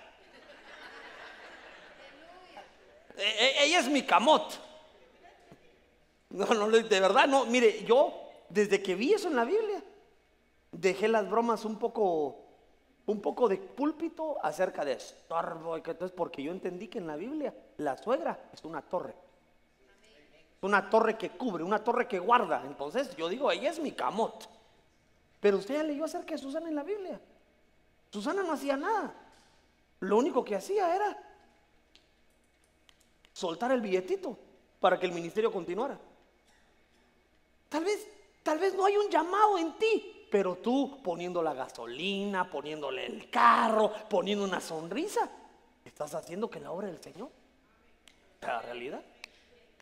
E, 3.17 3.23
e, 3.23 3.63
ella 3.65 3.79
es 3.79 3.87
mi 3.87 4.03
camot. 4.03 4.59
No, 6.29 6.45
no, 6.45 6.69
de 6.69 6.99
verdad, 6.99 7.27
no. 7.27 7.45
Mire, 7.45 7.83
yo 7.83 8.26
desde 8.49 8.81
que 8.81 8.95
vi 8.95 9.13
eso 9.13 9.27
en 9.27 9.35
la 9.35 9.45
Biblia, 9.45 9.83
dejé 10.71 11.07
las 11.07 11.29
bromas 11.29 11.65
un 11.65 11.77
poco, 11.77 12.37
un 13.05 13.21
poco 13.21 13.47
de 13.47 13.57
púlpito 13.57 14.37
acerca 14.43 14.85
de 14.85 14.93
estorbo. 14.93 15.75
Entonces, 15.75 16.11
porque 16.11 16.43
yo 16.43 16.51
entendí 16.51 16.87
que 16.87 16.99
en 16.99 17.07
la 17.07 17.15
Biblia 17.15 17.53
la 17.77 17.97
suegra 17.97 18.49
es 18.53 18.63
una 18.63 18.81
torre. 18.81 19.15
Una 20.61 20.89
torre 20.89 21.17
que 21.17 21.31
cubre, 21.31 21.63
una 21.63 21.83
torre 21.83 22.07
que 22.07 22.19
guarda. 22.19 22.63
Entonces 22.65 23.15
yo 23.15 23.29
digo, 23.29 23.51
ella 23.51 23.69
es 23.69 23.79
mi 23.79 23.91
camot. 23.91 24.49
Pero 25.39 25.57
usted 25.57 25.75
ya 25.75 25.83
leyó 25.83 26.05
acerca 26.05 26.33
de 26.33 26.39
Susana 26.39 26.67
en 26.67 26.75
la 26.75 26.83
Biblia. 26.83 27.19
Susana 28.11 28.41
no 28.43 28.53
hacía 28.53 28.75
nada. 28.75 29.13
Lo 29.99 30.17
único 30.17 30.43
que 30.43 30.55
hacía 30.55 30.95
era 30.95 31.17
soltar 33.33 33.71
el 33.71 33.81
billetito 33.81 34.37
para 34.79 34.99
que 34.99 35.05
el 35.05 35.11
ministerio 35.11 35.51
continuara. 35.51 35.99
Tal 37.69 37.83
vez, 37.83 38.07
tal 38.47 38.59
vez 38.59 38.73
no 38.75 38.85
hay 38.85 38.95
un 38.95 39.09
llamado 39.09 39.57
en 39.57 39.73
ti, 39.73 40.25
pero 40.31 40.55
tú 40.55 41.01
poniendo 41.03 41.43
la 41.43 41.53
gasolina, 41.53 42.49
poniéndole 42.49 43.05
el 43.05 43.29
carro, 43.29 43.91
poniendo 44.09 44.45
una 44.45 44.61
sonrisa, 44.61 45.29
estás 45.83 46.15
haciendo 46.15 46.49
que 46.49 46.61
la 46.61 46.71
obra 46.71 46.87
del 46.87 47.03
Señor 47.03 47.29
la 48.39 48.61
realidad. 48.61 49.03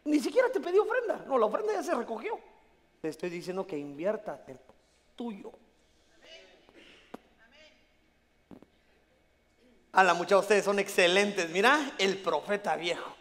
Ni 0.05 0.19
siquiera 0.19 0.49
te 0.51 0.59
pedí 0.59 0.79
ofrenda. 0.79 1.23
No, 1.27 1.37
la 1.37 1.45
ofrenda 1.45 1.73
ya 1.73 1.83
se 1.83 1.93
recogió. 1.93 2.39
Te 3.01 3.09
estoy 3.09 3.29
diciendo 3.29 3.67
que 3.67 3.77
invierta 3.77 4.43
el 4.47 4.57
tuyo. 5.15 5.51
A 9.91 10.03
la 10.03 10.15
muchacha, 10.15 10.39
ustedes 10.39 10.65
son 10.65 10.79
excelentes. 10.79 11.51
Mira, 11.51 11.93
el 11.99 12.17
profeta 12.17 12.75
viejo. 12.75 13.15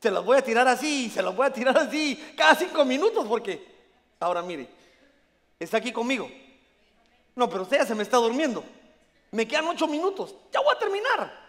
Se 0.00 0.10
los 0.10 0.24
voy 0.24 0.38
a 0.38 0.42
tirar 0.42 0.66
así, 0.66 1.08
se 1.08 1.22
los 1.22 1.36
voy 1.36 1.46
a 1.46 1.52
tirar 1.52 1.78
así, 1.78 2.32
cada 2.36 2.56
cinco 2.56 2.84
minutos, 2.84 3.24
porque 3.28 3.75
ahora 4.20 4.42
mire, 4.42 4.68
está 5.58 5.78
aquí 5.78 5.92
conmigo. 5.92 6.30
No, 7.34 7.50
pero 7.50 7.62
usted 7.62 7.78
ya 7.78 7.86
se 7.86 7.94
me 7.94 8.02
está 8.02 8.16
durmiendo. 8.16 8.64
Me 9.30 9.46
quedan 9.46 9.66
ocho 9.68 9.86
minutos. 9.86 10.34
Ya 10.52 10.60
voy 10.60 10.74
a 10.74 10.78
terminar. 10.78 11.46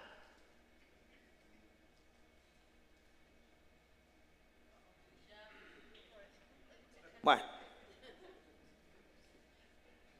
Bueno. 7.22 7.44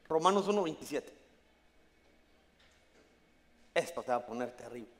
Romanos 0.08 0.48
1.27. 0.48 1.04
Esto 3.74 4.02
te 4.02 4.10
va 4.10 4.16
a 4.16 4.26
poner 4.26 4.50
terrible. 4.56 4.90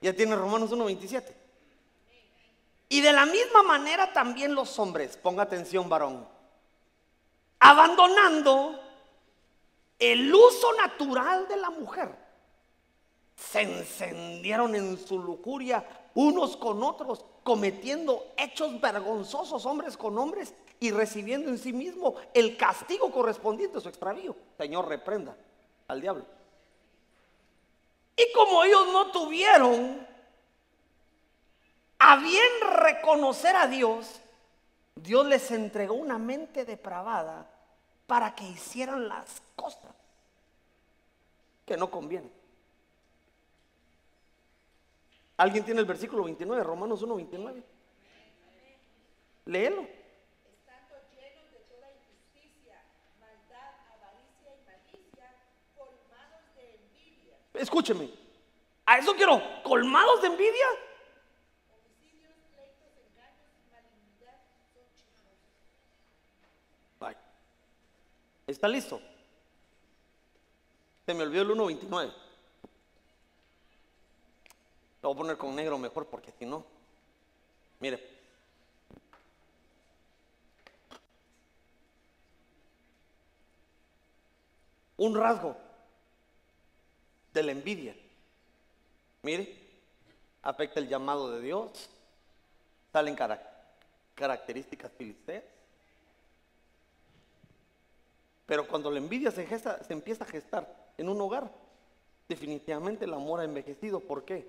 Ya 0.00 0.12
tiene 0.12 0.36
Romanos 0.36 0.70
1.27. 0.70 1.37
Y 2.88 3.00
de 3.00 3.12
la 3.12 3.26
misma 3.26 3.62
manera 3.62 4.12
también 4.12 4.54
los 4.54 4.78
hombres, 4.78 5.16
ponga 5.16 5.42
atención 5.42 5.88
varón, 5.88 6.26
abandonando 7.58 8.80
el 9.98 10.34
uso 10.34 10.72
natural 10.74 11.46
de 11.48 11.56
la 11.56 11.70
mujer, 11.70 12.14
se 13.36 13.60
encendieron 13.62 14.74
en 14.74 14.98
su 14.98 15.18
lujuria 15.18 15.86
unos 16.14 16.56
con 16.56 16.82
otros, 16.82 17.24
cometiendo 17.44 18.32
hechos 18.36 18.80
vergonzosos 18.80 19.64
hombres 19.66 19.96
con 19.96 20.18
hombres 20.18 20.54
y 20.80 20.90
recibiendo 20.90 21.48
en 21.48 21.58
sí 21.58 21.72
mismo 21.72 22.16
el 22.34 22.56
castigo 22.56 23.12
correspondiente 23.12 23.78
a 23.78 23.80
su 23.80 23.88
extravío. 23.88 24.34
Señor, 24.56 24.88
reprenda 24.88 25.36
al 25.86 26.00
diablo. 26.00 26.24
Y 28.16 28.32
como 28.32 28.64
ellos 28.64 28.88
no 28.92 29.12
tuvieron 29.12 30.07
a 31.98 32.16
bien 32.16 32.50
reconocer 32.80 33.56
a 33.56 33.66
Dios, 33.66 34.20
Dios 34.94 35.26
les 35.26 35.50
entregó 35.50 35.94
una 35.94 36.18
mente 36.18 36.64
depravada 36.64 37.46
para 38.06 38.34
que 38.34 38.44
hicieran 38.44 39.08
las 39.08 39.42
cosas 39.56 39.94
que 41.66 41.76
no 41.76 41.90
convienen. 41.90 42.32
¿Alguien 45.36 45.64
tiene 45.64 45.80
el 45.80 45.86
versículo 45.86 46.24
29, 46.24 46.64
Romanos 46.64 47.02
1, 47.02 47.14
29? 47.14 47.62
Léelo. 49.46 49.82
Estando 49.82 50.96
llenos 51.14 51.50
de 51.52 51.58
toda 51.70 51.88
injusticia, 51.92 52.82
maldad, 53.20 53.74
avaricia 53.94 54.50
y 54.50 54.66
malicia, 54.66 55.30
colmados 55.76 56.42
de 56.56 56.74
envidia. 56.74 57.36
Escúcheme, 57.54 58.10
a 58.84 58.98
eso 58.98 59.14
quiero, 59.14 59.40
colmados 59.62 60.22
de 60.22 60.28
envidia. 60.28 60.66
¿Está 68.48 68.66
listo? 68.66 68.98
Se 71.04 71.12
me 71.12 71.22
olvidó 71.22 71.42
el 71.42 71.50
1.29. 71.50 72.12
Lo 75.02 75.08
voy 75.10 75.14
a 75.14 75.18
poner 75.18 75.36
con 75.36 75.54
negro 75.54 75.76
mejor 75.76 76.06
porque 76.06 76.32
si 76.38 76.46
no, 76.46 76.64
mire. 77.78 78.18
Un 84.96 85.14
rasgo 85.14 85.54
de 87.34 87.42
la 87.42 87.52
envidia. 87.52 87.94
Mire, 89.22 89.56
afecta 90.42 90.80
el 90.80 90.88
llamado 90.88 91.30
de 91.32 91.42
Dios. 91.42 91.90
Salen 92.92 93.14
características 94.14 94.90
filisteas. 94.96 95.44
Pero 98.48 98.66
cuando 98.66 98.90
la 98.90 98.96
envidia 98.96 99.30
se, 99.30 99.44
gesta, 99.44 99.84
se 99.84 99.92
empieza 99.92 100.24
a 100.24 100.26
gestar 100.26 100.66
en 100.96 101.10
un 101.10 101.20
hogar, 101.20 101.52
definitivamente 102.26 103.04
el 103.04 103.12
amor 103.12 103.40
ha 103.40 103.44
envejecido. 103.44 104.00
¿Por 104.00 104.24
qué? 104.24 104.48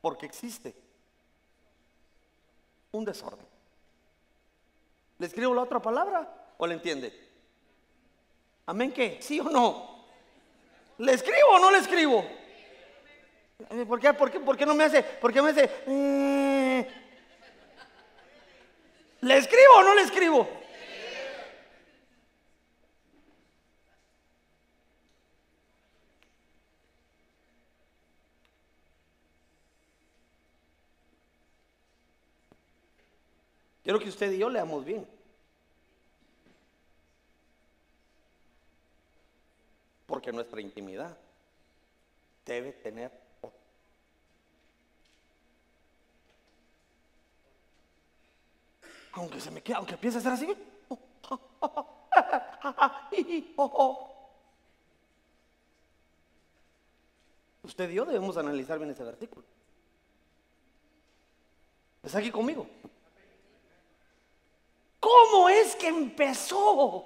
Porque 0.00 0.24
existe 0.24 0.72
un 2.92 3.04
desorden. 3.04 3.44
¿Le 5.18 5.26
escribo 5.26 5.52
la 5.52 5.62
otra 5.62 5.82
palabra 5.82 6.52
o 6.58 6.64
le 6.64 6.74
entiende? 6.74 7.12
Amén, 8.64 8.92
¿qué? 8.92 9.18
¿Sí 9.20 9.40
o 9.40 9.50
no? 9.50 10.06
¿Le 10.98 11.12
escribo 11.12 11.48
o 11.54 11.58
no 11.58 11.72
le 11.72 11.78
escribo? 11.78 12.24
¿Por 13.88 13.98
qué, 13.98 14.14
por 14.14 14.30
qué, 14.30 14.38
por 14.38 14.56
qué 14.56 14.64
no 14.64 14.76
me 14.76 14.84
hace? 14.84 15.02
¿Por 15.02 15.32
qué 15.32 15.42
me 15.42 15.50
hace? 15.50 15.68
Eh? 15.88 16.88
¿Le 19.22 19.36
escribo 19.38 19.72
o 19.78 19.82
no 19.82 19.92
le 19.96 20.02
escribo? 20.02 20.63
Quiero 33.84 34.00
que 34.00 34.08
usted 34.08 34.32
y 34.32 34.38
yo 34.38 34.50
leamos 34.50 34.84
bien. 34.84 35.06
Porque 40.06 40.32
nuestra 40.32 40.60
intimidad 40.60 41.16
debe 42.44 42.72
tener 42.72 43.12
aunque 49.12 49.40
se 49.40 49.50
me 49.50 49.62
quede, 49.62 49.76
aunque 49.76 49.94
empiece 49.94 50.18
a 50.18 50.20
ser 50.20 50.32
así. 50.32 50.48
Usted 57.62 57.90
y 57.90 57.94
yo 57.94 58.04
debemos 58.04 58.36
analizar 58.36 58.78
bien 58.78 58.90
ese 58.90 59.02
versículo. 59.04 59.44
¿Está 62.02 62.18
aquí 62.18 62.30
conmigo? 62.30 62.66
¿Cómo 65.04 65.50
es 65.50 65.76
que 65.76 65.88
empezó 65.88 67.04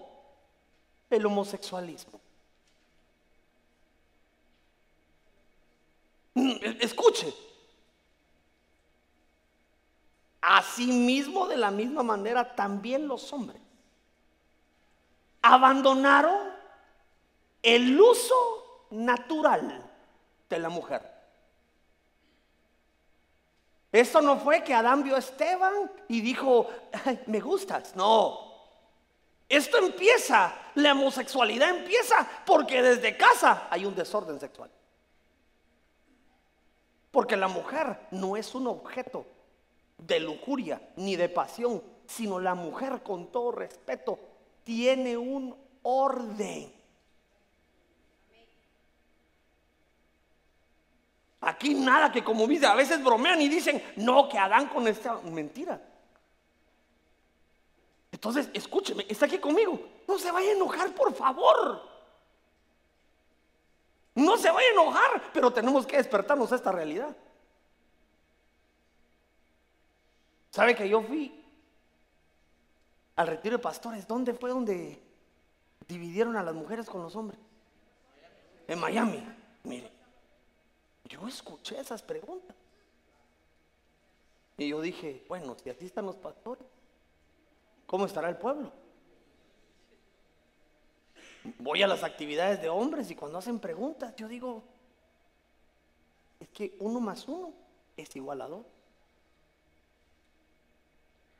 el 1.10 1.26
homosexualismo? 1.26 2.20
Mm, 6.34 6.52
escuche. 6.80 7.34
Asimismo, 10.40 11.48
de 11.48 11.56
la 11.56 11.72
misma 11.72 12.04
manera, 12.04 12.54
también 12.54 13.08
los 13.08 13.32
hombres 13.32 13.60
abandonaron 15.42 16.52
el 17.64 18.00
uso 18.00 18.86
natural 18.90 19.90
de 20.48 20.58
la 20.60 20.68
mujer. 20.68 21.17
Esto 23.90 24.20
no 24.20 24.38
fue 24.38 24.62
que 24.62 24.74
Adán 24.74 25.02
vio 25.02 25.16
a 25.16 25.20
Esteban 25.20 25.90
y 26.08 26.20
dijo, 26.20 26.66
me 27.26 27.40
gustas. 27.40 27.96
No. 27.96 28.48
Esto 29.48 29.78
empieza, 29.78 30.54
la 30.74 30.92
homosexualidad 30.92 31.70
empieza 31.70 32.28
porque 32.44 32.82
desde 32.82 33.16
casa 33.16 33.66
hay 33.70 33.86
un 33.86 33.94
desorden 33.94 34.38
sexual. 34.38 34.70
Porque 37.10 37.36
la 37.36 37.48
mujer 37.48 37.98
no 38.10 38.36
es 38.36 38.54
un 38.54 38.66
objeto 38.66 39.24
de 39.96 40.20
lujuria 40.20 40.80
ni 40.96 41.16
de 41.16 41.30
pasión, 41.30 41.82
sino 42.06 42.38
la 42.38 42.54
mujer 42.54 43.02
con 43.02 43.32
todo 43.32 43.52
respeto 43.52 44.18
tiene 44.64 45.16
un 45.16 45.56
orden. 45.82 46.77
Aquí 51.40 51.74
nada 51.74 52.10
que 52.10 52.24
como 52.24 52.46
vida, 52.46 52.72
a 52.72 52.74
veces 52.74 53.02
bromean 53.02 53.40
y 53.40 53.48
dicen, 53.48 53.82
no, 53.96 54.28
que 54.28 54.38
Adán 54.38 54.68
con 54.68 54.88
esta 54.88 55.20
mentira. 55.20 55.80
Entonces, 58.10 58.50
escúcheme, 58.52 59.06
está 59.08 59.26
aquí 59.26 59.38
conmigo. 59.38 59.80
No 60.08 60.18
se 60.18 60.32
vaya 60.32 60.50
a 60.50 60.54
enojar, 60.54 60.92
por 60.94 61.14
favor. 61.14 61.88
No 64.16 64.36
se 64.36 64.50
vaya 64.50 64.66
a 64.66 64.72
enojar, 64.72 65.32
pero 65.32 65.52
tenemos 65.52 65.86
que 65.86 65.96
despertarnos 65.96 66.50
a 66.50 66.56
esta 66.56 66.72
realidad. 66.72 67.16
¿Sabe 70.50 70.74
que 70.74 70.88
yo 70.88 71.02
fui 71.02 71.44
al 73.14 73.28
retiro 73.28 73.58
de 73.58 73.62
pastores? 73.62 74.08
¿Dónde 74.08 74.34
fue 74.34 74.50
donde 74.50 75.00
dividieron 75.86 76.36
a 76.36 76.42
las 76.42 76.54
mujeres 76.54 76.86
con 76.86 77.00
los 77.02 77.14
hombres? 77.14 77.38
En 78.66 78.80
Miami. 78.80 79.24
Mire. 79.62 79.97
Yo 81.08 81.26
escuché 81.26 81.80
esas 81.80 82.02
preguntas. 82.02 82.56
Y 84.56 84.68
yo 84.68 84.80
dije, 84.80 85.24
bueno, 85.28 85.56
si 85.62 85.70
así 85.70 85.86
están 85.86 86.06
los 86.06 86.16
pastores, 86.16 86.66
¿cómo 87.86 88.06
estará 88.06 88.28
el 88.28 88.36
pueblo? 88.36 88.72
Voy 91.58 91.82
a 91.82 91.86
las 91.86 92.02
actividades 92.02 92.60
de 92.60 92.68
hombres 92.68 93.10
y 93.10 93.14
cuando 93.14 93.38
hacen 93.38 93.60
preguntas, 93.60 94.14
yo 94.16 94.28
digo, 94.28 94.64
es 96.40 96.48
que 96.48 96.76
uno 96.80 97.00
más 97.00 97.26
uno 97.28 97.52
es 97.96 98.14
igual 98.16 98.42
a 98.42 98.48
dos. 98.48 98.66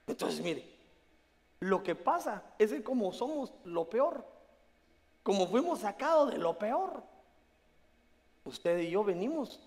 Entonces, 0.07 0.41
mire, 0.41 0.65
lo 1.61 1.83
que 1.83 1.95
pasa 1.95 2.43
es 2.59 2.71
que 2.71 2.83
como 2.83 3.13
somos 3.13 3.53
lo 3.65 3.91
peor, 3.91 4.25
como 5.23 5.47
fuimos 5.49 5.81
sacados 5.81 6.31
de 6.31 6.39
lo 6.39 6.57
peor, 6.57 7.03
usted 8.49 8.79
y 8.79 8.91
yo 8.91 9.05
venimos 9.05 9.61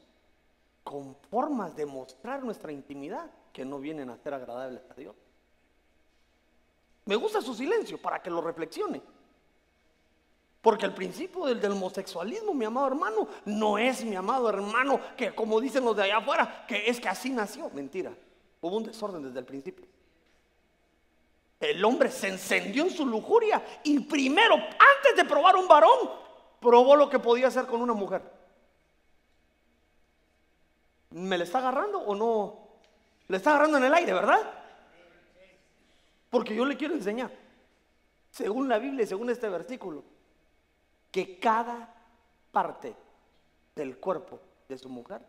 con 0.83 1.15
formas 1.29 1.75
de 1.75 1.85
mostrar 1.85 2.43
nuestra 2.43 2.71
intimidad 2.71 3.29
que 3.53 3.65
no 3.65 3.79
vienen 3.79 4.09
a 4.09 4.17
ser 4.17 4.33
agradables 4.33 4.81
a 4.89 4.93
Dios. 4.93 5.15
Me 7.05 7.15
gusta 7.15 7.41
su 7.41 7.53
silencio 7.53 7.97
para 7.97 8.21
que 8.21 8.29
lo 8.29 8.41
reflexione. 8.41 9.01
Porque 10.61 10.85
el 10.85 10.93
principio 10.93 11.45
del, 11.45 11.59
del, 11.59 11.71
homosexualismo, 11.71 12.53
mi 12.53 12.65
amado 12.65 12.87
hermano, 12.87 13.27
no 13.45 13.79
es 13.79 14.05
mi 14.05 14.15
amado 14.15 14.47
hermano 14.47 14.99
que 15.17 15.33
como 15.33 15.59
dicen 15.59 15.83
los 15.83 15.95
de 15.95 16.03
allá 16.03 16.17
afuera, 16.17 16.65
que 16.67 16.87
es 16.87 16.99
que 16.99 17.09
así 17.09 17.31
nació. 17.31 17.69
Mentira. 17.71 18.13
Hubo 18.61 18.77
un 18.77 18.83
desorden 18.83 19.23
desde 19.23 19.39
el 19.39 19.45
principio. 19.45 19.87
El 21.59 21.83
hombre 21.83 22.09
se 22.11 22.27
encendió 22.27 22.83
en 22.83 22.91
su 22.91 23.05
lujuria 23.05 23.63
y 23.83 23.99
primero, 23.99 24.55
antes 24.55 25.15
de 25.15 25.25
probar 25.25 25.55
un 25.55 25.67
varón, 25.67 26.09
probó 26.59 26.95
lo 26.95 27.09
que 27.09 27.19
podía 27.19 27.47
hacer 27.47 27.65
con 27.65 27.81
una 27.81 27.93
mujer. 27.93 28.40
¿Me 31.11 31.37
le 31.37 31.43
está 31.43 31.59
agarrando 31.59 31.99
o 31.99 32.15
no? 32.15 32.67
Le 33.27 33.37
está 33.37 33.51
agarrando 33.51 33.77
en 33.77 33.83
el 33.85 33.93
aire, 33.93 34.13
¿verdad? 34.13 34.39
Porque 36.29 36.55
yo 36.55 36.65
le 36.65 36.77
quiero 36.77 36.93
enseñar, 36.93 37.29
según 38.29 38.69
la 38.69 38.79
Biblia 38.79 39.03
y 39.03 39.07
según 39.07 39.29
este 39.29 39.49
versículo, 39.49 40.03
que 41.11 41.39
cada 41.39 41.93
parte 42.51 42.95
del 43.75 43.97
cuerpo 43.97 44.39
de 44.69 44.77
su 44.77 44.87
mujer 44.87 45.21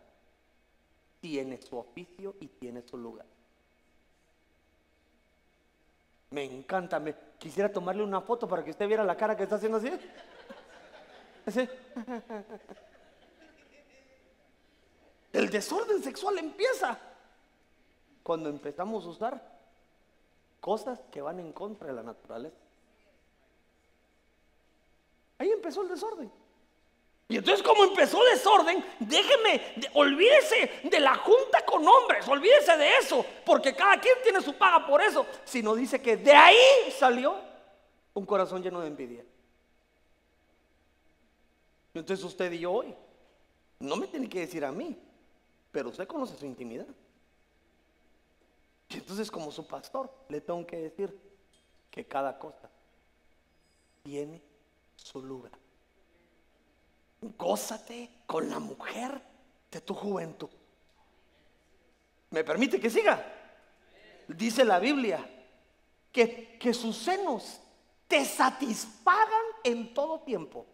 tiene 1.20 1.60
su 1.60 1.76
oficio 1.76 2.36
y 2.40 2.46
tiene 2.46 2.82
su 2.82 2.96
lugar. 2.96 3.26
Me 6.30 6.44
encanta, 6.44 6.98
me 6.98 7.14
quisiera 7.38 7.70
tomarle 7.70 8.02
una 8.02 8.20
foto 8.20 8.48
para 8.48 8.64
que 8.64 8.70
usted 8.70 8.86
viera 8.86 9.04
la 9.04 9.16
cara 9.16 9.36
que 9.36 9.42
está 9.42 9.56
haciendo 9.56 9.78
así. 9.78 9.90
Así. 11.46 11.68
El 15.32 15.48
desorden 15.48 16.02
sexual 16.02 16.38
empieza 16.38 16.98
cuando 18.22 18.48
empezamos 18.48 19.04
a 19.04 19.08
usar 19.08 19.52
cosas 20.60 21.00
que 21.10 21.22
van 21.22 21.40
en 21.40 21.52
contra 21.52 21.88
de 21.88 21.94
la 21.94 22.02
naturaleza. 22.02 22.56
Ahí 25.38 25.50
empezó 25.50 25.82
el 25.82 25.88
desorden. 25.88 26.30
Y 27.28 27.36
entonces 27.36 27.66
como 27.66 27.84
empezó 27.84 28.22
el 28.26 28.34
desorden, 28.34 28.84
déjeme, 29.00 29.90
olvídese 29.94 30.70
de 30.84 31.00
la 31.00 31.14
junta 31.16 31.64
con 31.64 31.86
hombres, 31.86 32.28
olvídese 32.28 32.76
de 32.76 32.98
eso, 32.98 33.24
porque 33.46 33.74
cada 33.74 33.98
quien 33.98 34.14
tiene 34.22 34.42
su 34.42 34.54
paga 34.54 34.86
por 34.86 35.00
eso, 35.00 35.26
sino 35.44 35.74
dice 35.74 36.02
que 36.02 36.18
de 36.18 36.32
ahí 36.32 36.92
salió 36.98 37.34
un 38.12 38.26
corazón 38.26 38.62
lleno 38.62 38.82
de 38.82 38.88
envidia. 38.88 39.24
Entonces 41.94 42.24
usted 42.24 42.52
y 42.52 42.60
yo 42.60 42.72
hoy, 42.72 42.94
no 43.80 43.96
me 43.96 44.06
tiene 44.08 44.28
que 44.28 44.40
decir 44.40 44.64
a 44.64 44.70
mí, 44.70 44.96
pero 45.72 45.88
usted 45.88 46.06
conoce 46.06 46.36
su 46.36 46.46
intimidad. 46.46 46.86
Y 48.90 48.98
entonces 48.98 49.30
como 49.30 49.50
su 49.50 49.66
pastor 49.66 50.12
le 50.28 50.40
tengo 50.42 50.64
que 50.66 50.76
decir 50.76 51.18
que 51.90 52.06
cada 52.06 52.38
cosa 52.38 52.70
tiene 54.02 54.42
su 54.94 55.22
lugar. 55.22 55.52
Gózate 57.38 58.10
con 58.26 58.50
la 58.50 58.58
mujer 58.58 59.20
de 59.70 59.80
tu 59.80 59.94
juventud. 59.94 60.50
¿Me 62.30 62.44
permite 62.44 62.78
que 62.78 62.90
siga? 62.90 63.24
Dice 64.28 64.64
la 64.64 64.78
Biblia 64.78 65.26
que, 66.10 66.58
que 66.58 66.74
sus 66.74 66.96
senos 66.96 67.60
te 68.08 68.24
satisfagan 68.24 69.44
en 69.64 69.94
todo 69.94 70.20
tiempo. 70.20 70.66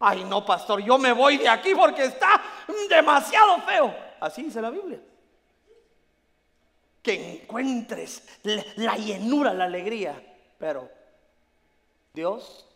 Ay, 0.00 0.24
no, 0.24 0.44
pastor, 0.44 0.80
yo 0.80 0.96
me 0.96 1.12
voy 1.12 1.38
de 1.38 1.48
aquí 1.48 1.74
porque 1.74 2.04
está 2.04 2.40
demasiado 2.88 3.60
feo. 3.62 3.94
Así 4.20 4.44
dice 4.44 4.60
la 4.60 4.70
Biblia. 4.70 5.00
Que 7.02 7.14
en 7.14 7.42
encuentres 7.42 8.22
la, 8.76 8.96
llenura, 8.96 9.52
la 9.52 9.64
alegría. 9.64 10.22
Pero 10.58 10.88
Dios 12.14 12.66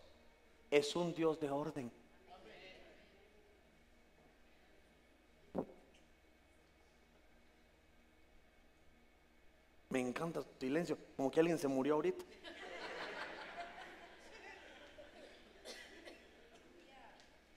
es 0.70 0.96
un 0.96 1.14
Dios 1.14 1.38
de 1.38 1.50
orden. 1.50 1.92
Me 9.90 10.00
encanta 10.00 10.40
su 10.42 10.48
silencio, 10.58 10.96
como 11.16 11.30
que 11.30 11.38
alguien 11.38 11.58
se 11.58 11.68
murió 11.68 11.94
ahorita. 11.94 12.24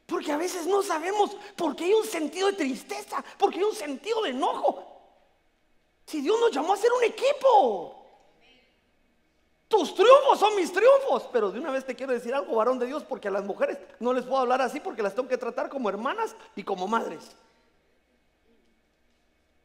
Porque 0.05 0.31
a 0.31 0.37
veces 0.37 0.67
no 0.67 0.83
sabemos 0.83 1.35
porque 1.55 1.85
hay 1.85 1.93
un 1.93 2.05
sentido 2.05 2.47
de 2.47 2.57
tristeza, 2.57 3.23
porque 3.39 3.57
hay 3.57 3.63
un 3.63 3.75
sentido 3.75 4.21
de 4.21 4.29
enojo. 4.29 4.83
Si 6.05 6.21
Dios 6.21 6.39
nos 6.39 6.51
llamó 6.51 6.73
a 6.73 6.77
ser 6.77 6.91
un 6.91 7.03
equipo. 7.03 8.01
Tus 9.67 9.95
triunfos 9.95 10.39
son 10.39 10.55
mis 10.55 10.71
triunfos. 10.71 11.27
Pero 11.33 11.51
de 11.51 11.59
una 11.59 11.71
vez 11.71 11.85
te 11.85 11.95
quiero 11.95 12.13
decir 12.13 12.35
algo, 12.35 12.55
varón 12.55 12.77
de 12.77 12.85
Dios, 12.85 13.03
porque 13.03 13.29
a 13.29 13.31
las 13.31 13.43
mujeres 13.43 13.79
no 13.99 14.13
les 14.13 14.23
puedo 14.25 14.37
hablar 14.37 14.61
así 14.61 14.79
porque 14.79 15.01
las 15.01 15.15
tengo 15.15 15.27
que 15.27 15.39
tratar 15.39 15.69
como 15.69 15.89
hermanas 15.89 16.35
y 16.55 16.63
como 16.63 16.87
madres. 16.87 17.35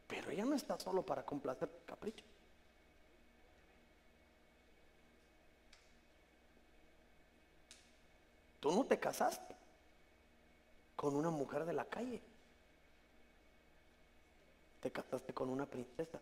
Pero 0.07 0.31
ella 0.31 0.43
no 0.43 0.55
está 0.55 0.79
solo 0.79 1.03
para 1.03 1.23
complacer 1.23 1.69
tu 1.69 1.85
capricho. 1.85 2.25
Tú 8.59 8.71
no 8.71 8.83
te 8.85 8.99
casaste 8.99 9.60
con 11.01 11.15
una 11.15 11.31
mujer 11.31 11.65
de 11.65 11.73
la 11.73 11.83
calle. 11.85 12.21
Te 14.81 14.91
casaste 14.91 15.33
con 15.33 15.49
una 15.49 15.65
princesa. 15.65 16.19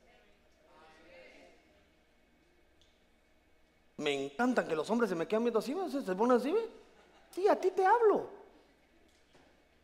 Me 3.97 4.23
encantan 4.23 4.65
que 4.69 4.77
los 4.77 4.89
hombres 4.89 5.09
se 5.09 5.17
me 5.17 5.27
quedan 5.27 5.43
viendo 5.43 5.59
así, 5.59 5.75
¿se 5.91 6.15
ponen 6.15 6.37
así? 6.37 6.55
Sí, 7.29 7.45
a 7.49 7.59
ti 7.59 7.71
te 7.71 7.85
hablo. 7.85 8.29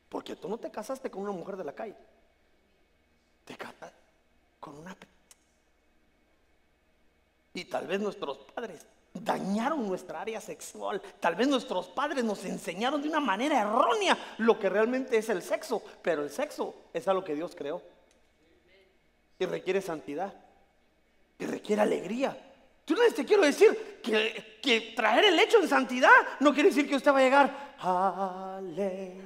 Porque 0.07 0.37
tú 0.37 0.47
no 0.47 0.57
te 0.57 0.71
casaste 0.71 1.11
con 1.11 1.23
una 1.23 1.33
mujer 1.33 1.57
de 1.57 1.65
la 1.65 1.75
calle. 1.75 1.97
Te 3.43 3.57
casaste 3.57 3.99
con 4.61 4.77
una. 4.77 4.95
Y 7.53 7.65
tal 7.65 7.85
vez 7.85 7.99
nuestros 7.99 8.37
padres 8.37 8.85
dañaron 9.23 9.87
nuestra 9.87 10.21
área 10.21 10.41
sexual. 10.41 11.01
Tal 11.19 11.35
vez 11.35 11.47
nuestros 11.47 11.87
padres 11.87 12.23
nos 12.23 12.43
enseñaron 12.45 13.01
de 13.01 13.09
una 13.09 13.19
manera 13.19 13.61
errónea 13.61 14.17
lo 14.37 14.59
que 14.59 14.69
realmente 14.69 15.17
es 15.17 15.29
el 15.29 15.41
sexo, 15.41 15.81
pero 16.01 16.23
el 16.23 16.29
sexo 16.29 16.75
es 16.93 17.07
algo 17.07 17.23
que 17.23 17.35
Dios 17.35 17.55
creó. 17.55 17.81
Y 19.39 19.45
requiere 19.45 19.81
santidad. 19.81 20.33
Y 21.37 21.45
requiere 21.45 21.81
alegría. 21.81 22.37
Tú 22.85 22.93
no 22.93 23.01
te 23.13 23.25
quiero 23.25 23.43
decir 23.43 23.99
que, 24.03 24.59
que 24.61 24.93
traer 24.95 25.25
el 25.25 25.39
hecho 25.39 25.59
en 25.59 25.67
santidad 25.67 26.11
no 26.39 26.53
quiere 26.53 26.69
decir 26.69 26.87
que 26.87 26.95
usted 26.95 27.11
va 27.11 27.17
a 27.17 27.21
llegar. 27.21 27.75
Aleluya. 27.79 29.25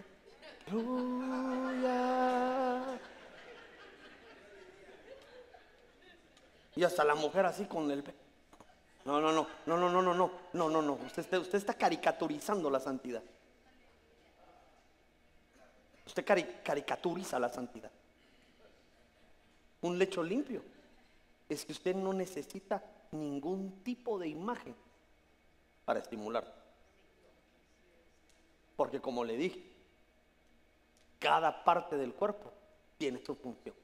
Y 6.76 6.84
hasta 6.84 7.04
la 7.04 7.16
mujer 7.16 7.46
así 7.46 7.66
con 7.66 7.92
el 7.92 8.02
no, 9.10 9.20
no, 9.22 9.32
no, 9.32 9.48
no, 9.66 9.78
no, 9.78 9.90
no, 9.90 10.02
no, 10.02 10.14
no, 10.14 10.32
no, 10.54 10.70
no, 10.70 10.82
no. 10.82 10.94
Usted, 10.94 11.24
está, 11.24 11.40
usted 11.40 11.58
está 11.58 11.74
caricaturizando 11.74 12.70
la 12.70 12.80
santidad. 12.80 13.24
Usted 16.06 16.26
caricaturiza 16.64 17.40
la 17.40 17.50
santidad. 17.50 17.92
Un 19.82 19.98
lecho 19.98 20.22
limpio 20.22 20.62
es 21.48 21.66
que 21.66 21.72
usted 21.72 21.96
no 21.96 22.14
necesita 22.14 22.84
ningún 23.12 23.84
tipo 23.84 24.20
de 24.20 24.28
imagen 24.28 24.76
para 25.86 26.00
estimular. 26.00 26.52
Porque 28.76 29.02
como 29.02 29.24
le 29.24 29.38
dije, 29.38 29.64
cada 31.20 31.64
parte 31.64 31.98
del 31.98 32.14
cuerpo 32.14 32.52
tiene 32.98 33.24
su 33.24 33.36
función. 33.36 33.76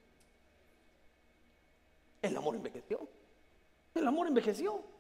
El 2.22 2.36
amor 2.38 2.56
envejeció. 2.56 3.08
El 3.94 4.08
amor 4.08 4.28
envejeció. 4.28 4.95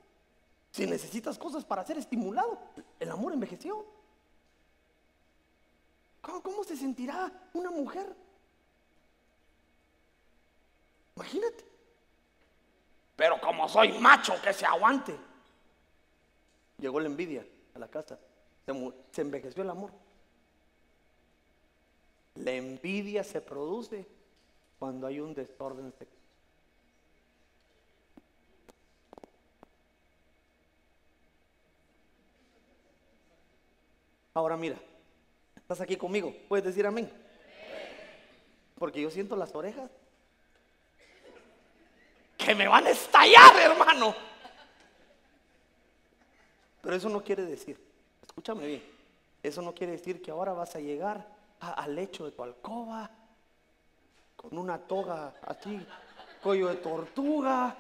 Si 0.76 0.86
necesitas 0.86 1.38
cosas 1.38 1.63
para 1.63 1.86
ser 1.86 1.97
estimulado, 1.97 2.59
el 2.99 3.09
amor 3.09 3.32
envejeció. 3.32 3.86
¿Cómo, 6.19 6.65
se 6.65 6.76
sentirá 6.76 7.32
una 7.53 7.71
mujer? 7.71 8.13
Imagínate. 11.15 11.63
Pero 13.15 13.39
como 13.39 13.69
soy 13.69 13.97
macho, 13.99 14.34
que 14.43 14.51
se 14.51 14.65
aguante. 14.65 15.15
Llegó 16.78 16.99
la 16.99 17.07
envidia 17.07 17.47
a 17.73 17.80
la 17.80 17.88
casa. 17.88 18.19
Se, 18.65 18.73
se 19.13 19.21
envejeció 19.21 19.63
el 19.63 19.69
amor. 19.69 19.91
La 22.34 22.51
envidia 22.51 23.23
se 23.23 23.39
produce 23.39 24.05
cuando 24.78 25.07
hay 25.07 25.21
un 25.21 25.34
desorden 25.34 25.93
sexual. 25.93 26.24
Ahora 34.36 34.57
mira, 34.57 34.75
estás 35.55 35.79
aquí 35.79 35.95
conmigo, 35.95 36.36
puedes 36.49 36.65
decir 36.65 36.86
amén. 36.86 37.09
Porque 38.77 39.01
yo 39.01 39.09
siento 39.09 39.38
las 39.38 39.55
orejas 39.55 39.89
que 42.38 42.53
me 42.53 42.67
van 42.67 42.86
a 42.86 42.89
estallar, 42.89 43.55
hermano. 43.55 44.13
Pero 46.81 46.95
eso 46.97 47.07
no 47.07 47.23
quiere 47.23 47.45
decir, 47.45 47.79
escúchame 48.21 48.67
bien, 48.67 48.83
eso 49.41 49.61
no 49.61 49.73
quiere 49.73 49.93
decir 49.93 50.21
que 50.21 50.31
ahora 50.31 50.51
vas 50.51 50.75
a 50.75 50.81
llegar 50.81 51.25
al 51.61 51.95
lecho 51.95 52.25
de 52.25 52.31
tu 52.31 52.43
alcoba 52.43 53.09
con 54.36 54.57
una 54.57 54.77
toga 54.77 55.33
así, 55.43 55.79
cuello 56.43 56.67
de 56.67 56.75
tortuga 56.75 57.73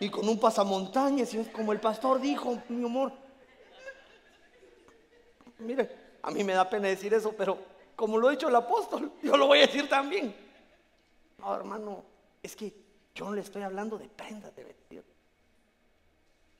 y 0.00 0.10
con 0.10 0.28
un 0.28 0.40
pasamontañas, 0.40 1.32
y 1.32 1.38
es 1.38 1.48
como 1.50 1.72
el 1.72 1.78
pastor 1.78 2.20
dijo, 2.20 2.60
mi 2.68 2.84
amor, 2.84 3.21
Mire, 5.62 6.18
a 6.22 6.30
mí 6.30 6.44
me 6.44 6.52
da 6.52 6.68
pena 6.68 6.88
decir 6.88 7.12
eso, 7.14 7.32
pero 7.32 7.58
como 7.96 8.18
lo 8.18 8.28
ha 8.28 8.30
dicho 8.32 8.48
el 8.48 8.56
apóstol, 8.56 9.12
yo 9.22 9.36
lo 9.36 9.46
voy 9.46 9.58
a 9.58 9.66
decir 9.66 9.88
también. 9.88 10.34
No, 11.38 11.54
hermano, 11.54 12.04
es 12.42 12.54
que 12.56 12.72
yo 13.14 13.26
no 13.26 13.32
le 13.32 13.40
estoy 13.40 13.62
hablando 13.62 13.98
de 13.98 14.08
prendas 14.08 14.54
de 14.54 14.64
vestir. 14.64 15.04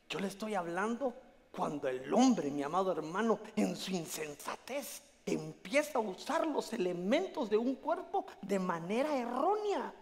Yo 0.09 0.18
le 0.18 0.28
estoy 0.28 0.55
hablando 0.55 1.14
cuando 1.50 1.88
el 1.88 2.12
hombre, 2.12 2.50
mi 2.50 2.62
amado 2.62 2.92
hermano, 2.92 3.38
en 3.57 3.76
su 3.76 3.92
insensatez 3.92 5.03
empieza 5.24 5.98
a 5.98 6.03
usar 6.03 6.46
los 6.46 6.72
elementos 6.72 7.48
de 7.48 7.57
un 7.57 7.76
cuerpo 7.76 8.26
de 8.40 8.59
manera 8.59 9.16
errónea. 9.16 9.94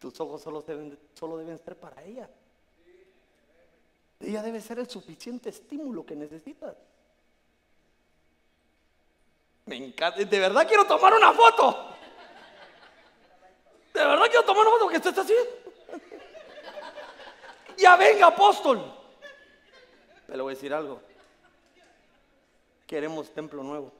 Tus 0.00 0.18
ojos 0.18 0.40
solo 0.42 0.62
deben, 0.62 0.98
solo 1.14 1.36
deben 1.36 1.58
ser 1.58 1.76
para 1.76 2.02
ella. 2.02 2.28
Ella 4.18 4.42
debe 4.42 4.60
ser 4.60 4.78
el 4.78 4.88
suficiente 4.88 5.50
estímulo 5.50 6.04
que 6.04 6.16
necesitas. 6.16 6.74
Me 9.66 9.76
encanta. 9.76 10.24
De 10.24 10.38
verdad 10.38 10.66
quiero 10.66 10.86
tomar 10.86 11.12
una 11.12 11.32
foto. 11.32 11.94
De 13.92 14.00
verdad 14.04 14.24
quiero 14.24 14.44
tomar 14.44 14.66
una 14.66 14.70
foto 14.78 14.88
que 14.88 14.96
usted 14.96 15.10
está. 15.10 15.24
Ya 17.76 17.96
venga, 17.96 18.26
apóstol. 18.26 18.94
Te 20.26 20.36
lo 20.36 20.44
voy 20.44 20.52
a 20.52 20.54
decir 20.54 20.74
algo. 20.74 21.00
Queremos 22.86 23.30
templo 23.32 23.62
nuevo. 23.62 23.90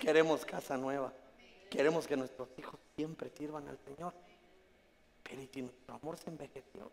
Queremos 0.00 0.44
casa 0.44 0.76
nueva. 0.76 1.12
Queremos 1.70 2.06
que 2.06 2.16
nuestros 2.16 2.48
hijos 2.56 2.78
siempre 2.94 3.30
sirvan 3.30 3.66
al 3.66 3.78
Señor. 3.78 4.12
Pero 5.28 5.42
si 5.52 5.62
nuestro 5.62 5.94
amor 5.94 6.16
se 6.16 6.30
envejeció 6.30 6.90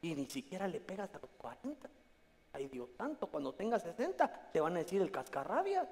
y 0.00 0.14
ni 0.14 0.26
siquiera 0.26 0.66
le 0.68 0.80
pegas 0.80 1.14
a 1.14 1.18
los 1.18 1.30
40. 1.38 1.88
Ay 2.52 2.68
Dios 2.68 2.90
tanto, 2.96 3.26
cuando 3.26 3.54
tengas 3.54 3.82
60 3.82 4.50
te 4.52 4.60
van 4.60 4.76
a 4.76 4.80
decir 4.80 5.00
el 5.00 5.10
cascarrabia. 5.10 5.88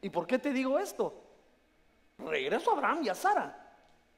¿Y 0.00 0.10
por 0.10 0.26
qué 0.26 0.38
te 0.38 0.52
digo 0.52 0.78
esto? 0.78 1.14
Regreso 2.18 2.70
a 2.70 2.74
Abraham 2.74 3.04
y 3.04 3.08
a 3.08 3.14
Sara. 3.14 3.64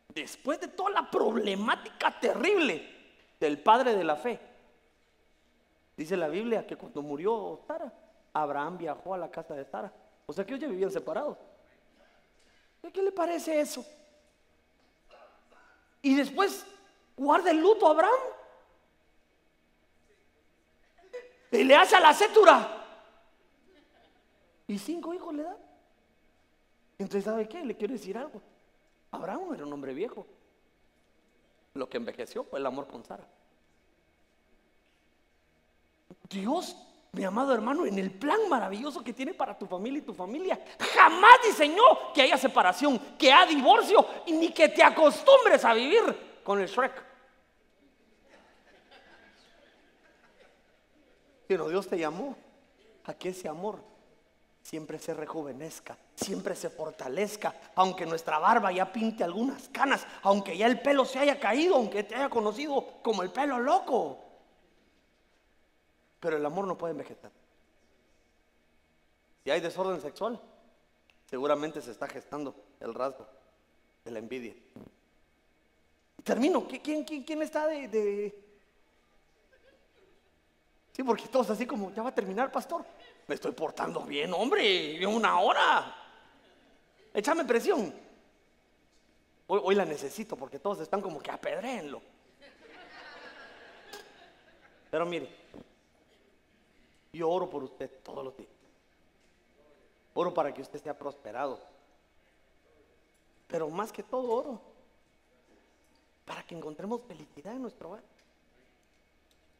Después 0.08 0.60
de 0.60 0.68
toda 0.68 0.90
la 0.90 1.10
problemática 1.10 2.18
terrible 2.18 2.82
del 3.38 3.62
padre 3.62 3.94
de 3.94 4.04
la 4.04 4.16
fe. 4.16 4.40
Dice 5.96 6.16
la 6.16 6.28
Biblia 6.28 6.66
que 6.66 6.76
cuando 6.76 7.02
murió 7.02 7.60
Sara, 7.66 7.92
Abraham 8.32 8.78
viajó 8.78 9.14
a 9.14 9.18
la 9.18 9.30
casa 9.30 9.54
de 9.54 9.64
Sara. 9.64 9.92
O 10.26 10.32
sea 10.32 10.44
que 10.44 10.54
ellos 10.54 10.62
ya 10.62 10.68
vivían 10.68 10.90
separados. 10.90 11.36
¿Qué 12.92 13.02
le 13.02 13.12
parece 13.12 13.60
eso? 13.60 13.84
Y 16.02 16.14
después 16.14 16.64
guarda 17.16 17.50
el 17.50 17.58
luto 17.58 17.86
a 17.86 17.90
Abraham. 17.90 18.20
Y 21.52 21.64
le 21.64 21.76
hace 21.76 21.96
a 21.96 22.00
la 22.00 22.14
cétura. 22.14 22.76
Y 24.66 24.78
cinco 24.78 25.12
hijos 25.12 25.34
le 25.34 25.42
da. 25.42 25.56
Entonces, 26.98 27.24
¿sabe 27.24 27.48
qué? 27.48 27.64
Le 27.64 27.76
quiero 27.76 27.94
decir 27.94 28.16
algo. 28.16 28.40
Abraham 29.10 29.54
era 29.54 29.66
un 29.66 29.72
hombre 29.72 29.94
viejo. 29.94 30.26
Lo 31.74 31.88
que 31.88 31.96
envejeció 31.96 32.44
fue 32.44 32.58
el 32.58 32.66
amor 32.66 32.86
con 32.86 33.04
Sara. 33.04 33.26
Dios, 36.28 36.76
mi 37.12 37.24
amado 37.24 37.52
hermano, 37.52 37.86
en 37.86 37.98
el 37.98 38.10
plan 38.10 38.48
maravilloso 38.48 39.02
que 39.02 39.12
tiene 39.12 39.34
para 39.34 39.58
tu 39.58 39.66
familia 39.66 39.98
y 39.98 40.02
tu 40.02 40.14
familia, 40.14 40.60
jamás 40.94 41.38
diseñó 41.44 42.12
que 42.14 42.22
haya 42.22 42.38
separación, 42.38 42.98
que 43.18 43.32
haya 43.32 43.46
divorcio 43.46 44.06
y 44.26 44.32
ni 44.32 44.50
que 44.52 44.68
te 44.68 44.82
acostumbres 44.82 45.64
a 45.64 45.74
vivir 45.74 46.40
con 46.44 46.60
el 46.60 46.68
Shrek. 46.68 47.04
Pero 51.48 51.68
Dios 51.68 51.88
te 51.88 51.98
llamó 51.98 52.36
a 53.04 53.14
que 53.14 53.30
ese 53.30 53.48
amor 53.48 53.82
siempre 54.62 55.00
se 55.00 55.12
rejuvenezca, 55.12 55.98
siempre 56.14 56.54
se 56.54 56.70
fortalezca, 56.70 57.56
aunque 57.74 58.06
nuestra 58.06 58.38
barba 58.38 58.70
ya 58.70 58.92
pinte 58.92 59.24
algunas 59.24 59.68
canas, 59.70 60.06
aunque 60.22 60.56
ya 60.56 60.66
el 60.66 60.80
pelo 60.80 61.04
se 61.04 61.18
haya 61.18 61.40
caído, 61.40 61.74
aunque 61.74 62.04
te 62.04 62.14
haya 62.14 62.28
conocido 62.28 63.00
como 63.02 63.24
el 63.24 63.32
pelo 63.32 63.58
loco. 63.58 64.29
Pero 66.20 66.36
el 66.36 66.44
amor 66.44 66.66
no 66.66 66.76
puede 66.76 66.92
envejecer. 66.92 67.30
Si 69.42 69.50
hay 69.50 69.60
desorden 69.60 70.00
sexual, 70.00 70.38
seguramente 71.28 71.80
se 71.80 71.90
está 71.90 72.06
gestando 72.06 72.54
el 72.78 72.94
rasgo 72.94 73.26
de 74.04 74.10
la 74.10 74.18
envidia. 74.18 74.54
Termino. 76.22 76.68
¿Quién, 76.68 77.42
está 77.42 77.66
de, 77.66 77.88
de 77.88 78.44
Sí, 80.92 81.02
porque 81.02 81.28
todos 81.28 81.48
así 81.48 81.66
como, 81.66 81.90
ya 81.94 82.02
va 82.02 82.10
a 82.10 82.14
terminar, 82.14 82.52
pastor. 82.52 82.84
Me 83.26 83.34
estoy 83.34 83.52
portando 83.52 84.02
bien, 84.02 84.34
hombre, 84.34 85.06
una 85.06 85.40
hora. 85.40 85.96
Échame 87.14 87.44
presión. 87.44 87.94
Hoy, 89.46 89.60
hoy 89.62 89.74
la 89.74 89.86
necesito 89.86 90.36
porque 90.36 90.58
todos 90.58 90.80
están 90.80 91.00
como 91.00 91.20
que 91.20 91.30
apedréenlo. 91.30 92.02
Pero 94.90 95.06
mire, 95.06 95.39
yo 97.12 97.28
oro 97.28 97.48
por 97.50 97.64
usted 97.64 97.90
todos 98.02 98.24
los 98.24 98.36
días. 98.36 98.50
Oro 100.14 100.34
para 100.34 100.52
que 100.52 100.62
usted 100.62 100.82
sea 100.82 100.96
prosperado. 100.96 101.60
Pero 103.48 103.68
más 103.68 103.92
que 103.92 104.02
todo 104.02 104.32
oro. 104.32 104.60
Para 106.24 106.42
que 106.44 106.54
encontremos 106.54 107.00
felicidad 107.06 107.54
en 107.54 107.62
nuestro 107.62 107.90
hogar. 107.90 108.02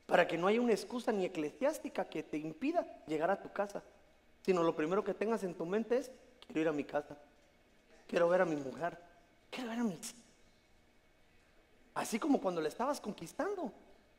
Para 0.07 0.27
que 0.27 0.39
no 0.39 0.47
haya 0.47 0.61
una 0.61 0.73
excusa 0.73 1.13
ni 1.13 1.25
eclesiástica 1.25 2.05
que 2.05 2.23
te 2.23 2.37
impida 2.37 2.87
llegar 3.07 3.31
a 3.31 3.41
tu 3.41 3.53
casa, 3.53 3.83
sino 4.43 4.63
lo 4.63 4.75
primero 4.75 5.05
que 5.05 5.15
tengas 5.15 5.45
en 5.45 5.55
tu 5.55 5.65
mente 5.67 5.99
es, 5.99 6.11
quiero 6.47 6.61
ir 6.61 6.69
a 6.69 6.73
mi 6.73 6.85
casa, 6.85 7.17
quiero 8.09 8.29
ver 8.29 8.41
a 8.41 8.45
mi 8.45 8.57
mujer, 8.57 8.99
quiero 9.51 9.71
ver 9.71 9.79
a 9.79 9.85
mis... 9.85 10.15
Así 11.95 12.19
como 12.19 12.41
cuando 12.41 12.61
le 12.61 12.69
estabas 12.69 13.01
conquistando, 13.01 13.73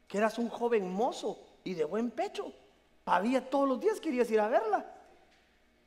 que 0.07 0.17
eras 0.17 0.37
un 0.37 0.49
joven 0.49 0.89
mozo 0.91 1.39
y 1.63 1.73
de 1.73 1.83
buen 1.83 2.11
pecho, 2.11 2.53
había 3.05 3.49
todos 3.49 3.67
los 3.67 3.79
días 3.79 3.99
querías 3.99 4.29
ir 4.31 4.39
a 4.39 4.47
verla. 4.47 4.85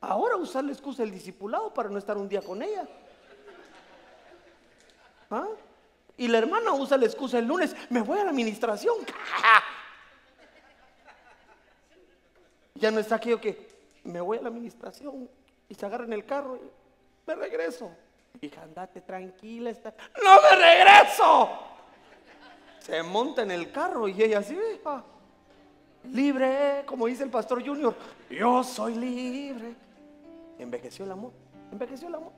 Ahora 0.01 0.37
usar 0.37 0.65
la 0.65 0.73
excusa 0.73 1.03
del 1.03 1.13
discipulado 1.13 1.73
para 1.73 1.89
no 1.89 1.99
estar 1.99 2.17
un 2.17 2.29
día 2.29 2.43
con 2.43 2.63
ella. 2.63 2.87
¿Ah? 5.31 5.49
Y 6.17 6.29
la 6.29 6.39
hermana 6.39 6.73
usa 6.73 6.97
la 6.97 7.07
excusa 7.07 7.39
el 7.39 7.47
lunes, 7.47 7.75
me 7.91 8.03
voy 8.03 8.19
a 8.19 8.25
la 8.25 8.31
administración. 8.31 8.97
Ya 12.77 12.91
no 12.91 12.99
está 12.99 13.15
aquello 13.15 13.41
que 13.41 13.69
me 14.03 14.21
voy 14.21 14.39
a 14.39 14.43
la 14.43 14.49
administración 14.49 15.31
y 15.69 15.75
se 15.75 15.87
agarra 15.87 16.05
en 16.05 16.13
el 16.13 16.27
carro 16.27 16.57
y 16.57 16.71
me 17.25 17.35
regreso. 17.37 17.91
Hija, 18.41 18.63
andate 18.63 19.01
tranquila. 19.01 19.71
Está... 19.71 19.95
¡No 20.23 20.43
me 20.43 20.57
regreso! 20.57 21.51
Se 22.81 23.03
monta 23.03 23.43
en 23.43 23.53
el 23.53 23.71
carro 23.71 24.09
y 24.09 24.21
ella 24.21 24.41
así, 24.41 24.59
libre, 26.13 26.83
como 26.87 27.07
dice 27.07 27.25
el 27.25 27.31
pastor 27.31 27.65
Junior, 27.65 27.95
yo 28.31 28.63
soy 28.65 28.95
libre. 28.95 29.75
Envejeció 30.59 31.05
el 31.05 31.13
amor, 31.13 31.33
envejeció 31.73 32.09
el 32.09 32.15
amor. 32.15 32.33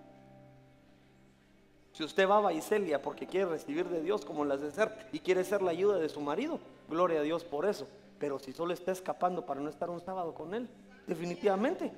Si 1.93 2.05
usted 2.05 2.29
va 2.29 2.39
a 2.39 2.41
Baicelia 2.41 3.01
porque 3.01 3.27
quiere 3.27 3.47
recibir 3.47 3.89
de 3.89 4.03
Dios 4.03 4.25
como 4.25 4.45
las 4.45 4.61
de 4.61 4.71
ser 4.71 5.09
y 5.13 5.21
quiere 5.21 5.45
ser 5.45 5.63
la 5.63 5.71
ayuda 5.71 5.99
de 5.99 6.11
su 6.11 6.21
marido, 6.21 6.61
gloria 6.89 7.21
a 7.21 7.23
Dios 7.23 7.43
por 7.43 7.65
eso. 7.65 7.89
Pero 8.19 8.39
si 8.39 8.53
solo 8.53 8.75
está 8.75 8.93
escapando 8.93 9.47
para 9.47 9.61
no 9.61 9.71
estar 9.71 9.89
un 9.89 10.01
sábado 10.01 10.35
con 10.35 10.55
él, 10.55 10.69
definitivamente 11.07 11.91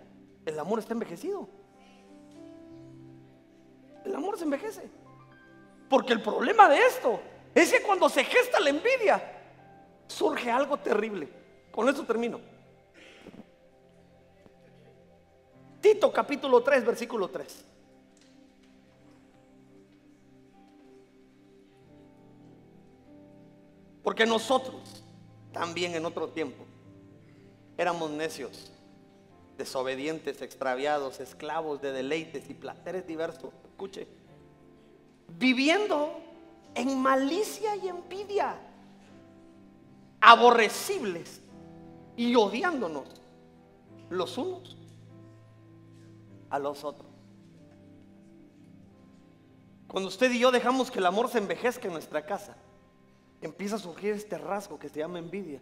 el 0.46 0.58
amor 0.58 0.78
está 0.78 0.94
envejecido. 0.94 1.48
El 4.04 4.14
amor 4.14 4.38
se 4.38 4.44
envejece. 4.44 4.88
Porque 5.88 6.12
el 6.12 6.22
problema 6.22 6.68
de 6.68 6.78
esto 6.78 7.20
es 7.54 7.72
que 7.72 7.82
cuando 7.82 8.08
se 8.08 8.24
gesta 8.24 8.60
la 8.60 8.70
envidia, 8.70 9.22
surge 10.06 10.50
algo 10.50 10.76
terrible. 10.76 11.28
Con 11.78 11.88
eso 11.88 12.02
termino. 12.02 12.40
Tito 15.80 16.12
capítulo 16.12 16.60
3, 16.60 16.84
versículo 16.84 17.28
3. 17.30 17.64
Porque 24.02 24.26
nosotros, 24.26 25.04
también 25.52 25.94
en 25.94 26.04
otro 26.04 26.30
tiempo. 26.30 26.64
Éramos 27.76 28.10
necios, 28.10 28.72
desobedientes, 29.56 30.42
extraviados, 30.42 31.20
esclavos 31.20 31.80
de 31.80 31.92
deleites 31.92 32.50
y 32.50 32.54
placeres 32.54 33.06
diversos. 33.06 33.52
Escuche, 33.70 34.08
viviendo 35.28 36.18
en 36.74 37.00
malicia 37.00 37.76
y 37.76 37.86
envidia, 37.86 38.56
aborrecibles 40.20 41.42
y 42.18 42.34
odiándonos 42.34 43.04
los 44.10 44.36
unos 44.36 44.76
a 46.50 46.58
los 46.58 46.82
otros. 46.82 47.08
Cuando 49.86 50.08
usted 50.08 50.30
y 50.32 50.40
yo 50.40 50.50
dejamos 50.50 50.90
que 50.90 50.98
el 50.98 51.06
amor 51.06 51.28
se 51.28 51.38
envejezca 51.38 51.86
en 51.86 51.92
nuestra 51.92 52.26
casa, 52.26 52.56
empieza 53.40 53.76
a 53.76 53.78
surgir 53.78 54.14
este 54.14 54.36
rasgo 54.36 54.80
que 54.80 54.88
se 54.88 54.98
llama 54.98 55.20
envidia. 55.20 55.60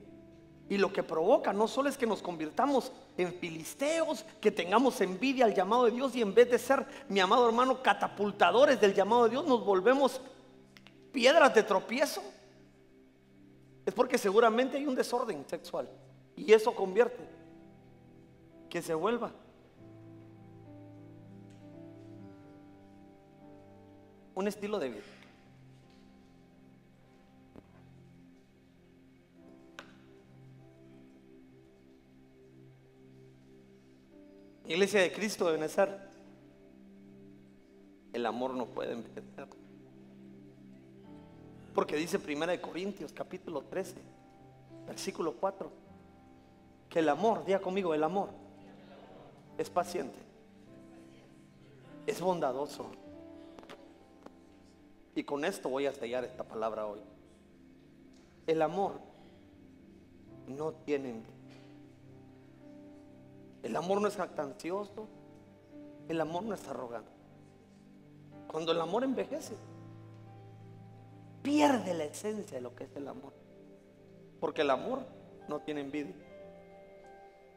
Y 0.70 0.78
lo 0.78 0.90
que 0.92 1.02
provoca 1.02 1.52
no 1.52 1.68
solo 1.68 1.90
es 1.90 1.98
que 1.98 2.07
nos 2.07 2.22
convirtamos 2.22 2.90
en 3.18 3.34
filisteos, 3.34 4.24
que 4.40 4.50
tengamos 4.50 4.98
envidia 5.02 5.44
al 5.44 5.54
llamado 5.54 5.84
de 5.84 5.90
Dios 5.90 6.16
y 6.16 6.22
en 6.22 6.34
vez 6.34 6.50
de 6.50 6.59
ser, 6.59 6.86
mi 7.11 7.20
amado 7.20 7.46
hermano, 7.46 7.82
catapultadores 7.82 8.80
del 8.80 8.94
llamado 8.94 9.24
de 9.24 9.30
Dios, 9.30 9.46
nos 9.46 9.62
volvemos 9.62 10.22
piedras 11.12 11.54
de 11.54 11.62
tropiezo. 11.62 12.22
Es 13.84 13.92
porque 13.92 14.16
seguramente 14.16 14.78
hay 14.78 14.86
un 14.86 14.94
desorden 14.94 15.44
sexual 15.46 15.86
y 16.37 16.53
eso 16.53 16.74
convierte 16.74 17.24
que 18.68 18.82
se 18.82 18.95
vuelva 18.95 19.32
un 24.34 24.47
estilo 24.47 24.78
de 24.78 24.91
vida. 24.91 25.03
Iglesia 34.68 35.01
de 35.01 35.12
Cristo 35.12 35.51
debe 35.51 35.68
ser. 35.68 35.89
El 38.12 38.26
amor 38.26 38.55
no 38.55 38.66
puede 38.66 38.93
envejecer. 38.93 39.49
Porque 41.74 41.97
dice 41.97 42.18
Primera 42.18 42.53
de 42.53 42.61
Corintios 42.61 43.12
capítulo 43.12 43.62
13, 43.62 43.97
versículo 44.87 45.34
4, 45.37 45.86
el 46.97 47.09
amor, 47.09 47.44
diga 47.44 47.61
conmigo, 47.61 47.94
el 47.94 48.03
amor 48.03 48.30
es 49.59 49.70
paciente, 49.70 50.18
es 52.07 52.20
bondadoso. 52.20 52.86
Y 55.14 55.24
con 55.24 55.44
esto 55.44 55.68
voy 55.68 55.86
a 55.86 55.92
sellar 55.92 56.24
esta 56.24 56.44
palabra 56.44 56.86
hoy. 56.86 57.01
El 58.47 58.61
amor 58.61 58.92
no 60.47 60.72
tiene 60.72 61.22
el 63.66 63.74
amor 63.74 64.01
no 64.01 64.07
es 64.07 64.14
jactancioso. 64.14 65.09
El 66.09 66.20
amor 66.20 66.44
no 66.44 66.55
es 66.55 66.68
arrogante. 66.68 67.11
Cuando 68.47 68.70
el 68.70 68.80
amor 68.80 69.03
envejece, 69.03 69.57
pierde 71.42 71.92
la 71.94 72.05
esencia 72.05 72.59
de 72.59 72.62
lo 72.62 72.76
que 72.76 72.84
es 72.84 72.94
el 72.94 73.09
amor. 73.09 73.32
Porque 74.38 74.62
el 74.62 74.70
amor 74.70 75.01
no 75.49 75.59
tiene 75.62 75.80
envidia. 75.80 76.14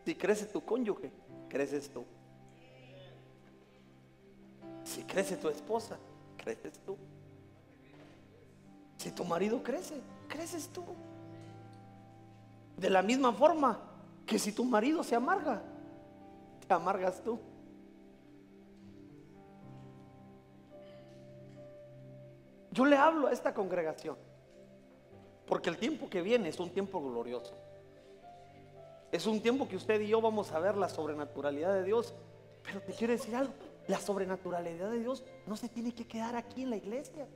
Si 0.10 0.16
crece 0.16 0.47
tu 0.47 0.66
cónyuge, 0.66 1.12
creces 1.47 1.88
tú. 1.88 2.03
Si 4.84 5.03
crece 5.03 5.38
tu 5.38 5.49
esposa, 5.49 5.99
creces 6.36 6.80
tú. 6.84 6.97
Si 8.97 9.12
tu 9.12 9.24
marido 9.24 9.62
crece, 9.62 10.01
creces 10.28 10.68
tú. 10.70 10.84
De 12.76 12.89
la 12.89 13.03
misma 13.03 13.32
forma 13.34 13.80
que 14.26 14.39
si 14.39 14.51
tu 14.51 14.66
marido 14.66 15.03
se 15.03 15.14
amarga, 15.16 15.62
te 16.68 16.74
amargas 16.74 17.22
tú. 17.22 17.39
Yo 22.72 22.84
le 22.84 22.97
hablo 22.97 23.28
a 23.28 23.32
esta 23.32 23.53
congregación, 23.53 24.18
porque 25.45 25.70
el 25.70 25.78
tiempo 25.78 26.10
que 26.10 26.24
viene 26.24 26.49
es 26.49 26.60
un 26.60 26.72
tiempo 26.72 26.99
glorioso. 26.99 27.68
Es 29.12 29.26
un 29.26 29.41
tiempo 29.41 29.68
que 29.68 29.76
usted 29.76 29.99
y 30.01 30.07
yo 30.07 30.22
vamos 30.22 30.51
a 30.51 30.60
ver 30.60 30.78
la 30.78 30.89
sobrenaturalidad 30.89 31.74
de 31.74 31.84
Dios. 31.84 32.14
Pero 32.64 32.82
te 32.82 32.93
quiero 32.93 33.14
decir 33.14 33.36
algo, 33.36 33.53
la 33.88 33.99
sobrenaturalidad 33.99 34.91
de 34.91 34.99
Dios 34.99 35.24
no 35.47 35.55
se 35.55 35.68
tiene 35.70 35.93
que 35.93 36.07
quedar 36.07 36.36
aquí 36.36 36.64
en 36.64 36.70
la 36.70 36.76
iglesia. 36.76 37.28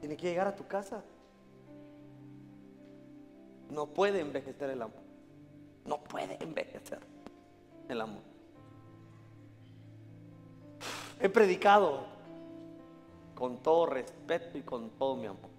Tiene 0.00 0.16
que 0.16 0.28
llegar 0.28 0.46
a 0.46 0.54
tu 0.54 0.66
casa. 0.66 1.02
No 3.70 3.86
puede 3.86 4.20
envejecer 4.20 4.70
el 4.70 4.82
amor. 4.82 5.02
No 5.84 6.02
puede 6.04 6.42
envejecer 6.42 7.00
el 7.88 8.00
amor. 8.00 8.22
He 11.20 11.28
predicado 11.28 12.04
con 13.34 13.58
todo 13.62 13.86
respeto 13.86 14.58
y 14.58 14.62
con 14.62 14.90
todo 14.90 15.16
mi 15.16 15.26
amor. 15.26 15.53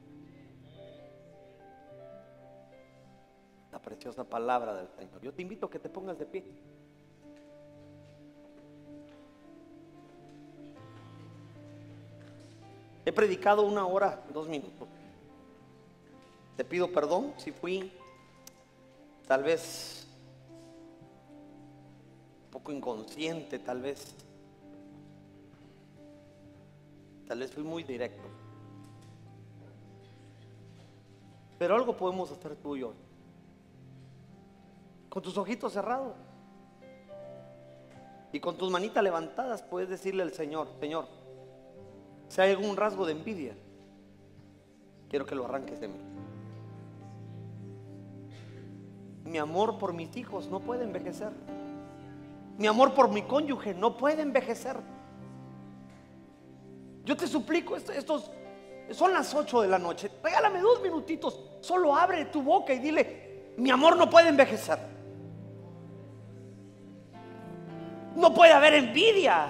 Preciosa 3.80 4.24
palabra 4.24 4.76
del 4.76 4.88
Señor. 4.90 5.22
Yo 5.22 5.34
te 5.34 5.42
invito 5.42 5.68
a 5.68 5.70
que 5.70 5.80
te 5.80 5.90
pongas 5.90 6.18
de 6.18 6.26
pie. 6.26 6.44
He 13.06 13.12
predicado 13.12 13.62
una 13.62 13.86
hora, 13.86 14.24
dos 14.34 14.48
minutos. 14.48 14.88
Te 16.58 16.66
pido 16.66 16.92
perdón 16.92 17.34
si 17.38 17.52
fui 17.52 17.92
tal 19.28 19.44
vez 19.44 20.08
un 22.46 22.52
poco 22.52 22.72
inconsciente, 22.72 23.60
tal 23.60 23.82
vez. 23.82 24.16
Tal 27.28 27.40
vez 27.40 27.52
fui 27.52 27.64
muy 27.64 27.84
directo. 27.84 28.28
Pero 31.60 31.76
algo 31.76 31.96
podemos 31.96 32.32
hacer 32.32 32.56
tú 32.56 32.76
y 32.76 32.82
yo. 32.82 33.05
Con 35.16 35.24
tus 35.24 35.38
ojitos 35.38 35.72
cerrados. 35.72 36.14
Y 38.34 38.42
con 38.42 38.58
tus 38.58 38.70
manitas 38.70 39.02
levantadas 39.02 39.62
puedes 39.62 39.88
decirle 39.88 40.24
al 40.24 40.34
Señor, 40.34 40.68
Señor, 40.82 41.08
si 42.28 42.42
hay 42.42 42.52
algún 42.52 42.76
rasgo 42.76 43.06
de 43.06 43.14
envidia, 43.14 43.56
quiero 45.10 45.26
que 45.26 45.34
lo 45.34 45.46
arranques 45.46 45.80
de 45.80 45.88
mí. 45.88 45.98
Mi 49.24 49.38
amor 49.38 49.78
por 49.78 49.94
mis 49.94 50.18
hijos 50.18 50.50
no 50.50 50.60
puede 50.60 50.84
envejecer. 50.84 51.32
Mi 52.58 52.68
amor 52.68 52.94
por 52.94 53.10
mi 53.10 53.22
cónyuge 53.22 53.74
no 53.74 53.96
puede 53.96 54.22
envejecer. 54.22 54.76
Yo 57.06 57.16
te 57.16 57.26
suplico, 57.26 57.78
estos 57.78 58.32
son 58.92 59.14
las 59.14 59.34
8 59.34 59.62
de 59.62 59.70
la 59.70 59.80
noche. 59.80 60.12
Regálame 60.22 60.60
dos 60.60 60.82
minutitos. 60.82 61.40
Solo 61.62 61.96
abre 61.96 62.26
tu 62.26 62.42
boca 62.42 62.74
y 62.74 62.80
dile, 62.80 63.54
mi 63.56 63.70
amor 63.70 63.96
no 63.96 64.10
puede 64.10 64.28
envejecer. 64.28 64.95
No 68.16 68.34
puede 68.34 68.54
haber 68.54 68.74
envidia. 68.74 69.48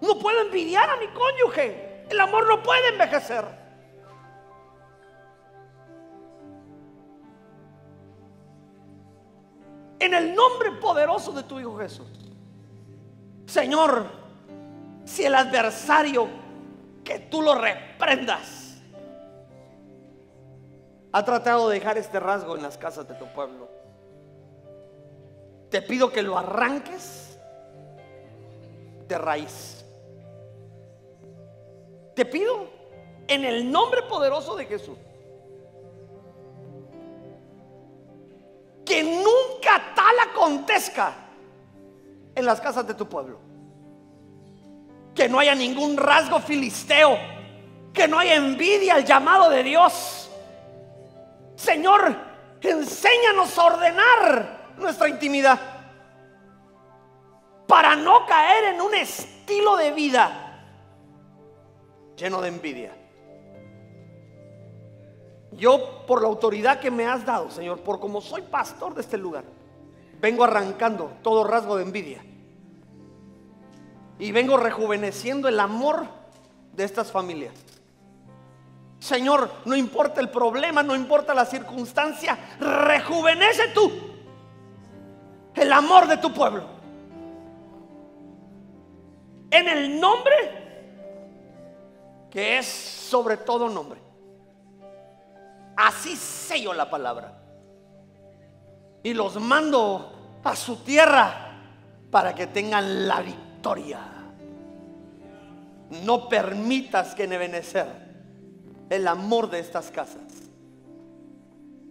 No 0.00 0.18
puedo 0.18 0.40
envidiar 0.40 0.88
a 0.90 0.96
mi 0.96 1.06
cónyuge. 1.08 2.06
El 2.08 2.20
amor 2.20 2.46
no 2.48 2.62
puede 2.62 2.88
envejecer. 2.88 3.44
En 10.00 10.14
el 10.14 10.34
nombre 10.34 10.72
poderoso 10.72 11.30
de 11.32 11.44
tu 11.44 11.60
Hijo 11.60 11.78
Jesús. 11.78 12.08
Señor, 13.46 14.06
si 15.04 15.24
el 15.24 15.34
adversario, 15.34 16.28
que 17.04 17.18
tú 17.18 17.42
lo 17.42 17.54
reprendas, 17.54 18.82
ha 21.12 21.24
tratado 21.24 21.68
de 21.68 21.78
dejar 21.78 21.98
este 21.98 22.18
rasgo 22.18 22.56
en 22.56 22.62
las 22.62 22.78
casas 22.78 23.06
de 23.06 23.14
tu 23.14 23.26
pueblo, 23.26 23.68
te 25.68 25.82
pido 25.82 26.10
que 26.10 26.22
lo 26.22 26.38
arranques 26.38 27.31
raíz. 29.18 29.84
Te 32.14 32.24
pido 32.24 32.68
en 33.26 33.44
el 33.44 33.70
nombre 33.70 34.02
poderoso 34.02 34.54
de 34.56 34.66
Jesús 34.66 34.98
que 38.84 39.02
nunca 39.02 39.94
tal 39.94 40.14
acontezca 40.30 41.14
en 42.34 42.44
las 42.44 42.60
casas 42.60 42.86
de 42.86 42.94
tu 42.94 43.08
pueblo. 43.08 43.38
Que 45.14 45.28
no 45.28 45.38
haya 45.38 45.54
ningún 45.54 45.96
rasgo 45.96 46.40
filisteo, 46.40 47.16
que 47.92 48.08
no 48.08 48.18
haya 48.18 48.34
envidia 48.34 48.94
al 48.94 49.04
llamado 49.04 49.48
de 49.50 49.62
Dios. 49.62 50.30
Señor, 51.54 52.16
enséñanos 52.60 53.56
a 53.58 53.64
ordenar 53.64 54.74
nuestra 54.76 55.08
intimidad 55.08 55.58
para 57.72 57.96
no 57.96 58.26
caer 58.26 58.74
en 58.74 58.82
un 58.82 58.94
estilo 58.94 59.76
de 59.76 59.92
vida 59.92 60.62
lleno 62.18 62.42
de 62.42 62.48
envidia. 62.48 62.94
Yo, 65.52 66.04
por 66.06 66.20
la 66.20 66.28
autoridad 66.28 66.80
que 66.80 66.90
me 66.90 67.06
has 67.06 67.24
dado, 67.24 67.50
Señor, 67.50 67.80
por 67.80 67.98
como 67.98 68.20
soy 68.20 68.42
pastor 68.42 68.92
de 68.92 69.00
este 69.00 69.16
lugar, 69.16 69.44
vengo 70.20 70.44
arrancando 70.44 71.12
todo 71.22 71.44
rasgo 71.44 71.78
de 71.78 71.84
envidia. 71.84 72.22
Y 74.18 74.32
vengo 74.32 74.58
rejuveneciendo 74.58 75.48
el 75.48 75.58
amor 75.58 76.04
de 76.74 76.84
estas 76.84 77.10
familias. 77.10 77.54
Señor, 78.98 79.50
no 79.64 79.74
importa 79.74 80.20
el 80.20 80.28
problema, 80.28 80.82
no 80.82 80.94
importa 80.94 81.32
la 81.32 81.46
circunstancia, 81.46 82.38
rejuvenece 82.60 83.68
tú 83.68 83.90
el 85.54 85.72
amor 85.72 86.06
de 86.06 86.18
tu 86.18 86.34
pueblo. 86.34 86.81
En 89.52 89.68
el 89.68 90.00
nombre 90.00 90.62
que 92.32 92.56
es 92.58 92.66
sobre 92.66 93.36
todo 93.36 93.68
nombre. 93.68 94.00
Así 95.76 96.16
sello 96.16 96.72
la 96.72 96.88
palabra. 96.88 97.38
Y 99.02 99.12
los 99.12 99.38
mando 99.38 100.40
a 100.42 100.56
su 100.56 100.76
tierra 100.76 101.50
para 102.10 102.34
que 102.34 102.46
tengan 102.46 103.06
la 103.06 103.20
victoria. 103.20 104.00
No 106.04 106.28
permitas 106.30 107.14
que 107.14 107.24
en 107.24 107.34
Ebenezer 107.34 107.86
el 108.88 109.06
amor 109.06 109.50
de 109.50 109.58
estas 109.58 109.90
casas 109.90 110.22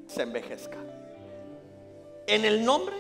se 0.08 0.24
envejezca. 0.24 0.78
En 2.26 2.46
el 2.46 2.66
nombre 2.66 2.96